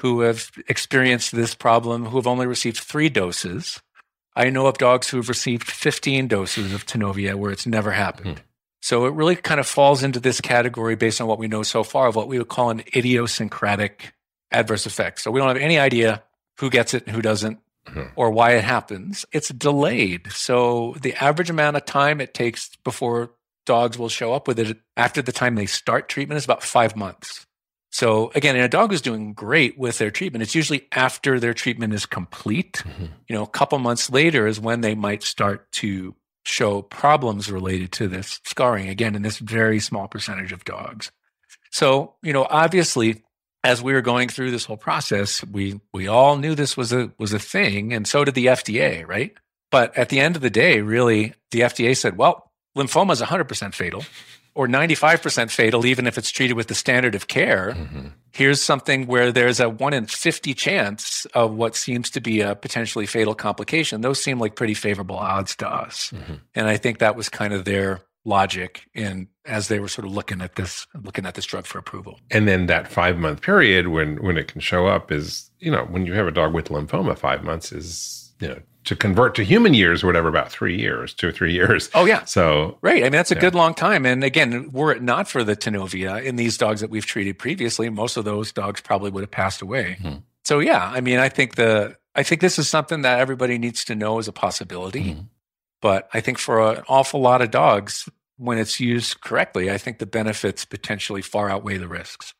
who 0.00 0.20
have 0.20 0.50
experienced 0.68 1.32
this 1.32 1.54
problem 1.54 2.06
who 2.06 2.16
have 2.16 2.26
only 2.26 2.46
received 2.46 2.78
three 2.78 3.08
doses. 3.08 3.80
I 4.34 4.50
know 4.50 4.66
of 4.66 4.78
dogs 4.78 5.08
who 5.08 5.18
have 5.18 5.28
received 5.28 5.70
15 5.70 6.28
doses 6.28 6.72
of 6.72 6.86
Tanovea 6.86 7.34
where 7.34 7.50
it's 7.50 7.66
never 7.66 7.90
happened. 7.90 8.38
Hmm. 8.38 8.44
So 8.80 9.04
it 9.06 9.12
really 9.12 9.36
kind 9.36 9.60
of 9.60 9.66
falls 9.66 10.02
into 10.02 10.20
this 10.20 10.40
category 10.40 10.96
based 10.96 11.20
on 11.20 11.26
what 11.26 11.38
we 11.38 11.48
know 11.48 11.62
so 11.62 11.84
far 11.84 12.08
of 12.08 12.16
what 12.16 12.28
we 12.28 12.38
would 12.38 12.48
call 12.48 12.70
an 12.70 12.82
idiosyncratic 12.96 14.14
adverse 14.50 14.86
effect. 14.86 15.20
So 15.20 15.30
we 15.30 15.38
don't 15.38 15.48
have 15.48 15.56
any 15.56 15.78
idea 15.78 16.22
who 16.58 16.70
gets 16.70 16.94
it 16.94 17.06
and 17.06 17.14
who 17.14 17.22
doesn't 17.22 17.58
mm-hmm. 17.86 18.08
or 18.16 18.30
why 18.30 18.52
it 18.52 18.64
happens. 18.64 19.24
It's 19.32 19.48
delayed. 19.50 20.32
So 20.32 20.96
the 21.00 21.14
average 21.14 21.50
amount 21.50 21.76
of 21.76 21.84
time 21.84 22.20
it 22.20 22.34
takes 22.34 22.74
before 22.84 23.30
dogs 23.66 23.98
will 23.98 24.08
show 24.08 24.32
up 24.32 24.48
with 24.48 24.58
it 24.58 24.78
after 24.96 25.22
the 25.22 25.32
time 25.32 25.54
they 25.54 25.66
start 25.66 26.08
treatment 26.08 26.38
is 26.38 26.44
about 26.44 26.62
five 26.62 26.96
months. 26.96 27.46
So 27.92 28.30
again, 28.34 28.56
in 28.56 28.62
a 28.62 28.68
dog 28.68 28.90
who's 28.90 29.00
doing 29.00 29.32
great 29.32 29.76
with 29.78 29.98
their 29.98 30.10
treatment, 30.10 30.42
it's 30.42 30.54
usually 30.54 30.86
after 30.92 31.40
their 31.40 31.54
treatment 31.54 31.92
is 31.92 32.06
complete. 32.06 32.82
Mm-hmm. 32.86 33.06
You 33.28 33.34
know, 33.34 33.42
a 33.42 33.48
couple 33.48 33.78
months 33.78 34.10
later 34.10 34.46
is 34.46 34.60
when 34.60 34.80
they 34.80 34.94
might 34.94 35.22
start 35.22 35.70
to 35.72 36.14
show 36.44 36.82
problems 36.82 37.50
related 37.50 37.92
to 37.92 38.08
this 38.08 38.40
scarring 38.44 38.88
again 38.88 39.14
in 39.14 39.22
this 39.22 39.38
very 39.38 39.80
small 39.80 40.08
percentage 40.08 40.52
of 40.52 40.64
dogs. 40.64 41.10
So, 41.70 42.14
you 42.22 42.32
know, 42.32 42.46
obviously 42.48 43.22
as 43.62 43.82
we 43.82 43.92
were 43.92 44.00
going 44.00 44.28
through 44.28 44.50
this 44.50 44.64
whole 44.64 44.76
process, 44.76 45.44
we 45.44 45.80
we 45.92 46.08
all 46.08 46.36
knew 46.36 46.54
this 46.54 46.76
was 46.76 46.92
a 46.92 47.12
was 47.18 47.32
a 47.32 47.38
thing 47.38 47.92
and 47.92 48.06
so 48.06 48.24
did 48.24 48.34
the 48.34 48.46
FDA, 48.46 49.06
right? 49.06 49.34
But 49.70 49.96
at 49.96 50.08
the 50.08 50.20
end 50.20 50.36
of 50.36 50.42
the 50.42 50.50
day, 50.50 50.80
really 50.80 51.34
the 51.50 51.60
FDA 51.60 51.96
said, 51.96 52.16
well, 52.16 52.50
lymphoma 52.76 53.12
is 53.12 53.20
100% 53.20 53.74
fatal 53.74 54.04
or 54.54 54.66
95% 54.66 55.50
fatal, 55.50 55.86
even 55.86 56.06
if 56.06 56.18
it's 56.18 56.30
treated 56.30 56.54
with 56.54 56.66
the 56.66 56.74
standard 56.74 57.14
of 57.14 57.28
care. 57.28 57.74
Mm-hmm. 57.76 58.08
Here's 58.32 58.62
something 58.62 59.06
where 59.06 59.32
there's 59.32 59.60
a 59.60 59.68
one 59.68 59.92
in 59.92 60.06
50 60.06 60.54
chance 60.54 61.26
of 61.34 61.54
what 61.54 61.76
seems 61.76 62.10
to 62.10 62.20
be 62.20 62.40
a 62.40 62.54
potentially 62.54 63.06
fatal 63.06 63.34
complication. 63.34 64.00
Those 64.00 64.22
seem 64.22 64.38
like 64.38 64.54
pretty 64.54 64.74
favorable 64.74 65.16
odds 65.16 65.56
to 65.56 65.68
us. 65.68 66.10
Mm-hmm. 66.12 66.34
And 66.54 66.68
I 66.68 66.76
think 66.76 66.98
that 66.98 67.16
was 67.16 67.28
kind 67.28 67.52
of 67.52 67.64
their 67.64 68.02
logic 68.24 68.82
in 68.92 69.28
as 69.46 69.68
they 69.68 69.80
were 69.80 69.88
sort 69.88 70.06
of 70.06 70.12
looking 70.12 70.42
at 70.42 70.54
this 70.54 70.86
looking 71.02 71.24
at 71.24 71.34
this 71.34 71.46
drug 71.46 71.64
for 71.64 71.78
approval. 71.78 72.20
And 72.30 72.46
then 72.46 72.66
that 72.66 72.86
5 72.86 73.18
month 73.18 73.40
period 73.40 73.88
when 73.88 74.22
when 74.22 74.36
it 74.36 74.46
can 74.46 74.60
show 74.60 74.86
up 74.86 75.10
is, 75.10 75.50
you 75.58 75.70
know, 75.70 75.84
when 75.84 76.04
you 76.06 76.12
have 76.12 76.26
a 76.26 76.30
dog 76.30 76.52
with 76.52 76.68
lymphoma 76.68 77.16
5 77.16 77.42
months 77.42 77.72
is, 77.72 78.32
you 78.38 78.48
know, 78.48 78.58
to 78.84 78.96
convert 78.96 79.34
to 79.34 79.44
human 79.44 79.74
years 79.74 80.02
or 80.02 80.06
whatever 80.06 80.28
about 80.28 80.50
three 80.50 80.76
years 80.76 81.14
two 81.14 81.28
or 81.28 81.32
three 81.32 81.52
years 81.52 81.90
oh 81.94 82.04
yeah 82.04 82.24
so 82.24 82.78
right 82.80 83.00
i 83.00 83.04
mean 83.04 83.12
that's 83.12 83.30
a 83.30 83.34
yeah. 83.34 83.40
good 83.40 83.54
long 83.54 83.74
time 83.74 84.06
and 84.06 84.24
again 84.24 84.70
were 84.72 84.92
it 84.92 85.02
not 85.02 85.28
for 85.28 85.44
the 85.44 85.56
Tanovea 85.56 86.22
in 86.22 86.36
these 86.36 86.56
dogs 86.56 86.80
that 86.80 86.90
we've 86.90 87.06
treated 87.06 87.38
previously 87.38 87.88
most 87.88 88.16
of 88.16 88.24
those 88.24 88.52
dogs 88.52 88.80
probably 88.80 89.10
would 89.10 89.22
have 89.22 89.30
passed 89.30 89.62
away 89.62 89.96
mm-hmm. 90.00 90.18
so 90.44 90.58
yeah 90.58 90.90
i 90.94 91.00
mean 91.00 91.18
i 91.18 91.28
think 91.28 91.56
the 91.56 91.96
i 92.14 92.22
think 92.22 92.40
this 92.40 92.58
is 92.58 92.68
something 92.68 93.02
that 93.02 93.20
everybody 93.20 93.58
needs 93.58 93.84
to 93.84 93.94
know 93.94 94.18
is 94.18 94.28
a 94.28 94.32
possibility 94.32 95.12
mm-hmm. 95.12 95.22
but 95.80 96.08
i 96.14 96.20
think 96.20 96.38
for 96.38 96.72
an 96.72 96.82
awful 96.88 97.20
lot 97.20 97.42
of 97.42 97.50
dogs 97.50 98.08
when 98.38 98.58
it's 98.58 98.80
used 98.80 99.20
correctly 99.20 99.70
i 99.70 99.76
think 99.76 99.98
the 99.98 100.06
benefits 100.06 100.64
potentially 100.64 101.22
far 101.22 101.50
outweigh 101.50 101.76
the 101.76 101.88
risks 101.88 102.34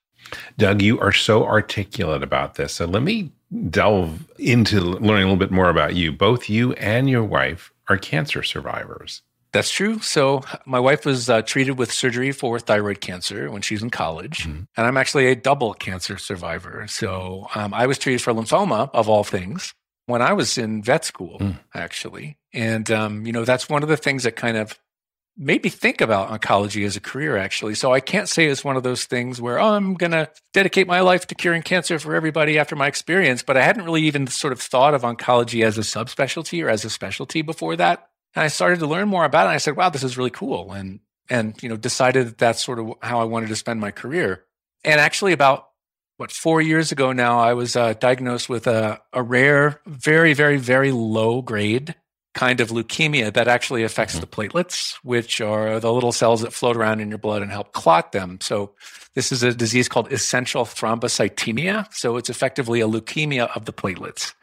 Doug, 0.59 0.82
you 0.82 1.01
are 1.01 1.12
so 1.12 1.45
articulate 1.45 2.22
about 2.22 2.55
this. 2.55 2.74
So 2.74 2.86
let 2.86 3.03
me 3.03 3.32
delve 3.69 4.27
into 4.39 4.81
learning 4.81 5.25
a 5.25 5.27
little 5.27 5.37
bit 5.37 5.51
more 5.51 5.71
about 5.71 5.97
you. 5.97 6.13
Both 6.13 6.49
you 6.49 6.73
and 6.75 7.09
your 7.11 7.25
wife 7.25 7.73
are 7.89 7.97
cancer 7.97 8.43
survivors. 8.43 9.23
That's 9.53 9.71
true. 9.71 9.99
So, 9.99 10.43
my 10.65 10.79
wife 10.79 11.05
was 11.05 11.29
uh, 11.29 11.43
treated 11.43 11.77
with 11.77 11.93
surgery 11.93 12.31
for 12.31 12.61
thyroid 12.61 13.01
cancer 13.01 13.51
when 13.51 13.63
she 13.63 13.75
was 13.75 13.83
in 13.83 13.91
college, 13.91 14.45
mm-hmm. 14.45 14.63
and 14.77 14.87
I'm 14.87 14.97
actually 14.97 15.27
a 15.27 15.35
double 15.35 15.75
cancer 15.75 16.19
survivor. 16.19 16.87
So, 16.87 17.49
um, 17.57 17.75
I 17.75 17.87
was 17.87 17.99
treated 17.99 18.23
for 18.23 18.33
lymphoma, 18.33 18.91
of 18.95 19.09
all 19.09 19.25
things, 19.25 19.75
when 20.07 20.23
I 20.23 20.35
was 20.35 20.57
in 20.57 20.83
vet 20.83 21.05
school, 21.05 21.39
mm. 21.41 21.59
actually. 21.75 22.39
And, 22.53 22.91
um, 22.91 23.27
you 23.27 23.33
know, 23.33 23.45
that's 23.45 23.69
one 23.69 23.83
of 23.83 23.89
the 23.89 23.97
things 23.97 24.23
that 24.23 24.37
kind 24.37 24.57
of 24.57 24.79
made 25.41 25.64
me 25.64 25.70
think 25.70 26.03
about 26.03 26.28
oncology 26.28 26.84
as 26.84 26.97
a 26.97 27.01
career, 27.01 27.38
actually. 27.38 27.74
So 27.74 27.95
I 27.95 28.01
can't 28.01 28.28
say 28.28 28.47
it's 28.47 28.62
one 28.62 28.76
of 28.76 28.82
those 28.82 29.07
things 29.07 29.41
where, 29.41 29.59
oh, 29.59 29.72
I'm 29.72 29.95
going 29.95 30.11
to 30.11 30.30
dedicate 30.53 30.86
my 30.86 31.01
life 31.01 31.26
to 31.28 31.34
curing 31.34 31.62
cancer 31.62 31.99
for 31.99 32.14
everybody 32.14 32.59
after 32.59 32.76
my 32.76 32.86
experience. 32.86 33.43
But 33.43 33.57
I 33.57 33.62
hadn't 33.62 33.84
really 33.84 34.03
even 34.03 34.26
sort 34.26 34.53
of 34.53 34.61
thought 34.61 34.93
of 34.93 35.01
oncology 35.01 35.64
as 35.64 35.78
a 35.78 35.80
subspecialty 35.80 36.62
or 36.62 36.68
as 36.68 36.84
a 36.84 36.91
specialty 36.91 37.41
before 37.41 37.74
that. 37.76 38.07
And 38.34 38.45
I 38.45 38.49
started 38.49 38.80
to 38.80 38.86
learn 38.86 39.09
more 39.09 39.24
about 39.24 39.45
it. 39.45 39.49
And 39.49 39.55
I 39.55 39.59
said, 39.59 39.76
wow, 39.76 39.88
this 39.88 40.05
is 40.05 40.18
really 40.18 40.30
cool. 40.30 40.72
And, 40.72 41.01
and, 41.30 41.61
you 41.62 41.70
know, 41.70 41.76
decided 41.76 42.26
that 42.26 42.38
that's 42.38 42.62
sort 42.62 42.78
of 42.78 42.93
how 43.01 43.20
I 43.20 43.24
wanted 43.24 43.49
to 43.49 43.57
spend 43.57 43.80
my 43.80 43.93
career. 43.93 44.45
And 44.84 45.01
actually, 45.01 45.32
about 45.32 45.68
what, 46.18 46.30
four 46.30 46.61
years 46.61 46.93
ago 46.93 47.12
now, 47.12 47.38
I 47.38 47.55
was 47.55 47.76
uh, 47.76 47.95
diagnosed 47.95 48.51
with 48.51 48.66
a, 48.66 49.01
a 49.14 49.22
rare, 49.22 49.80
very, 49.86 50.34
very, 50.34 50.59
very 50.59 50.93
low 50.93 51.41
grade 51.41 51.95
kind 52.35 52.61
of 52.61 52.70
leukemia 52.70 53.33
that 53.33 53.49
actually 53.49 53.83
affects 53.83 54.14
mm-hmm. 54.14 54.20
the 54.20 54.26
platelets, 54.26 54.95
which 55.03 55.41
are 55.41 55.81
the 55.81 55.93
little 55.93 56.12
cells 56.12 56.43
that 56.43 56.53
float 56.53 56.76
around 56.76 57.01
in 57.01 57.09
your 57.09 57.18
blood 57.18 57.43
and 57.43 57.51
help 57.51 57.72
clot 57.72 58.12
them. 58.12 58.39
So 58.41 58.72
this 59.14 59.33
is 59.33 59.43
a 59.43 59.53
disease 59.53 59.89
called 59.89 60.12
essential 60.12 60.64
thrombocythemia. 60.64 61.93
So 61.93 62.16
it's 62.16 62.31
effectively 62.31 62.81
a 62.81 62.89
leukemia 62.89 63.55
of 63.57 63.64
the 63.64 63.72
platelets. 63.72 64.35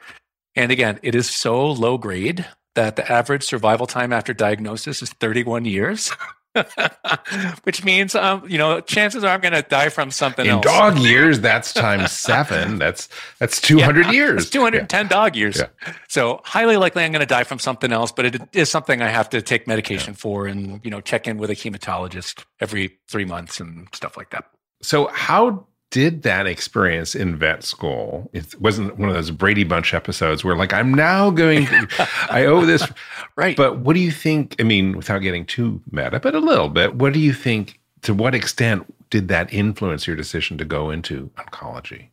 And 0.56 0.72
again, 0.72 1.00
it 1.04 1.16
is 1.16 1.30
so 1.30 1.72
low 1.72 1.98
grade 1.98 2.46
that 2.76 2.96
the 2.96 3.10
average 3.12 3.44
survival 3.44 3.88
time 3.88 4.12
after 4.12 4.34
diagnosis 4.34 5.02
is 5.02 5.10
31 5.12 5.66
years. 5.66 6.12
which 7.64 7.84
means 7.84 8.16
um, 8.16 8.44
you 8.48 8.58
know 8.58 8.82
chances 8.82 9.24
are 9.24 9.30
I'm 9.30 9.42
going 9.42 9.54
to 9.54 9.62
die 9.62 9.90
from 9.90 10.12
something 10.12 10.46
in 10.46 10.54
else. 10.54 10.66
dog 10.66 10.98
years. 11.00 11.40
That's 11.40 11.74
times 11.74 12.12
seven. 12.12 12.78
That's 12.78 13.10
that's 13.40 13.62
200 13.62 14.06
yeah, 14.06 14.12
years. 14.18 14.44
That's 14.44 14.50
210 14.50 15.06
yeah. 15.06 15.10
dog 15.10 15.36
years. 15.36 15.58
Yeah. 15.58 15.94
So 16.08 16.42
highly 16.44 16.78
likely 16.78 17.04
I'm 17.04 17.12
going 17.12 17.20
to 17.22 17.26
die 17.26 17.44
from 17.44 17.60
something 17.60 17.92
else, 17.92 18.12
but 18.12 18.26
it 18.26 18.42
is 18.54 18.70
something 18.70 19.02
I 19.02 19.10
have 19.10 19.30
to 19.32 19.42
take 19.42 19.68
medication 19.68 20.14
for, 20.14 20.48
and 20.48 20.82
you 20.84 20.92
know 20.92 21.02
check 21.02 21.28
in 21.28 21.38
with 21.38 21.50
a 21.50 21.56
hematologist 21.56 22.46
every 22.60 22.98
three 23.08 23.26
months 23.26 23.60
and 23.60 23.88
stuff 23.94 24.18
like 24.18 24.32
that. 24.32 24.46
So 24.82 25.08
how 25.08 25.66
did 25.98 26.22
that 26.22 26.46
experience 26.46 27.16
in 27.16 27.36
vet 27.36 27.64
school. 27.64 28.30
It 28.32 28.54
wasn't 28.62 29.00
one 29.00 29.10
of 29.10 29.16
those 29.16 29.32
Brady 29.32 29.64
Bunch 29.64 29.96
episodes 29.96 30.44
where, 30.44 30.56
like, 30.56 30.72
I'm 30.72 30.94
now 30.94 31.32
going 31.32 31.66
to, 31.66 31.88
I 32.30 32.46
owe 32.46 32.68
this. 32.68 32.88
right. 33.36 33.58
But 33.58 33.80
what 33.80 33.96
do 33.96 34.00
you 34.00 34.12
think? 34.12 34.56
I 34.60 34.64
mean, 34.64 34.96
without 34.96 35.24
getting 35.24 35.44
too 35.44 35.82
meta, 35.90 36.20
but 36.20 36.36
a 36.36 36.40
little 36.40 36.70
bit, 36.70 36.94
what 36.94 37.14
do 37.14 37.20
you 37.20 37.34
think? 37.34 37.80
To 38.04 38.14
what 38.14 38.36
extent 38.36 38.94
did 39.10 39.28
that 39.30 39.52
influence 39.52 40.06
your 40.06 40.16
decision 40.16 40.60
to 40.60 40.66
go 40.66 40.92
into 40.92 41.32
oncology? 41.36 42.10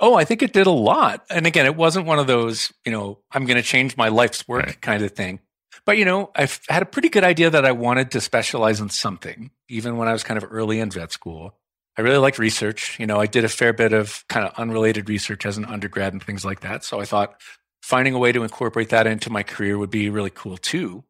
Oh, 0.00 0.16
I 0.16 0.24
think 0.24 0.42
it 0.42 0.52
did 0.52 0.66
a 0.66 0.72
lot. 0.72 1.24
And 1.30 1.46
again, 1.46 1.66
it 1.66 1.76
wasn't 1.76 2.06
one 2.06 2.18
of 2.18 2.26
those, 2.26 2.72
you 2.84 2.90
know, 2.90 3.20
I'm 3.30 3.46
going 3.46 3.58
to 3.58 3.62
change 3.62 3.96
my 3.96 4.08
life's 4.08 4.48
work 4.48 4.66
right. 4.66 4.80
kind 4.80 5.04
of 5.04 5.12
thing. 5.12 5.38
But, 5.84 5.98
you 5.98 6.04
know, 6.04 6.32
I've 6.34 6.58
had 6.68 6.82
a 6.82 6.86
pretty 6.86 7.10
good 7.10 7.22
idea 7.22 7.48
that 7.48 7.64
I 7.64 7.70
wanted 7.70 8.10
to 8.10 8.20
specialize 8.20 8.80
in 8.80 8.88
something, 8.88 9.52
even 9.68 9.98
when 9.98 10.08
I 10.08 10.12
was 10.12 10.24
kind 10.24 10.36
of 10.36 10.48
early 10.50 10.80
in 10.80 10.90
vet 10.90 11.12
school. 11.12 11.54
I 11.96 12.02
really 12.02 12.18
liked 12.18 12.38
research. 12.38 12.98
You 12.98 13.06
know, 13.06 13.20
I 13.20 13.26
did 13.26 13.44
a 13.44 13.48
fair 13.48 13.72
bit 13.72 13.92
of 13.92 14.24
kind 14.28 14.46
of 14.46 14.54
unrelated 14.58 15.08
research 15.08 15.46
as 15.46 15.56
an 15.56 15.64
undergrad 15.64 16.12
and 16.12 16.22
things 16.22 16.44
like 16.44 16.60
that. 16.60 16.84
So 16.84 17.00
I 17.00 17.04
thought 17.04 17.40
finding 17.82 18.14
a 18.14 18.18
way 18.18 18.32
to 18.32 18.42
incorporate 18.42 18.88
that 18.88 19.06
into 19.06 19.30
my 19.30 19.42
career 19.42 19.78
would 19.78 19.90
be 19.90 20.10
really 20.10 20.30
cool 20.30 20.56
too. 20.56 21.04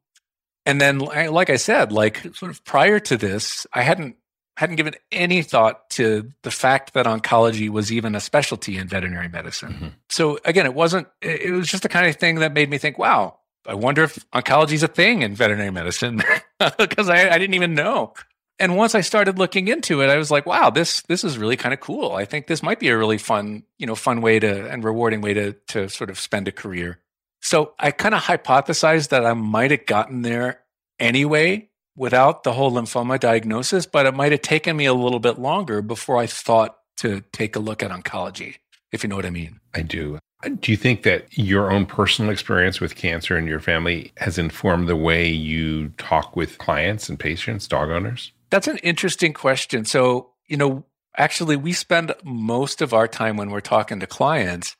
And 0.66 0.80
then, 0.80 0.98
like 0.98 1.50
I 1.50 1.56
said, 1.56 1.92
like 1.92 2.22
sort 2.34 2.50
of 2.50 2.64
prior 2.64 2.98
to 3.00 3.16
this, 3.16 3.66
I 3.72 3.82
hadn't 3.82 4.16
hadn't 4.56 4.76
given 4.76 4.94
any 5.10 5.42
thought 5.42 5.90
to 5.90 6.30
the 6.42 6.50
fact 6.50 6.94
that 6.94 7.06
oncology 7.06 7.68
was 7.68 7.90
even 7.90 8.14
a 8.14 8.20
specialty 8.20 8.76
in 8.76 8.86
veterinary 8.86 9.28
medicine. 9.28 9.72
Mm-hmm. 9.72 9.88
So 10.08 10.38
again, 10.44 10.64
it 10.64 10.74
wasn't. 10.74 11.08
It 11.20 11.52
was 11.52 11.68
just 11.68 11.82
the 11.82 11.88
kind 11.88 12.06
of 12.06 12.16
thing 12.16 12.36
that 12.36 12.52
made 12.52 12.70
me 12.70 12.78
think, 12.78 12.98
"Wow, 12.98 13.38
I 13.66 13.74
wonder 13.74 14.04
if 14.04 14.24
oncology 14.30 14.72
is 14.72 14.82
a 14.82 14.88
thing 14.88 15.22
in 15.22 15.34
veterinary 15.34 15.70
medicine," 15.70 16.22
because 16.78 17.08
I, 17.08 17.28
I 17.28 17.38
didn't 17.38 17.54
even 17.54 17.74
know 17.74 18.14
and 18.58 18.76
once 18.76 18.94
I 18.94 19.00
started 19.00 19.38
looking 19.38 19.68
into 19.68 20.00
it, 20.02 20.08
I 20.08 20.16
was 20.16 20.30
like, 20.30 20.46
wow, 20.46 20.70
this 20.70 21.02
this 21.02 21.24
is 21.24 21.38
really 21.38 21.56
kind 21.56 21.72
of 21.72 21.80
cool. 21.80 22.12
I 22.12 22.24
think 22.24 22.46
this 22.46 22.62
might 22.62 22.80
be 22.80 22.88
a 22.88 22.96
really 22.96 23.18
fun, 23.18 23.64
you 23.78 23.86
know, 23.86 23.94
fun 23.94 24.20
way 24.20 24.38
to 24.38 24.68
and 24.68 24.84
rewarding 24.84 25.20
way 25.20 25.34
to 25.34 25.52
to 25.68 25.88
sort 25.88 26.10
of 26.10 26.20
spend 26.20 26.48
a 26.48 26.52
career. 26.52 27.00
So 27.42 27.74
I 27.78 27.90
kind 27.90 28.14
of 28.14 28.22
hypothesized 28.22 29.08
that 29.08 29.26
I 29.26 29.34
might 29.34 29.70
have 29.70 29.86
gotten 29.86 30.22
there 30.22 30.60
anyway 30.98 31.68
without 31.96 32.42
the 32.42 32.52
whole 32.52 32.72
lymphoma 32.72 33.20
diagnosis, 33.20 33.86
but 33.86 34.06
it 34.06 34.14
might 34.14 34.32
have 34.32 34.42
taken 34.42 34.76
me 34.76 34.86
a 34.86 34.94
little 34.94 35.20
bit 35.20 35.38
longer 35.38 35.82
before 35.82 36.16
I 36.16 36.26
thought 36.26 36.78
to 36.96 37.22
take 37.32 37.54
a 37.56 37.60
look 37.60 37.82
at 37.82 37.90
oncology, 37.90 38.56
if 38.92 39.02
you 39.02 39.08
know 39.08 39.16
what 39.16 39.26
I 39.26 39.30
mean. 39.30 39.60
I 39.74 39.82
do. 39.82 40.18
Do 40.60 40.70
you 40.70 40.76
think 40.76 41.04
that 41.04 41.26
your 41.36 41.70
own 41.70 41.86
personal 41.86 42.30
experience 42.30 42.80
with 42.80 42.96
cancer 42.96 43.38
in 43.38 43.46
your 43.46 43.60
family 43.60 44.12
has 44.18 44.36
informed 44.36 44.88
the 44.88 44.96
way 44.96 45.28
you 45.28 45.88
talk 45.96 46.36
with 46.36 46.58
clients 46.58 47.08
and 47.08 47.18
patients, 47.18 47.66
dog 47.66 47.88
owners? 47.88 48.32
That's 48.50 48.68
an 48.68 48.78
interesting 48.78 49.32
question. 49.32 49.84
So, 49.84 50.30
you 50.46 50.56
know, 50.56 50.84
actually, 51.16 51.56
we 51.56 51.72
spend 51.72 52.14
most 52.24 52.82
of 52.82 52.92
our 52.92 53.08
time 53.08 53.36
when 53.36 53.50
we're 53.50 53.60
talking 53.60 54.00
to 54.00 54.06
clients 54.06 54.76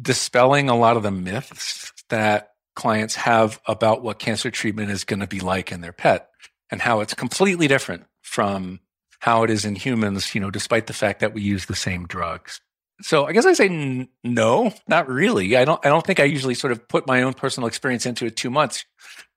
dispelling 0.00 0.68
a 0.68 0.76
lot 0.76 0.96
of 0.96 1.02
the 1.02 1.10
myths 1.10 1.92
that 2.08 2.50
clients 2.74 3.14
have 3.14 3.60
about 3.66 4.02
what 4.02 4.18
cancer 4.18 4.50
treatment 4.50 4.90
is 4.90 5.04
going 5.04 5.20
to 5.20 5.26
be 5.26 5.40
like 5.40 5.70
in 5.70 5.80
their 5.80 5.92
pet 5.92 6.28
and 6.70 6.82
how 6.82 7.00
it's 7.00 7.14
completely 7.14 7.68
different 7.68 8.04
from 8.20 8.80
how 9.20 9.44
it 9.44 9.50
is 9.50 9.64
in 9.64 9.76
humans, 9.76 10.34
you 10.34 10.40
know, 10.40 10.50
despite 10.50 10.86
the 10.86 10.92
fact 10.92 11.20
that 11.20 11.32
we 11.32 11.40
use 11.40 11.66
the 11.66 11.76
same 11.76 12.06
drugs. 12.06 12.60
So 13.04 13.26
I 13.26 13.32
guess 13.32 13.44
I 13.44 13.52
say 13.52 13.66
n- 13.66 14.08
no, 14.22 14.72
not 14.88 15.10
really. 15.10 15.56
I 15.58 15.66
don't. 15.66 15.84
I 15.84 15.90
don't 15.90 16.06
think 16.06 16.20
I 16.20 16.24
usually 16.24 16.54
sort 16.54 16.72
of 16.72 16.88
put 16.88 17.06
my 17.06 17.20
own 17.20 17.34
personal 17.34 17.66
experience 17.66 18.06
into 18.06 18.24
it 18.24 18.34
too 18.34 18.48
much 18.48 18.86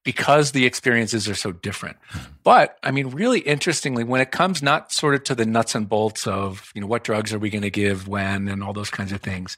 because 0.05 0.53
the 0.53 0.65
experiences 0.65 1.27
are 1.27 1.35
so 1.35 1.51
different. 1.51 1.97
But 2.45 2.77
I 2.81 2.91
mean, 2.91 3.09
really 3.09 3.41
interestingly, 3.41 4.05
when 4.05 4.21
it 4.21 4.31
comes 4.31 4.63
not 4.63 4.93
sort 4.93 5.15
of 5.15 5.25
to 5.25 5.35
the 5.35 5.45
nuts 5.45 5.75
and 5.75 5.89
bolts 5.89 6.25
of 6.25 6.71
you 6.73 6.79
know 6.79 6.87
what 6.87 7.03
drugs 7.03 7.33
are 7.33 7.39
we 7.39 7.49
going 7.49 7.61
to 7.63 7.69
give 7.69 8.07
when 8.07 8.47
and 8.47 8.63
all 8.63 8.71
those 8.71 8.89
kinds 8.89 9.11
of 9.11 9.19
things, 9.19 9.57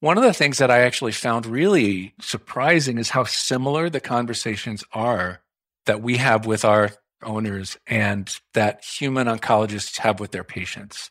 one 0.00 0.16
of 0.16 0.24
the 0.24 0.32
things 0.32 0.56
that 0.56 0.70
I 0.70 0.80
actually 0.80 1.12
found 1.12 1.44
really 1.44 2.14
surprising 2.18 2.96
is 2.96 3.10
how 3.10 3.24
similar 3.24 3.90
the 3.90 4.00
conversations 4.00 4.84
are 4.94 5.42
that 5.84 6.00
we 6.00 6.16
have 6.16 6.46
with 6.46 6.64
our 6.64 6.92
owners 7.22 7.76
and 7.86 8.34
that 8.54 8.82
human 8.82 9.26
oncologists 9.26 9.98
have 9.98 10.18
with 10.18 10.30
their 10.30 10.44
patients. 10.44 11.10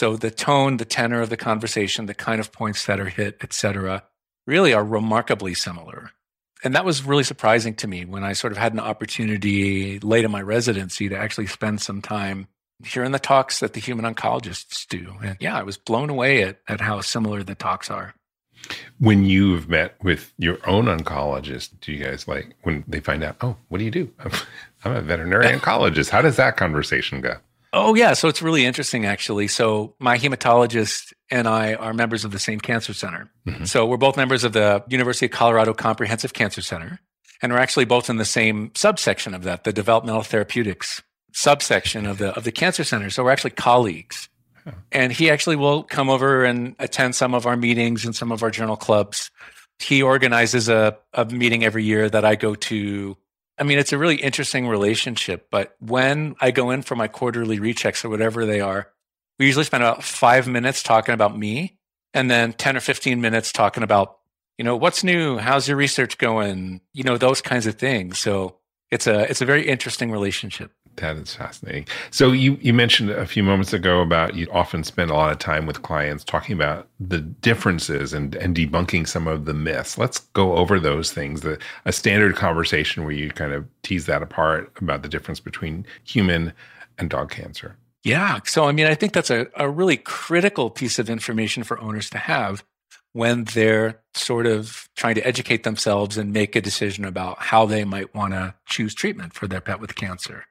So 0.00 0.16
the 0.16 0.30
tone, 0.30 0.78
the 0.78 0.86
tenor 0.86 1.20
of 1.20 1.28
the 1.28 1.36
conversation, 1.36 2.06
the 2.06 2.14
kind 2.14 2.40
of 2.40 2.52
points 2.52 2.86
that 2.86 2.98
are 2.98 3.10
hit, 3.10 3.36
et 3.42 3.52
cetera, 3.52 4.02
really 4.46 4.72
are 4.72 4.82
remarkably 4.82 5.52
similar. 5.52 6.12
And 6.64 6.74
that 6.74 6.86
was 6.86 7.04
really 7.04 7.22
surprising 7.22 7.74
to 7.74 7.86
me 7.86 8.06
when 8.06 8.24
I 8.24 8.32
sort 8.32 8.54
of 8.54 8.56
had 8.56 8.72
an 8.72 8.80
opportunity 8.80 9.98
late 9.98 10.24
in 10.24 10.30
my 10.30 10.40
residency 10.40 11.10
to 11.10 11.18
actually 11.18 11.48
spend 11.48 11.82
some 11.82 12.00
time 12.00 12.48
hearing 12.82 13.12
the 13.12 13.18
talks 13.18 13.60
that 13.60 13.74
the 13.74 13.80
human 13.80 14.06
oncologists 14.06 14.88
do. 14.88 15.16
And 15.22 15.36
yeah, 15.38 15.54
I 15.54 15.64
was 15.64 15.76
blown 15.76 16.08
away 16.08 16.44
at, 16.44 16.60
at 16.66 16.80
how 16.80 17.02
similar 17.02 17.42
the 17.42 17.54
talks 17.54 17.90
are. 17.90 18.14
When 19.00 19.26
you've 19.26 19.68
met 19.68 20.02
with 20.02 20.32
your 20.38 20.56
own 20.66 20.86
oncologist, 20.86 21.78
do 21.82 21.92
you 21.92 22.02
guys 22.02 22.26
like 22.26 22.56
when 22.62 22.84
they 22.88 23.00
find 23.00 23.22
out, 23.22 23.36
oh, 23.42 23.54
what 23.68 23.76
do 23.76 23.84
you 23.84 23.90
do? 23.90 24.10
I'm 24.82 24.96
a 24.96 25.02
veterinary 25.02 25.44
oncologist. 25.44 26.08
How 26.08 26.22
does 26.22 26.36
that 26.36 26.56
conversation 26.56 27.20
go? 27.20 27.36
Oh, 27.72 27.94
yeah. 27.94 28.14
So 28.14 28.28
it's 28.28 28.42
really 28.42 28.64
interesting, 28.64 29.06
actually. 29.06 29.46
So 29.46 29.94
my 30.00 30.18
hematologist 30.18 31.12
and 31.30 31.46
I 31.46 31.74
are 31.74 31.94
members 31.94 32.24
of 32.24 32.32
the 32.32 32.38
same 32.38 32.58
cancer 32.58 32.92
center. 32.92 33.30
Mm-hmm. 33.46 33.64
So 33.64 33.86
we're 33.86 33.96
both 33.96 34.16
members 34.16 34.42
of 34.42 34.52
the 34.52 34.82
University 34.88 35.26
of 35.26 35.32
Colorado 35.32 35.72
Comprehensive 35.72 36.32
Cancer 36.32 36.62
Center. 36.62 36.98
And 37.42 37.52
we're 37.52 37.58
actually 37.58 37.84
both 37.84 38.10
in 38.10 38.16
the 38.16 38.24
same 38.24 38.72
subsection 38.74 39.34
of 39.34 39.44
that, 39.44 39.64
the 39.64 39.72
developmental 39.72 40.22
therapeutics 40.22 41.02
subsection 41.32 42.06
of 42.06 42.18
the 42.18 42.36
of 42.36 42.42
the 42.42 42.52
cancer 42.52 42.82
center. 42.82 43.08
So 43.08 43.22
we're 43.22 43.30
actually 43.30 43.52
colleagues. 43.52 44.28
And 44.92 45.10
he 45.10 45.30
actually 45.30 45.56
will 45.56 45.82
come 45.82 46.10
over 46.10 46.44
and 46.44 46.76
attend 46.78 47.14
some 47.14 47.34
of 47.34 47.46
our 47.46 47.56
meetings 47.56 48.04
and 48.04 48.14
some 48.14 48.30
of 48.30 48.42
our 48.42 48.50
journal 48.50 48.76
clubs. 48.76 49.30
He 49.78 50.02
organizes 50.02 50.68
a, 50.68 50.98
a 51.14 51.24
meeting 51.24 51.64
every 51.64 51.82
year 51.82 52.10
that 52.10 52.24
I 52.24 52.34
go 52.34 52.54
to 52.54 53.16
I 53.60 53.64
mean, 53.64 53.78
it's 53.78 53.92
a 53.92 53.98
really 53.98 54.16
interesting 54.16 54.66
relationship. 54.66 55.48
But 55.50 55.76
when 55.80 56.34
I 56.40 56.50
go 56.50 56.70
in 56.70 56.80
for 56.80 56.96
my 56.96 57.08
quarterly 57.08 57.58
rechecks 57.58 58.04
or 58.04 58.08
whatever 58.08 58.46
they 58.46 58.60
are, 58.60 58.88
we 59.38 59.46
usually 59.46 59.64
spend 59.64 59.82
about 59.82 60.02
five 60.02 60.48
minutes 60.48 60.82
talking 60.82 61.12
about 61.12 61.38
me 61.38 61.78
and 62.14 62.30
then 62.30 62.54
10 62.54 62.78
or 62.78 62.80
15 62.80 63.20
minutes 63.20 63.52
talking 63.52 63.82
about, 63.82 64.18
you 64.56 64.64
know, 64.64 64.76
what's 64.76 65.04
new? 65.04 65.36
How's 65.36 65.68
your 65.68 65.76
research 65.76 66.16
going? 66.16 66.80
You 66.94 67.04
know, 67.04 67.18
those 67.18 67.42
kinds 67.42 67.66
of 67.66 67.76
things. 67.76 68.18
So 68.18 68.56
it's 68.90 69.06
a, 69.06 69.30
it's 69.30 69.42
a 69.42 69.46
very 69.46 69.68
interesting 69.68 70.10
relationship. 70.10 70.72
That 71.00 71.16
is 71.16 71.34
fascinating. 71.34 71.86
So 72.10 72.32
you 72.32 72.58
you 72.60 72.72
mentioned 72.72 73.10
a 73.10 73.26
few 73.26 73.42
moments 73.42 73.72
ago 73.72 74.00
about 74.00 74.34
you 74.34 74.46
often 74.52 74.84
spend 74.84 75.10
a 75.10 75.14
lot 75.14 75.32
of 75.32 75.38
time 75.38 75.66
with 75.66 75.82
clients 75.82 76.24
talking 76.24 76.54
about 76.54 76.88
the 76.98 77.18
differences 77.18 78.12
and 78.12 78.34
and 78.36 78.54
debunking 78.54 79.08
some 79.08 79.26
of 79.26 79.46
the 79.46 79.54
myths. 79.54 79.98
Let's 79.98 80.20
go 80.34 80.56
over 80.56 80.78
those 80.78 81.12
things. 81.12 81.40
The 81.40 81.58
a 81.84 81.92
standard 81.92 82.36
conversation 82.36 83.04
where 83.04 83.12
you 83.12 83.30
kind 83.30 83.52
of 83.52 83.66
tease 83.82 84.06
that 84.06 84.22
apart 84.22 84.72
about 84.80 85.02
the 85.02 85.08
difference 85.08 85.40
between 85.40 85.86
human 86.04 86.52
and 86.98 87.08
dog 87.08 87.30
cancer. 87.30 87.76
Yeah. 88.04 88.40
So 88.44 88.64
I 88.64 88.72
mean, 88.72 88.86
I 88.86 88.94
think 88.94 89.12
that's 89.12 89.30
a, 89.30 89.46
a 89.56 89.68
really 89.68 89.96
critical 89.96 90.70
piece 90.70 90.98
of 90.98 91.08
information 91.08 91.64
for 91.64 91.80
owners 91.80 92.10
to 92.10 92.18
have 92.18 92.62
when 93.12 93.44
they're 93.44 94.00
sort 94.14 94.46
of 94.46 94.88
trying 94.96 95.14
to 95.16 95.26
educate 95.26 95.64
themselves 95.64 96.16
and 96.16 96.32
make 96.32 96.54
a 96.54 96.60
decision 96.60 97.04
about 97.04 97.38
how 97.38 97.66
they 97.66 97.84
might 97.84 98.14
want 98.14 98.32
to 98.32 98.54
choose 98.66 98.94
treatment 98.94 99.32
for 99.32 99.48
their 99.48 99.60
pet 99.60 99.80
with 99.80 99.94
cancer. 99.94 100.44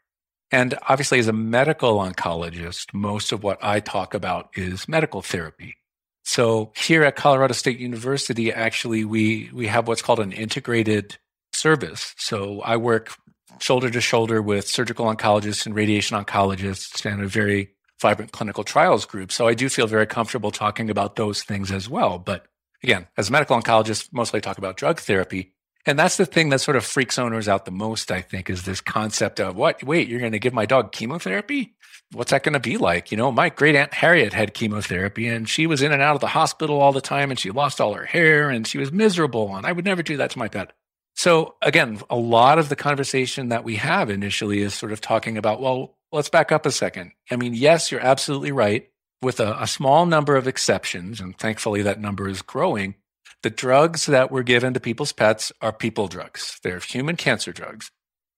And 0.51 0.77
obviously, 0.87 1.19
as 1.19 1.27
a 1.27 1.33
medical 1.33 1.97
oncologist, 1.99 2.93
most 2.93 3.31
of 3.31 3.43
what 3.43 3.59
I 3.61 3.79
talk 3.79 4.13
about 4.13 4.49
is 4.55 4.87
medical 4.87 5.21
therapy. 5.21 5.75
So 6.23 6.71
here 6.75 7.03
at 7.03 7.15
Colorado 7.15 7.53
State 7.53 7.79
University, 7.79 8.51
actually, 8.51 9.03
we, 9.03 9.49
we 9.53 9.67
have 9.67 9.87
what's 9.87 10.01
called 10.01 10.19
an 10.19 10.31
integrated 10.31 11.17
service. 11.53 12.13
So 12.17 12.61
I 12.61 12.77
work 12.77 13.15
shoulder 13.59 13.89
to 13.89 14.01
shoulder 14.01 14.41
with 14.41 14.67
surgical 14.67 15.05
oncologists 15.05 15.65
and 15.65 15.75
radiation 15.75 16.23
oncologists 16.23 17.05
and 17.05 17.21
a 17.21 17.27
very 17.27 17.69
vibrant 18.01 18.31
clinical 18.31 18.63
trials 18.63 19.05
group. 19.05 19.31
So 19.31 19.47
I 19.47 19.53
do 19.53 19.69
feel 19.69 19.87
very 19.87 20.07
comfortable 20.07 20.51
talking 20.51 20.89
about 20.89 21.15
those 21.15 21.43
things 21.43 21.71
as 21.71 21.89
well. 21.89 22.17
But 22.17 22.45
again, 22.83 23.07
as 23.17 23.29
a 23.29 23.31
medical 23.31 23.59
oncologist, 23.59 24.09
mostly 24.13 24.37
I 24.37 24.41
talk 24.41 24.57
about 24.57 24.77
drug 24.77 24.99
therapy. 24.99 25.53
And 25.85 25.97
that's 25.97 26.17
the 26.17 26.25
thing 26.25 26.49
that 26.49 26.61
sort 26.61 26.77
of 26.77 26.85
freaks 26.85 27.17
owners 27.17 27.47
out 27.47 27.65
the 27.65 27.71
most, 27.71 28.11
I 28.11 28.21
think, 28.21 28.49
is 28.49 28.63
this 28.63 28.81
concept 28.81 29.39
of 29.39 29.55
what? 29.55 29.83
Wait, 29.83 30.07
you're 30.07 30.19
going 30.19 30.33
to 30.33 30.39
give 30.39 30.53
my 30.53 30.65
dog 30.65 30.91
chemotherapy? 30.91 31.75
What's 32.11 32.31
that 32.31 32.43
going 32.43 32.53
to 32.53 32.59
be 32.59 32.77
like? 32.77 33.11
You 33.11 33.17
know, 33.17 33.31
my 33.31 33.49
great 33.49 33.75
aunt 33.75 33.93
Harriet 33.93 34.33
had 34.33 34.53
chemotherapy 34.53 35.27
and 35.27 35.47
she 35.47 35.67
was 35.67 35.81
in 35.81 35.91
and 35.91 36.01
out 36.01 36.15
of 36.15 36.21
the 36.21 36.27
hospital 36.27 36.81
all 36.81 36.91
the 36.91 37.01
time 37.01 37.29
and 37.29 37.39
she 37.39 37.51
lost 37.51 37.79
all 37.79 37.93
her 37.93 38.05
hair 38.05 38.49
and 38.49 38.65
she 38.67 38.77
was 38.77 38.91
miserable. 38.91 39.55
And 39.55 39.65
I 39.65 39.71
would 39.71 39.85
never 39.85 40.03
do 40.03 40.17
that 40.17 40.31
to 40.31 40.39
my 40.39 40.47
pet. 40.47 40.73
So 41.15 41.55
again, 41.61 42.01
a 42.09 42.15
lot 42.15 42.59
of 42.59 42.69
the 42.69 42.75
conversation 42.75 43.49
that 43.49 43.63
we 43.63 43.75
have 43.75 44.09
initially 44.09 44.61
is 44.61 44.73
sort 44.73 44.91
of 44.91 45.01
talking 45.01 45.37
about, 45.37 45.61
well, 45.61 45.97
let's 46.11 46.29
back 46.29 46.51
up 46.51 46.65
a 46.65 46.71
second. 46.71 47.11
I 47.29 47.35
mean, 47.35 47.53
yes, 47.53 47.91
you're 47.91 48.01
absolutely 48.01 48.51
right. 48.51 48.89
With 49.21 49.41
a, 49.41 49.61
a 49.61 49.67
small 49.67 50.05
number 50.05 50.37
of 50.37 50.47
exceptions, 50.47 51.19
and 51.19 51.37
thankfully 51.37 51.81
that 51.81 51.99
number 51.99 52.29
is 52.29 52.41
growing, 52.41 52.95
the 53.43 53.49
drugs 53.49 54.05
that 54.07 54.31
were 54.31 54.43
given 54.43 54.73
to 54.73 54.79
people's 54.79 55.11
pets 55.11 55.51
are 55.61 55.71
people 55.71 56.07
drugs. 56.07 56.59
They're 56.63 56.79
human 56.79 57.15
cancer 57.15 57.51
drugs. 57.51 57.91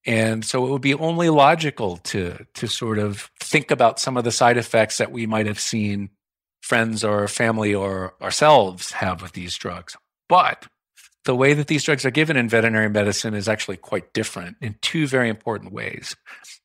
And 0.05 0.43
so 0.43 0.65
it 0.65 0.71
would 0.71 0.81
be 0.81 0.95
only 0.95 1.29
logical 1.29 1.97
to, 1.97 2.45
to 2.55 2.67
sort 2.67 2.97
of 2.97 3.29
think 3.39 3.71
about 3.71 3.99
some 3.99 4.17
of 4.17 4.23
the 4.23 4.31
side 4.31 4.57
effects 4.57 4.97
that 4.97 5.11
we 5.11 5.27
might 5.27 5.45
have 5.45 5.59
seen 5.59 6.09
friends 6.61 7.03
or 7.03 7.27
family 7.27 7.73
or 7.73 8.15
ourselves 8.21 8.91
have 8.93 9.21
with 9.21 9.33
these 9.33 9.55
drugs. 9.55 9.95
But 10.27 10.65
the 11.25 11.35
way 11.35 11.53
that 11.53 11.67
these 11.67 11.83
drugs 11.83 12.05
are 12.05 12.11
given 12.11 12.37
in 12.37 12.49
veterinary 12.49 12.89
medicine 12.89 13.33
is 13.33 13.47
actually 13.47 13.77
quite 13.77 14.13
different 14.13 14.57
in 14.59 14.75
two 14.81 15.07
very 15.07 15.29
important 15.29 15.71
ways. 15.71 16.15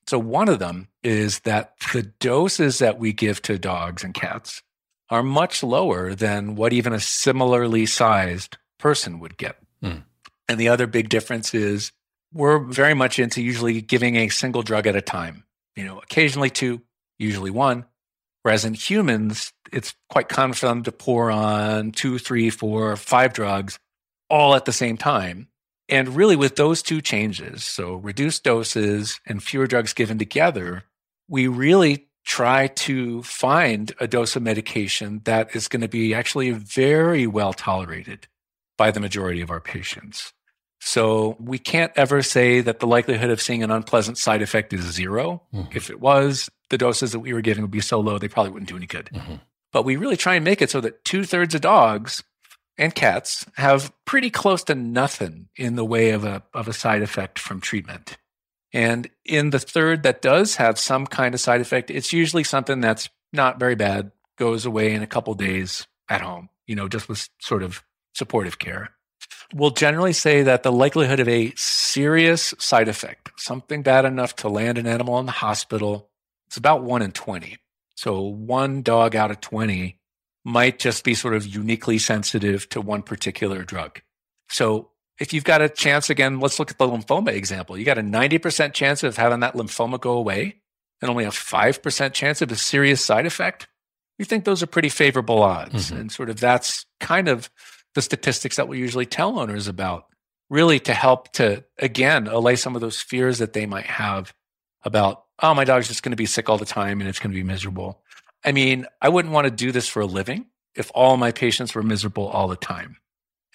So, 0.07 0.17
one 0.17 0.49
of 0.49 0.59
them 0.59 0.87
is 1.03 1.39
that 1.41 1.73
the 1.93 2.03
doses 2.19 2.79
that 2.79 2.97
we 2.97 3.13
give 3.13 3.41
to 3.43 3.59
dogs 3.59 4.03
and 4.03 4.13
cats 4.13 4.63
are 5.09 5.23
much 5.23 5.63
lower 5.63 6.13
than 6.13 6.55
what 6.55 6.73
even 6.73 6.93
a 6.93 6.99
similarly 6.99 7.85
sized 7.85 8.57
person 8.77 9.19
would 9.19 9.37
get. 9.37 9.57
Mm. 9.83 10.03
And 10.49 10.59
the 10.59 10.69
other 10.69 10.87
big 10.87 11.09
difference 11.09 11.53
is 11.53 11.91
we're 12.33 12.59
very 12.59 12.93
much 12.93 13.19
into 13.19 13.41
usually 13.41 13.81
giving 13.81 14.15
a 14.15 14.29
single 14.29 14.63
drug 14.63 14.87
at 14.87 14.95
a 14.95 15.01
time, 15.01 15.43
you 15.75 15.85
know, 15.85 15.99
occasionally 15.99 16.49
two, 16.49 16.81
usually 17.17 17.51
one. 17.51 17.85
Whereas 18.43 18.63
in 18.63 18.73
humans, 18.73 19.51
it's 19.73 19.93
quite 20.09 20.29
common 20.29 20.53
for 20.53 20.67
them 20.67 20.83
to 20.83 20.91
pour 20.91 21.31
on 21.31 21.91
two, 21.91 22.17
three, 22.17 22.49
four, 22.49 22.95
five 22.95 23.33
drugs 23.33 23.77
all 24.29 24.55
at 24.55 24.65
the 24.65 24.71
same 24.71 24.97
time. 24.97 25.47
And 25.89 26.15
really, 26.15 26.35
with 26.35 26.57
those 26.57 26.81
two 26.81 27.01
changes, 27.01 27.63
so 27.63 27.95
reduced 27.95 28.43
doses 28.43 29.21
and 29.25 29.41
fewer 29.41 29.67
drugs 29.67 29.93
given 29.93 30.17
together, 30.17 30.83
we 31.29 31.47
really 31.47 32.07
try 32.27 32.67
to 32.67 33.23
find 33.23 33.93
a 34.01 34.07
dose 34.07 34.35
of 34.35 34.43
medication 34.43 35.21
that 35.23 35.55
is 35.55 35.69
going 35.69 35.79
to 35.79 35.87
be 35.87 36.13
actually 36.13 36.51
very 36.51 37.25
well 37.25 37.53
tolerated 37.53 38.27
by 38.77 38.91
the 38.91 38.99
majority 38.99 39.39
of 39.39 39.49
our 39.49 39.61
patients. 39.61 40.33
So 40.81 41.37
we 41.39 41.57
can't 41.57 41.93
ever 41.95 42.21
say 42.21 42.59
that 42.59 42.81
the 42.81 42.85
likelihood 42.85 43.29
of 43.29 43.41
seeing 43.41 43.63
an 43.63 43.71
unpleasant 43.71 44.17
side 44.17 44.41
effect 44.41 44.73
is 44.73 44.81
0 44.81 45.41
mm-hmm. 45.53 45.71
If 45.75 45.89
it 45.89 46.01
was, 46.01 46.49
the 46.69 46.77
doses 46.77 47.13
that 47.13 47.19
we 47.19 47.31
were 47.31 47.41
giving 47.41 47.63
would 47.63 47.71
be 47.71 47.79
so 47.79 48.01
low, 48.01 48.19
they 48.19 48.27
probably 48.27 48.51
wouldn't 48.51 48.69
do 48.69 48.75
any 48.75 48.87
good. 48.87 49.09
Mm-hmm. 49.13 49.35
But 49.71 49.85
we 49.85 49.95
really 49.95 50.17
try 50.17 50.35
and 50.35 50.43
make 50.43 50.61
it 50.61 50.69
so 50.69 50.81
that 50.81 51.05
two 51.05 51.23
thirds 51.23 51.55
of 51.55 51.61
dogs 51.61 52.23
and 52.77 52.93
cats 52.93 53.45
have 53.55 53.93
pretty 54.03 54.29
close 54.29 54.65
to 54.65 54.75
nothing 54.75 55.47
in 55.55 55.77
the 55.77 55.85
way 55.85 56.09
of 56.09 56.25
a, 56.25 56.43
of 56.53 56.67
a 56.67 56.73
side 56.73 57.01
effect 57.01 57.39
from 57.39 57.61
treatment. 57.61 58.17
And 58.77 59.09
in 59.25 59.49
the 59.49 59.57
third 59.57 60.03
that 60.03 60.21
does 60.21 60.57
have 60.57 60.77
some 60.77 61.07
kind 61.07 61.33
of 61.33 61.41
side 61.41 61.61
effect, 61.61 61.89
it's 61.89 62.13
usually 62.13 62.43
something 62.43 62.79
that's 62.79 63.09
not 63.33 63.59
very 63.59 63.73
bad, 63.73 64.11
goes 64.37 64.67
away 64.67 64.93
in 64.93 65.01
a 65.01 65.07
couple 65.07 65.33
days 65.33 65.87
at 66.07 66.21
home, 66.21 66.49
you 66.67 66.75
know, 66.75 66.87
just 66.87 67.09
with 67.09 67.27
sort 67.41 67.63
of 67.63 67.83
supportive 68.13 68.59
care. 68.59 68.91
We'll 69.51 69.71
generally 69.71 70.13
say 70.13 70.43
that 70.43 70.61
the 70.61 70.71
likelihood 70.71 71.19
of 71.19 71.27
a 71.27 71.53
serious 71.55 72.53
side 72.59 72.87
effect, 72.87 73.31
something 73.37 73.81
bad 73.81 74.05
enough 74.05 74.35
to 74.37 74.47
land 74.47 74.77
an 74.77 74.85
animal 74.85 75.17
in 75.17 75.25
the 75.25 75.31
hospital, 75.31 76.11
it's 76.45 76.57
about 76.57 76.83
one 76.83 77.01
in 77.01 77.13
20. 77.13 77.57
So 77.95 78.21
one 78.21 78.83
dog 78.83 79.15
out 79.15 79.31
of 79.31 79.41
20 79.41 79.99
might 80.45 80.77
just 80.77 81.03
be 81.03 81.15
sort 81.15 81.33
of 81.33 81.47
uniquely 81.47 81.97
sensitive 81.97 82.69
to 82.69 82.81
one 82.81 83.01
particular 83.01 83.63
drug. 83.63 84.01
So 84.49 84.91
if 85.19 85.33
you've 85.33 85.43
got 85.43 85.61
a 85.61 85.69
chance, 85.69 86.09
again, 86.09 86.39
let's 86.39 86.59
look 86.59 86.71
at 86.71 86.77
the 86.77 86.87
lymphoma 86.87 87.29
example. 87.29 87.77
You 87.77 87.85
got 87.85 87.97
a 87.97 88.03
90% 88.03 88.73
chance 88.73 89.03
of 89.03 89.17
having 89.17 89.39
that 89.39 89.55
lymphoma 89.55 89.99
go 89.99 90.13
away 90.13 90.61
and 91.01 91.09
only 91.09 91.25
a 91.25 91.29
5% 91.29 92.13
chance 92.13 92.41
of 92.41 92.51
a 92.51 92.55
serious 92.55 93.03
side 93.03 93.25
effect. 93.25 93.67
We 94.19 94.25
think 94.25 94.45
those 94.45 94.63
are 94.63 94.67
pretty 94.67 94.89
favorable 94.89 95.41
odds. 95.41 95.87
Mm-hmm. 95.87 96.01
And 96.01 96.11
sort 96.11 96.29
of 96.29 96.39
that's 96.39 96.85
kind 96.99 97.27
of 97.27 97.49
the 97.95 98.01
statistics 98.01 98.57
that 98.57 98.67
we 98.67 98.77
usually 98.77 99.05
tell 99.05 99.39
owners 99.39 99.67
about, 99.67 100.05
really 100.49 100.79
to 100.81 100.93
help 100.93 101.31
to, 101.33 101.63
again, 101.79 102.27
allay 102.27 102.55
some 102.55 102.75
of 102.75 102.81
those 102.81 103.01
fears 103.01 103.39
that 103.39 103.53
they 103.53 103.65
might 103.65 103.85
have 103.85 104.33
about, 104.83 105.23
oh, 105.41 105.53
my 105.53 105.63
dog's 105.63 105.87
just 105.87 106.03
going 106.03 106.11
to 106.11 106.15
be 106.15 106.25
sick 106.25 106.49
all 106.49 106.57
the 106.57 106.65
time 106.65 106.99
and 106.99 107.09
it's 107.09 107.19
going 107.19 107.31
to 107.31 107.35
be 107.35 107.43
miserable. 107.43 108.01
I 108.45 108.51
mean, 108.51 108.85
I 109.01 109.09
wouldn't 109.09 109.33
want 109.33 109.45
to 109.45 109.51
do 109.51 109.71
this 109.71 109.87
for 109.87 110.01
a 110.01 110.05
living 110.05 110.45
if 110.75 110.91
all 110.93 111.17
my 111.17 111.31
patients 111.31 111.73
were 111.73 111.83
miserable 111.83 112.27
all 112.27 112.47
the 112.47 112.55
time. 112.55 112.97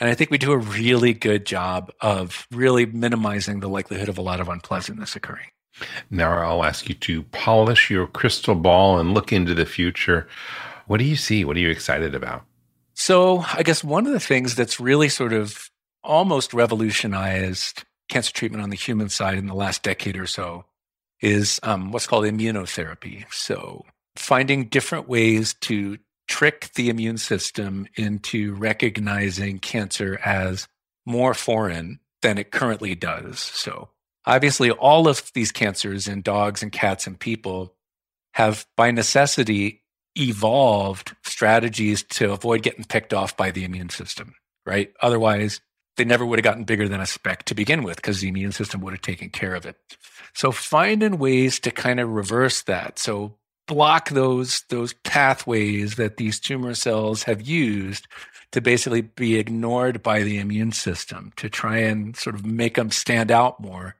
And 0.02 0.10
I 0.10 0.16
think 0.16 0.32
we 0.32 0.38
do 0.38 0.50
a 0.50 0.58
really 0.58 1.14
good 1.14 1.46
job 1.46 1.92
of 2.00 2.48
really 2.50 2.86
minimizing 2.86 3.60
the 3.60 3.68
likelihood 3.68 4.08
of 4.08 4.18
a 4.18 4.20
lot 4.20 4.40
of 4.40 4.48
unpleasantness 4.48 5.14
occurring. 5.14 5.46
Now 6.10 6.42
I'll 6.42 6.64
ask 6.64 6.88
you 6.88 6.96
to 6.96 7.22
polish 7.22 7.88
your 7.88 8.08
crystal 8.08 8.56
ball 8.56 8.98
and 8.98 9.14
look 9.14 9.32
into 9.32 9.54
the 9.54 9.64
future. 9.64 10.26
What 10.88 10.98
do 10.98 11.04
you 11.04 11.14
see? 11.14 11.44
What 11.44 11.56
are 11.56 11.60
you 11.60 11.70
excited 11.70 12.16
about? 12.16 12.42
So, 12.94 13.44
I 13.54 13.62
guess 13.62 13.84
one 13.84 14.04
of 14.08 14.12
the 14.12 14.18
things 14.18 14.56
that's 14.56 14.80
really 14.80 15.08
sort 15.08 15.32
of 15.32 15.70
almost 16.02 16.52
revolutionized 16.52 17.84
cancer 18.08 18.32
treatment 18.32 18.64
on 18.64 18.70
the 18.70 18.76
human 18.76 19.08
side 19.08 19.38
in 19.38 19.46
the 19.46 19.54
last 19.54 19.84
decade 19.84 20.16
or 20.16 20.26
so 20.26 20.64
is 21.20 21.60
um, 21.62 21.92
what's 21.92 22.08
called 22.08 22.24
immunotherapy. 22.24 23.24
So, 23.32 23.84
finding 24.16 24.64
different 24.64 25.08
ways 25.08 25.54
to 25.60 25.98
trick 26.28 26.70
the 26.74 26.88
immune 26.88 27.18
system 27.18 27.86
into 27.94 28.54
recognizing 28.54 29.58
cancer 29.58 30.18
as 30.24 30.68
more 31.04 31.34
foreign 31.34 32.00
than 32.22 32.38
it 32.38 32.50
currently 32.50 32.94
does. 32.94 33.38
So, 33.38 33.90
obviously, 34.24 34.70
all 34.70 35.08
of 35.08 35.30
these 35.34 35.52
cancers 35.52 36.08
in 36.08 36.22
dogs 36.22 36.62
and 36.62 36.72
cats 36.72 37.06
and 37.06 37.18
people 37.18 37.74
have, 38.34 38.66
by 38.76 38.90
necessity, 38.90 39.82
evolved 40.16 41.14
strategies 41.24 42.02
to 42.02 42.32
avoid 42.32 42.62
getting 42.62 42.84
picked 42.84 43.12
off 43.12 43.36
by 43.36 43.50
the 43.50 43.64
immune 43.64 43.88
system, 43.88 44.34
right? 44.64 44.92
Otherwise, 45.00 45.60
they 45.96 46.04
never 46.04 46.24
would 46.24 46.38
have 46.38 46.44
gotten 46.44 46.64
bigger 46.64 46.88
than 46.88 47.00
a 47.00 47.06
speck 47.06 47.44
to 47.44 47.54
begin 47.54 47.82
with 47.82 47.96
because 47.96 48.20
the 48.20 48.28
immune 48.28 48.52
system 48.52 48.80
would 48.80 48.94
have 48.94 49.02
taken 49.02 49.28
care 49.28 49.54
of 49.54 49.66
it. 49.66 49.76
So, 50.34 50.52
finding 50.52 51.18
ways 51.18 51.60
to 51.60 51.70
kind 51.70 52.00
of 52.00 52.08
reverse 52.08 52.62
that. 52.62 52.98
So, 52.98 53.36
block 53.66 54.10
those 54.10 54.64
those 54.68 54.92
pathways 55.04 55.94
that 55.96 56.16
these 56.16 56.40
tumor 56.40 56.74
cells 56.74 57.22
have 57.24 57.42
used 57.42 58.06
to 58.52 58.60
basically 58.60 59.00
be 59.00 59.36
ignored 59.38 60.02
by 60.02 60.22
the 60.22 60.38
immune 60.38 60.72
system 60.72 61.32
to 61.36 61.48
try 61.48 61.78
and 61.78 62.16
sort 62.16 62.34
of 62.34 62.44
make 62.44 62.74
them 62.74 62.90
stand 62.90 63.30
out 63.30 63.60
more 63.60 63.96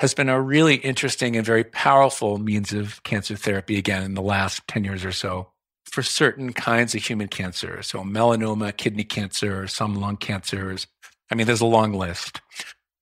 has 0.00 0.14
been 0.14 0.28
a 0.28 0.40
really 0.40 0.76
interesting 0.76 1.36
and 1.36 1.46
very 1.46 1.64
powerful 1.64 2.38
means 2.38 2.72
of 2.72 3.02
cancer 3.04 3.36
therapy 3.36 3.78
again 3.78 4.02
in 4.02 4.14
the 4.14 4.22
last 4.22 4.66
10 4.68 4.84
years 4.84 5.04
or 5.04 5.12
so 5.12 5.48
for 5.84 6.02
certain 6.02 6.52
kinds 6.52 6.94
of 6.94 7.06
human 7.06 7.28
cancer. 7.28 7.82
So 7.82 8.00
melanoma 8.00 8.76
kidney 8.76 9.04
cancer 9.04 9.66
some 9.68 9.94
lung 9.94 10.16
cancers. 10.16 10.86
I 11.30 11.34
mean 11.34 11.46
there's 11.46 11.60
a 11.60 11.66
long 11.66 11.92
list. 11.94 12.40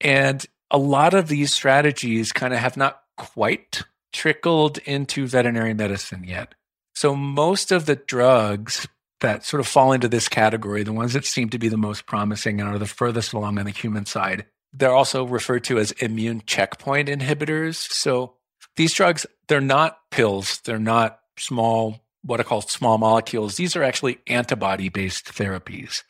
And 0.01 0.45
a 0.71 0.79
lot 0.79 1.15
of 1.15 1.29
these 1.29 1.53
strategies 1.53 2.33
kind 2.33 2.53
of 2.53 2.61
have 2.61 2.77
not 2.77 3.03
quite 3.17 3.83
trickled 4.13 4.79
into 4.79 5.27
veterinary 5.27 5.75
medicine 5.75 6.25
yet. 6.25 6.55
So 6.95 7.17
most 7.17 7.73
of 7.73 7.87
the 7.87 7.97
drugs 7.97 8.87
that 9.21 9.45
sort 9.45 9.61
of 9.61 9.67
fall 9.67 9.93
into 9.93 10.09
this 10.09 10.29
category, 10.29 10.83
the 10.83 10.93
ones 10.93 11.13
that 11.13 11.25
seem 11.25 11.49
to 11.51 11.59
be 11.59 11.69
the 11.69 11.77
most 11.77 12.07
promising 12.07 12.61
and 12.61 12.69
are 12.69 12.79
the 12.79 12.87
furthest 12.87 13.33
along 13.33 13.59
on 13.59 13.65
the 13.65 13.71
human 13.71 14.05
side, 14.05 14.47
they're 14.73 14.95
also 14.95 15.25
referred 15.25 15.65
to 15.65 15.79
as 15.79 15.93
immune 15.93 16.43
checkpoint 16.47 17.09
inhibitors. 17.09 17.77
So 17.77 18.35
these 18.77 18.93
drugs, 18.93 19.27
they're 19.49 19.61
not 19.61 19.99
pills, 20.11 20.61
they're 20.65 20.79
not 20.79 21.21
small, 21.39 22.01
what 22.23 22.41
are 22.41 22.45
called 22.45 22.71
small 22.71 22.99
molecules. 22.99 23.57
These 23.57 23.77
are 23.77 23.83
actually 23.83 24.19
antibody 24.27 24.89
based 24.89 25.27
therapies. 25.27 26.03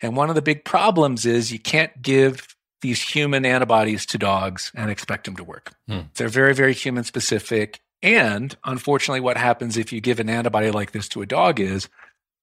And 0.00 0.16
one 0.16 0.28
of 0.28 0.34
the 0.34 0.42
big 0.42 0.64
problems 0.64 1.24
is 1.24 1.52
you 1.52 1.58
can't 1.58 2.02
give 2.02 2.55
these 2.86 3.02
human 3.02 3.44
antibodies 3.44 4.06
to 4.06 4.16
dogs 4.16 4.70
and 4.76 4.90
expect 4.90 5.24
them 5.24 5.34
to 5.34 5.42
work. 5.42 5.72
Hmm. 5.88 6.02
They're 6.14 6.28
very, 6.28 6.54
very 6.54 6.72
human 6.72 7.02
specific. 7.02 7.80
And 8.00 8.56
unfortunately, 8.62 9.20
what 9.20 9.36
happens 9.36 9.76
if 9.76 9.92
you 9.92 10.00
give 10.00 10.20
an 10.20 10.30
antibody 10.30 10.70
like 10.70 10.92
this 10.92 11.08
to 11.08 11.22
a 11.22 11.26
dog 11.26 11.58
is 11.58 11.88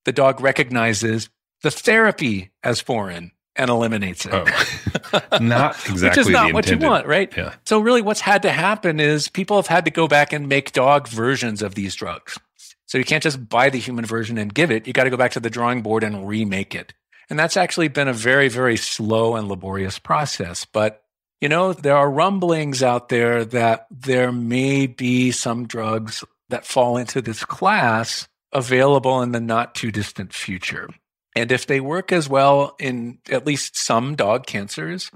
the 0.03 0.11
dog 0.11 0.41
recognizes 0.41 1.29
the 1.61 1.71
therapy 1.71 2.51
as 2.61 2.81
foreign 2.81 3.31
and 3.55 3.69
eliminates 3.69 4.25
it. 4.25 4.33
Oh. 4.33 5.37
not 5.39 5.77
exactly 5.87 6.09
Which 6.09 6.17
is 6.17 6.29
not 6.29 6.53
what 6.53 6.69
you 6.69 6.77
want, 6.77 7.07
right? 7.07 7.31
Yeah. 7.37 7.53
So 7.65 7.79
really 7.79 8.01
what's 8.01 8.19
had 8.19 8.41
to 8.41 8.51
happen 8.51 8.99
is 8.99 9.29
people 9.29 9.55
have 9.55 9.67
had 9.67 9.85
to 9.85 9.91
go 9.91 10.09
back 10.09 10.33
and 10.33 10.49
make 10.49 10.73
dog 10.73 11.07
versions 11.07 11.61
of 11.61 11.75
these 11.75 11.95
drugs. 11.95 12.37
So 12.85 12.97
you 12.97 13.05
can't 13.05 13.23
just 13.23 13.47
buy 13.47 13.69
the 13.69 13.79
human 13.79 14.05
version 14.05 14.37
and 14.37 14.53
give 14.53 14.71
it. 14.71 14.87
You 14.87 14.91
got 14.93 15.05
to 15.05 15.09
go 15.09 15.17
back 15.17 15.31
to 15.31 15.39
the 15.39 15.49
drawing 15.49 15.83
board 15.83 16.03
and 16.03 16.27
remake 16.27 16.75
it. 16.75 16.93
And 17.29 17.39
that's 17.39 17.57
actually 17.57 17.87
been 17.87 18.07
a 18.07 18.13
very, 18.13 18.49
very 18.49 18.77
slow 18.77 19.35
and 19.35 19.47
laborious 19.47 19.99
process. 19.99 20.65
But, 20.65 21.03
you 21.41 21.49
know, 21.49 21.73
there 21.73 21.95
are 21.95 22.09
rumblings 22.09 22.83
out 22.83 23.09
there 23.09 23.45
that 23.45 23.87
there 23.89 24.31
may 24.31 24.87
be 24.87 25.31
some 25.31 25.67
drugs 25.67 26.23
that 26.49 26.65
fall 26.65 26.97
into 26.97 27.21
this 27.21 27.45
class 27.45 28.27
available 28.51 29.21
in 29.21 29.31
the 29.31 29.39
not 29.39 29.75
too 29.75 29.91
distant 29.91 30.33
future. 30.33 30.89
And 31.35 31.51
if 31.51 31.65
they 31.65 31.79
work 31.79 32.11
as 32.11 32.29
well 32.29 32.75
in 32.79 33.17
at 33.29 33.45
least 33.45 33.75
some 33.75 34.15
dog 34.15 34.45
cancers 34.45 35.09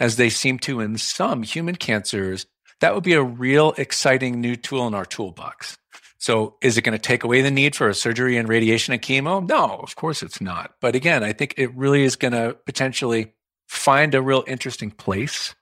as 0.00 0.16
they 0.16 0.30
seem 0.30 0.58
to 0.60 0.80
in 0.80 0.96
some 0.96 1.42
human 1.42 1.76
cancers, 1.76 2.46
that 2.80 2.94
would 2.94 3.04
be 3.04 3.14
a 3.14 3.22
real 3.22 3.74
exciting 3.76 4.40
new 4.40 4.56
tool 4.56 4.86
in 4.86 4.94
our 4.94 5.04
toolbox. 5.04 5.76
So 6.18 6.56
is 6.60 6.76
it 6.76 6.82
going 6.82 6.98
to 6.98 6.98
take 6.98 7.22
away 7.22 7.42
the 7.42 7.50
need 7.50 7.76
for 7.76 7.88
a 7.88 7.94
surgery 7.94 8.36
and 8.36 8.48
radiation 8.48 8.92
and 8.92 9.00
chemo? 9.00 9.46
No, 9.46 9.76
of 9.76 9.94
course 9.96 10.22
it's 10.22 10.40
not. 10.40 10.74
But 10.80 10.94
again, 10.94 11.22
I 11.22 11.32
think 11.32 11.54
it 11.56 11.74
really 11.74 12.02
is 12.02 12.16
going 12.16 12.32
to 12.32 12.56
potentially 12.66 13.34
find 13.68 14.14
a 14.14 14.22
real 14.22 14.44
interesting 14.46 14.90
place 14.90 15.54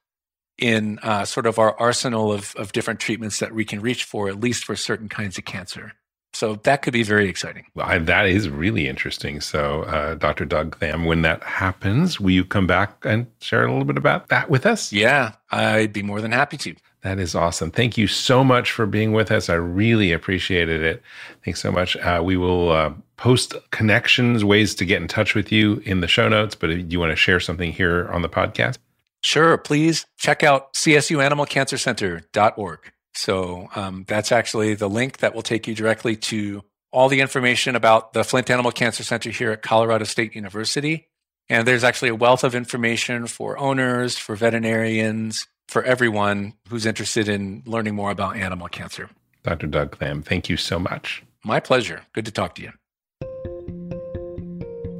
in 0.59 0.98
uh, 1.02 1.26
sort 1.26 1.46
of 1.46 1.59
our 1.59 1.78
arsenal 1.78 2.32
of, 2.32 2.54
of 2.57 2.72
different 2.72 3.00
treatments 3.00 3.38
that 3.40 3.52
we 3.52 3.64
can 3.64 3.80
reach 3.80 4.04
for, 4.04 4.28
at 4.28 4.40
least 4.40 4.64
for 4.64 4.74
certain 4.74 5.09
kinds 5.09 5.36
of 5.36 5.44
cancer. 5.44 5.92
So 6.32 6.57
that 6.64 6.82
could 6.82 6.92
be 6.92 7.02
very 7.02 7.28
exciting. 7.28 7.64
Well, 7.74 7.98
that 7.98 8.26
is 8.26 8.50
really 8.50 8.88
interesting. 8.88 9.40
So, 9.40 9.84
uh, 9.84 10.16
Dr. 10.16 10.44
Doug 10.44 10.76
Thamm, 10.78 11.07
when 11.07 11.22
that 11.22 11.42
happens, 11.42 12.20
will 12.20 12.30
you 12.30 12.44
come 12.44 12.66
back 12.66 13.04
and 13.04 13.26
share 13.40 13.64
a 13.64 13.70
little 13.70 13.86
bit 13.86 13.96
about 13.96 14.28
that 14.28 14.50
with 14.50 14.66
us? 14.66 14.92
Yeah, 14.92 15.32
I'd 15.50 15.94
be 15.94 16.02
more 16.02 16.20
than 16.20 16.32
happy 16.32 16.59
to. 16.59 16.74
That 17.07 17.20
is 17.20 17.36
awesome. 17.36 17.70
Thank 17.70 17.96
you 17.96 18.09
so 18.09 18.42
much 18.42 18.72
for 18.72 18.84
being 18.84 19.12
with 19.12 19.30
us. 19.30 19.48
I 19.48 19.54
really 19.54 20.11
appreciated 20.11 20.82
it. 20.82 21.00
Thanks 21.44 21.61
so 21.61 21.70
much. 21.70 21.96
Uh, 21.98 22.20
we 22.24 22.36
will 22.36 22.72
uh, 22.72 22.94
post 23.16 23.54
connections, 23.70 24.44
ways 24.44 24.74
to 24.74 24.84
get 24.84 25.00
in 25.00 25.07
touch 25.07 25.36
with 25.36 25.52
you 25.52 25.80
in 25.84 26.00
the 26.00 26.09
show 26.09 26.28
notes. 26.28 26.57
But 26.57 26.70
if 26.70 26.92
you 26.92 26.98
want 26.98 27.12
to 27.12 27.16
share 27.16 27.38
something 27.38 27.70
here 27.70 28.09
on 28.09 28.22
the 28.22 28.28
podcast, 28.28 28.78
sure. 29.22 29.57
Please 29.57 30.04
check 30.18 30.42
out 30.42 30.72
csuanimalcancercenter.org. 30.72 32.92
So 33.14 33.68
um, 33.76 34.04
that's 34.09 34.32
actually 34.32 34.74
the 34.74 34.88
link 34.88 35.18
that 35.18 35.32
will 35.32 35.42
take 35.42 35.68
you 35.68 35.76
directly 35.76 36.16
to 36.16 36.64
all 36.90 37.09
the 37.09 37.20
information 37.20 37.76
about 37.76 38.14
the 38.14 38.24
Flint 38.24 38.50
Animal 38.50 38.72
Cancer 38.72 39.04
Center 39.04 39.30
here 39.30 39.52
at 39.52 39.62
Colorado 39.62 40.07
State 40.07 40.34
University. 40.34 41.07
And 41.48 41.68
there's 41.68 41.84
actually 41.84 42.09
a 42.09 42.16
wealth 42.16 42.42
of 42.42 42.57
information 42.57 43.28
for 43.28 43.57
owners, 43.59 44.18
for 44.18 44.34
veterinarians, 44.34 45.46
for 45.68 45.82
everyone 45.82 46.54
who's 46.68 46.86
interested 46.86 47.28
in 47.28 47.62
learning 47.66 47.94
more 47.94 48.10
about 48.10 48.36
animal 48.36 48.68
cancer. 48.68 49.10
Dr. 49.42 49.66
Doug 49.66 49.96
Thamm, 49.96 50.22
thank 50.22 50.48
you 50.48 50.56
so 50.56 50.78
much. 50.78 51.22
My 51.44 51.60
pleasure. 51.60 52.02
Good 52.12 52.26
to 52.26 52.32
talk 52.32 52.54
to 52.56 52.62
you. 52.62 52.72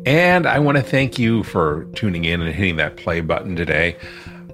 And 0.06 0.46
I 0.46 0.60
want 0.60 0.76
to 0.76 0.84
thank 0.84 1.18
you 1.18 1.42
for 1.42 1.86
tuning 1.96 2.24
in 2.24 2.40
and 2.40 2.54
hitting 2.54 2.76
that 2.76 2.96
play 2.96 3.20
button 3.20 3.56
today. 3.56 3.96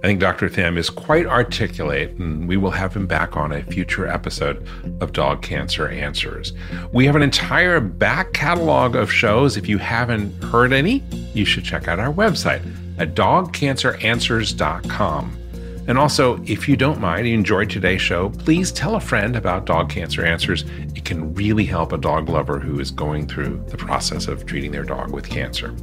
I 0.02 0.06
think 0.06 0.18
Dr. 0.18 0.48
Thamm 0.48 0.78
is 0.78 0.88
quite 0.90 1.26
articulate, 1.26 2.10
and 2.12 2.48
we 2.48 2.56
will 2.56 2.72
have 2.72 2.96
him 2.96 3.06
back 3.06 3.36
on 3.36 3.52
a 3.52 3.62
future 3.62 4.08
episode 4.08 4.66
of 5.00 5.12
Dog 5.12 5.42
Cancer 5.42 5.86
Answers. 5.88 6.52
We 6.92 7.06
have 7.06 7.14
an 7.14 7.22
entire 7.22 7.78
back 7.78 8.32
catalog 8.32 8.96
of 8.96 9.12
shows. 9.12 9.56
If 9.56 9.68
you 9.68 9.78
haven't 9.78 10.42
heard 10.44 10.72
any, 10.72 11.04
you 11.34 11.44
should 11.44 11.64
check 11.64 11.86
out 11.86 12.00
our 12.00 12.12
website 12.12 12.62
at 12.98 13.14
dogcanceranswers.com. 13.14 15.41
And 15.88 15.98
also, 15.98 16.40
if 16.44 16.68
you 16.68 16.76
don't 16.76 17.00
mind, 17.00 17.26
you 17.26 17.34
enjoyed 17.34 17.68
today's 17.68 18.00
show, 18.00 18.30
please 18.30 18.70
tell 18.70 18.94
a 18.94 19.00
friend 19.00 19.34
about 19.34 19.66
Dog 19.66 19.90
Cancer 19.90 20.24
Answers. 20.24 20.64
It 20.94 21.04
can 21.04 21.34
really 21.34 21.64
help 21.64 21.92
a 21.92 21.98
dog 21.98 22.28
lover 22.28 22.60
who 22.60 22.78
is 22.78 22.90
going 22.90 23.26
through 23.26 23.64
the 23.68 23.76
process 23.76 24.28
of 24.28 24.46
treating 24.46 24.70
their 24.70 24.84
dog 24.84 25.12
with 25.12 25.28
cancer. 25.28 25.74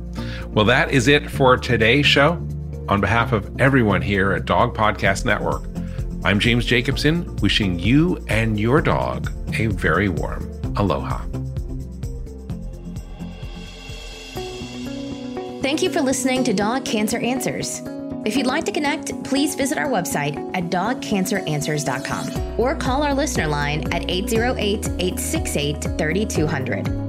Well, 0.47 0.65
that 0.65 0.91
is 0.91 1.07
it 1.07 1.29
for 1.29 1.57
today's 1.57 2.05
show. 2.05 2.45
On 2.87 3.01
behalf 3.01 3.33
of 3.33 3.59
everyone 3.59 4.01
here 4.01 4.31
at 4.31 4.45
Dog 4.45 4.75
Podcast 4.75 5.25
Network, 5.25 5.63
I'm 6.23 6.39
James 6.39 6.65
Jacobson, 6.65 7.35
wishing 7.37 7.77
you 7.77 8.23
and 8.27 8.59
your 8.59 8.81
dog 8.81 9.31
a 9.59 9.67
very 9.67 10.09
warm 10.09 10.49
aloha. 10.77 11.23
Thank 15.61 15.83
you 15.83 15.89
for 15.91 16.01
listening 16.01 16.43
to 16.45 16.53
Dog 16.53 16.83
Cancer 16.85 17.19
Answers. 17.19 17.81
If 18.25 18.35
you'd 18.35 18.47
like 18.47 18.65
to 18.65 18.71
connect, 18.71 19.23
please 19.23 19.55
visit 19.55 19.77
our 19.77 19.87
website 19.87 20.35
at 20.53 20.65
dogcanceranswers.com 20.65 22.59
or 22.59 22.75
call 22.75 23.01
our 23.03 23.13
listener 23.13 23.47
line 23.47 23.91
at 23.93 24.09
808 24.09 24.87
868 24.99 25.83
3200. 25.97 27.08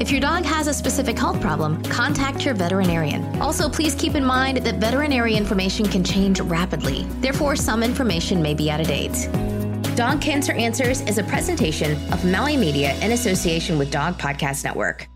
If 0.00 0.12
your 0.12 0.20
dog 0.20 0.44
has 0.44 0.68
a 0.68 0.74
specific 0.74 1.18
health 1.18 1.40
problem, 1.40 1.82
contact 1.82 2.44
your 2.44 2.54
veterinarian. 2.54 3.24
Also, 3.42 3.68
please 3.68 3.96
keep 3.96 4.14
in 4.14 4.24
mind 4.24 4.58
that 4.58 4.76
veterinary 4.76 5.34
information 5.34 5.88
can 5.88 6.04
change 6.04 6.38
rapidly. 6.40 7.02
Therefore, 7.20 7.56
some 7.56 7.82
information 7.82 8.40
may 8.40 8.54
be 8.54 8.70
out 8.70 8.80
of 8.80 8.86
date. 8.86 9.28
Dog 9.96 10.20
Cancer 10.20 10.52
Answers 10.52 11.00
is 11.00 11.18
a 11.18 11.24
presentation 11.24 11.92
of 12.12 12.24
Maui 12.24 12.56
Media 12.56 12.94
in 13.00 13.10
association 13.10 13.76
with 13.76 13.90
Dog 13.90 14.16
Podcast 14.18 14.62
Network. 14.62 15.08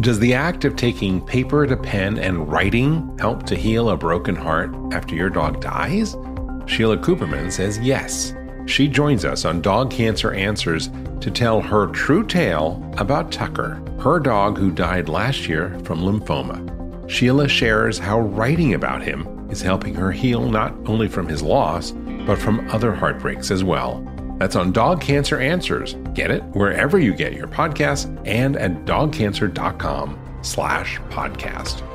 Does 0.00 0.18
the 0.18 0.34
act 0.34 0.64
of 0.64 0.74
taking 0.74 1.24
paper 1.24 1.64
to 1.64 1.76
pen 1.76 2.18
and 2.18 2.50
writing 2.50 3.16
help 3.20 3.44
to 3.44 3.54
heal 3.54 3.90
a 3.90 3.96
broken 3.96 4.34
heart 4.34 4.74
after 4.92 5.14
your 5.14 5.30
dog 5.30 5.60
dies? 5.60 6.16
Sheila 6.66 6.96
Cooperman 6.96 7.52
says 7.52 7.78
yes. 7.78 8.34
She 8.66 8.88
joins 8.88 9.24
us 9.24 9.44
on 9.44 9.60
Dog 9.60 9.90
Cancer 9.90 10.32
Answers 10.32 10.88
to 11.20 11.30
tell 11.30 11.60
her 11.60 11.86
true 11.88 12.24
tale 12.24 12.82
about 12.96 13.32
Tucker, 13.32 13.82
her 14.00 14.18
dog 14.18 14.58
who 14.58 14.70
died 14.70 15.08
last 15.08 15.48
year 15.48 15.78
from 15.84 16.00
lymphoma. 16.00 16.68
Sheila 17.10 17.48
shares 17.48 17.98
how 17.98 18.20
writing 18.20 18.74
about 18.74 19.02
him 19.02 19.48
is 19.50 19.60
helping 19.60 19.94
her 19.94 20.12
heal 20.12 20.48
not 20.48 20.74
only 20.86 21.08
from 21.08 21.28
his 21.28 21.42
loss, 21.42 21.92
but 22.26 22.38
from 22.38 22.68
other 22.70 22.94
heartbreaks 22.94 23.50
as 23.50 23.64
well. 23.64 24.06
That's 24.38 24.56
on 24.56 24.72
Dog 24.72 25.00
Cancer 25.00 25.40
Answers. 25.40 25.94
Get 26.14 26.30
it 26.30 26.42
wherever 26.54 26.98
you 26.98 27.14
get 27.14 27.34
your 27.34 27.48
podcasts 27.48 28.06
and 28.26 28.56
at 28.56 28.84
dogcancer.com 28.86 30.18
slash 30.42 30.98
podcast. 31.10 31.91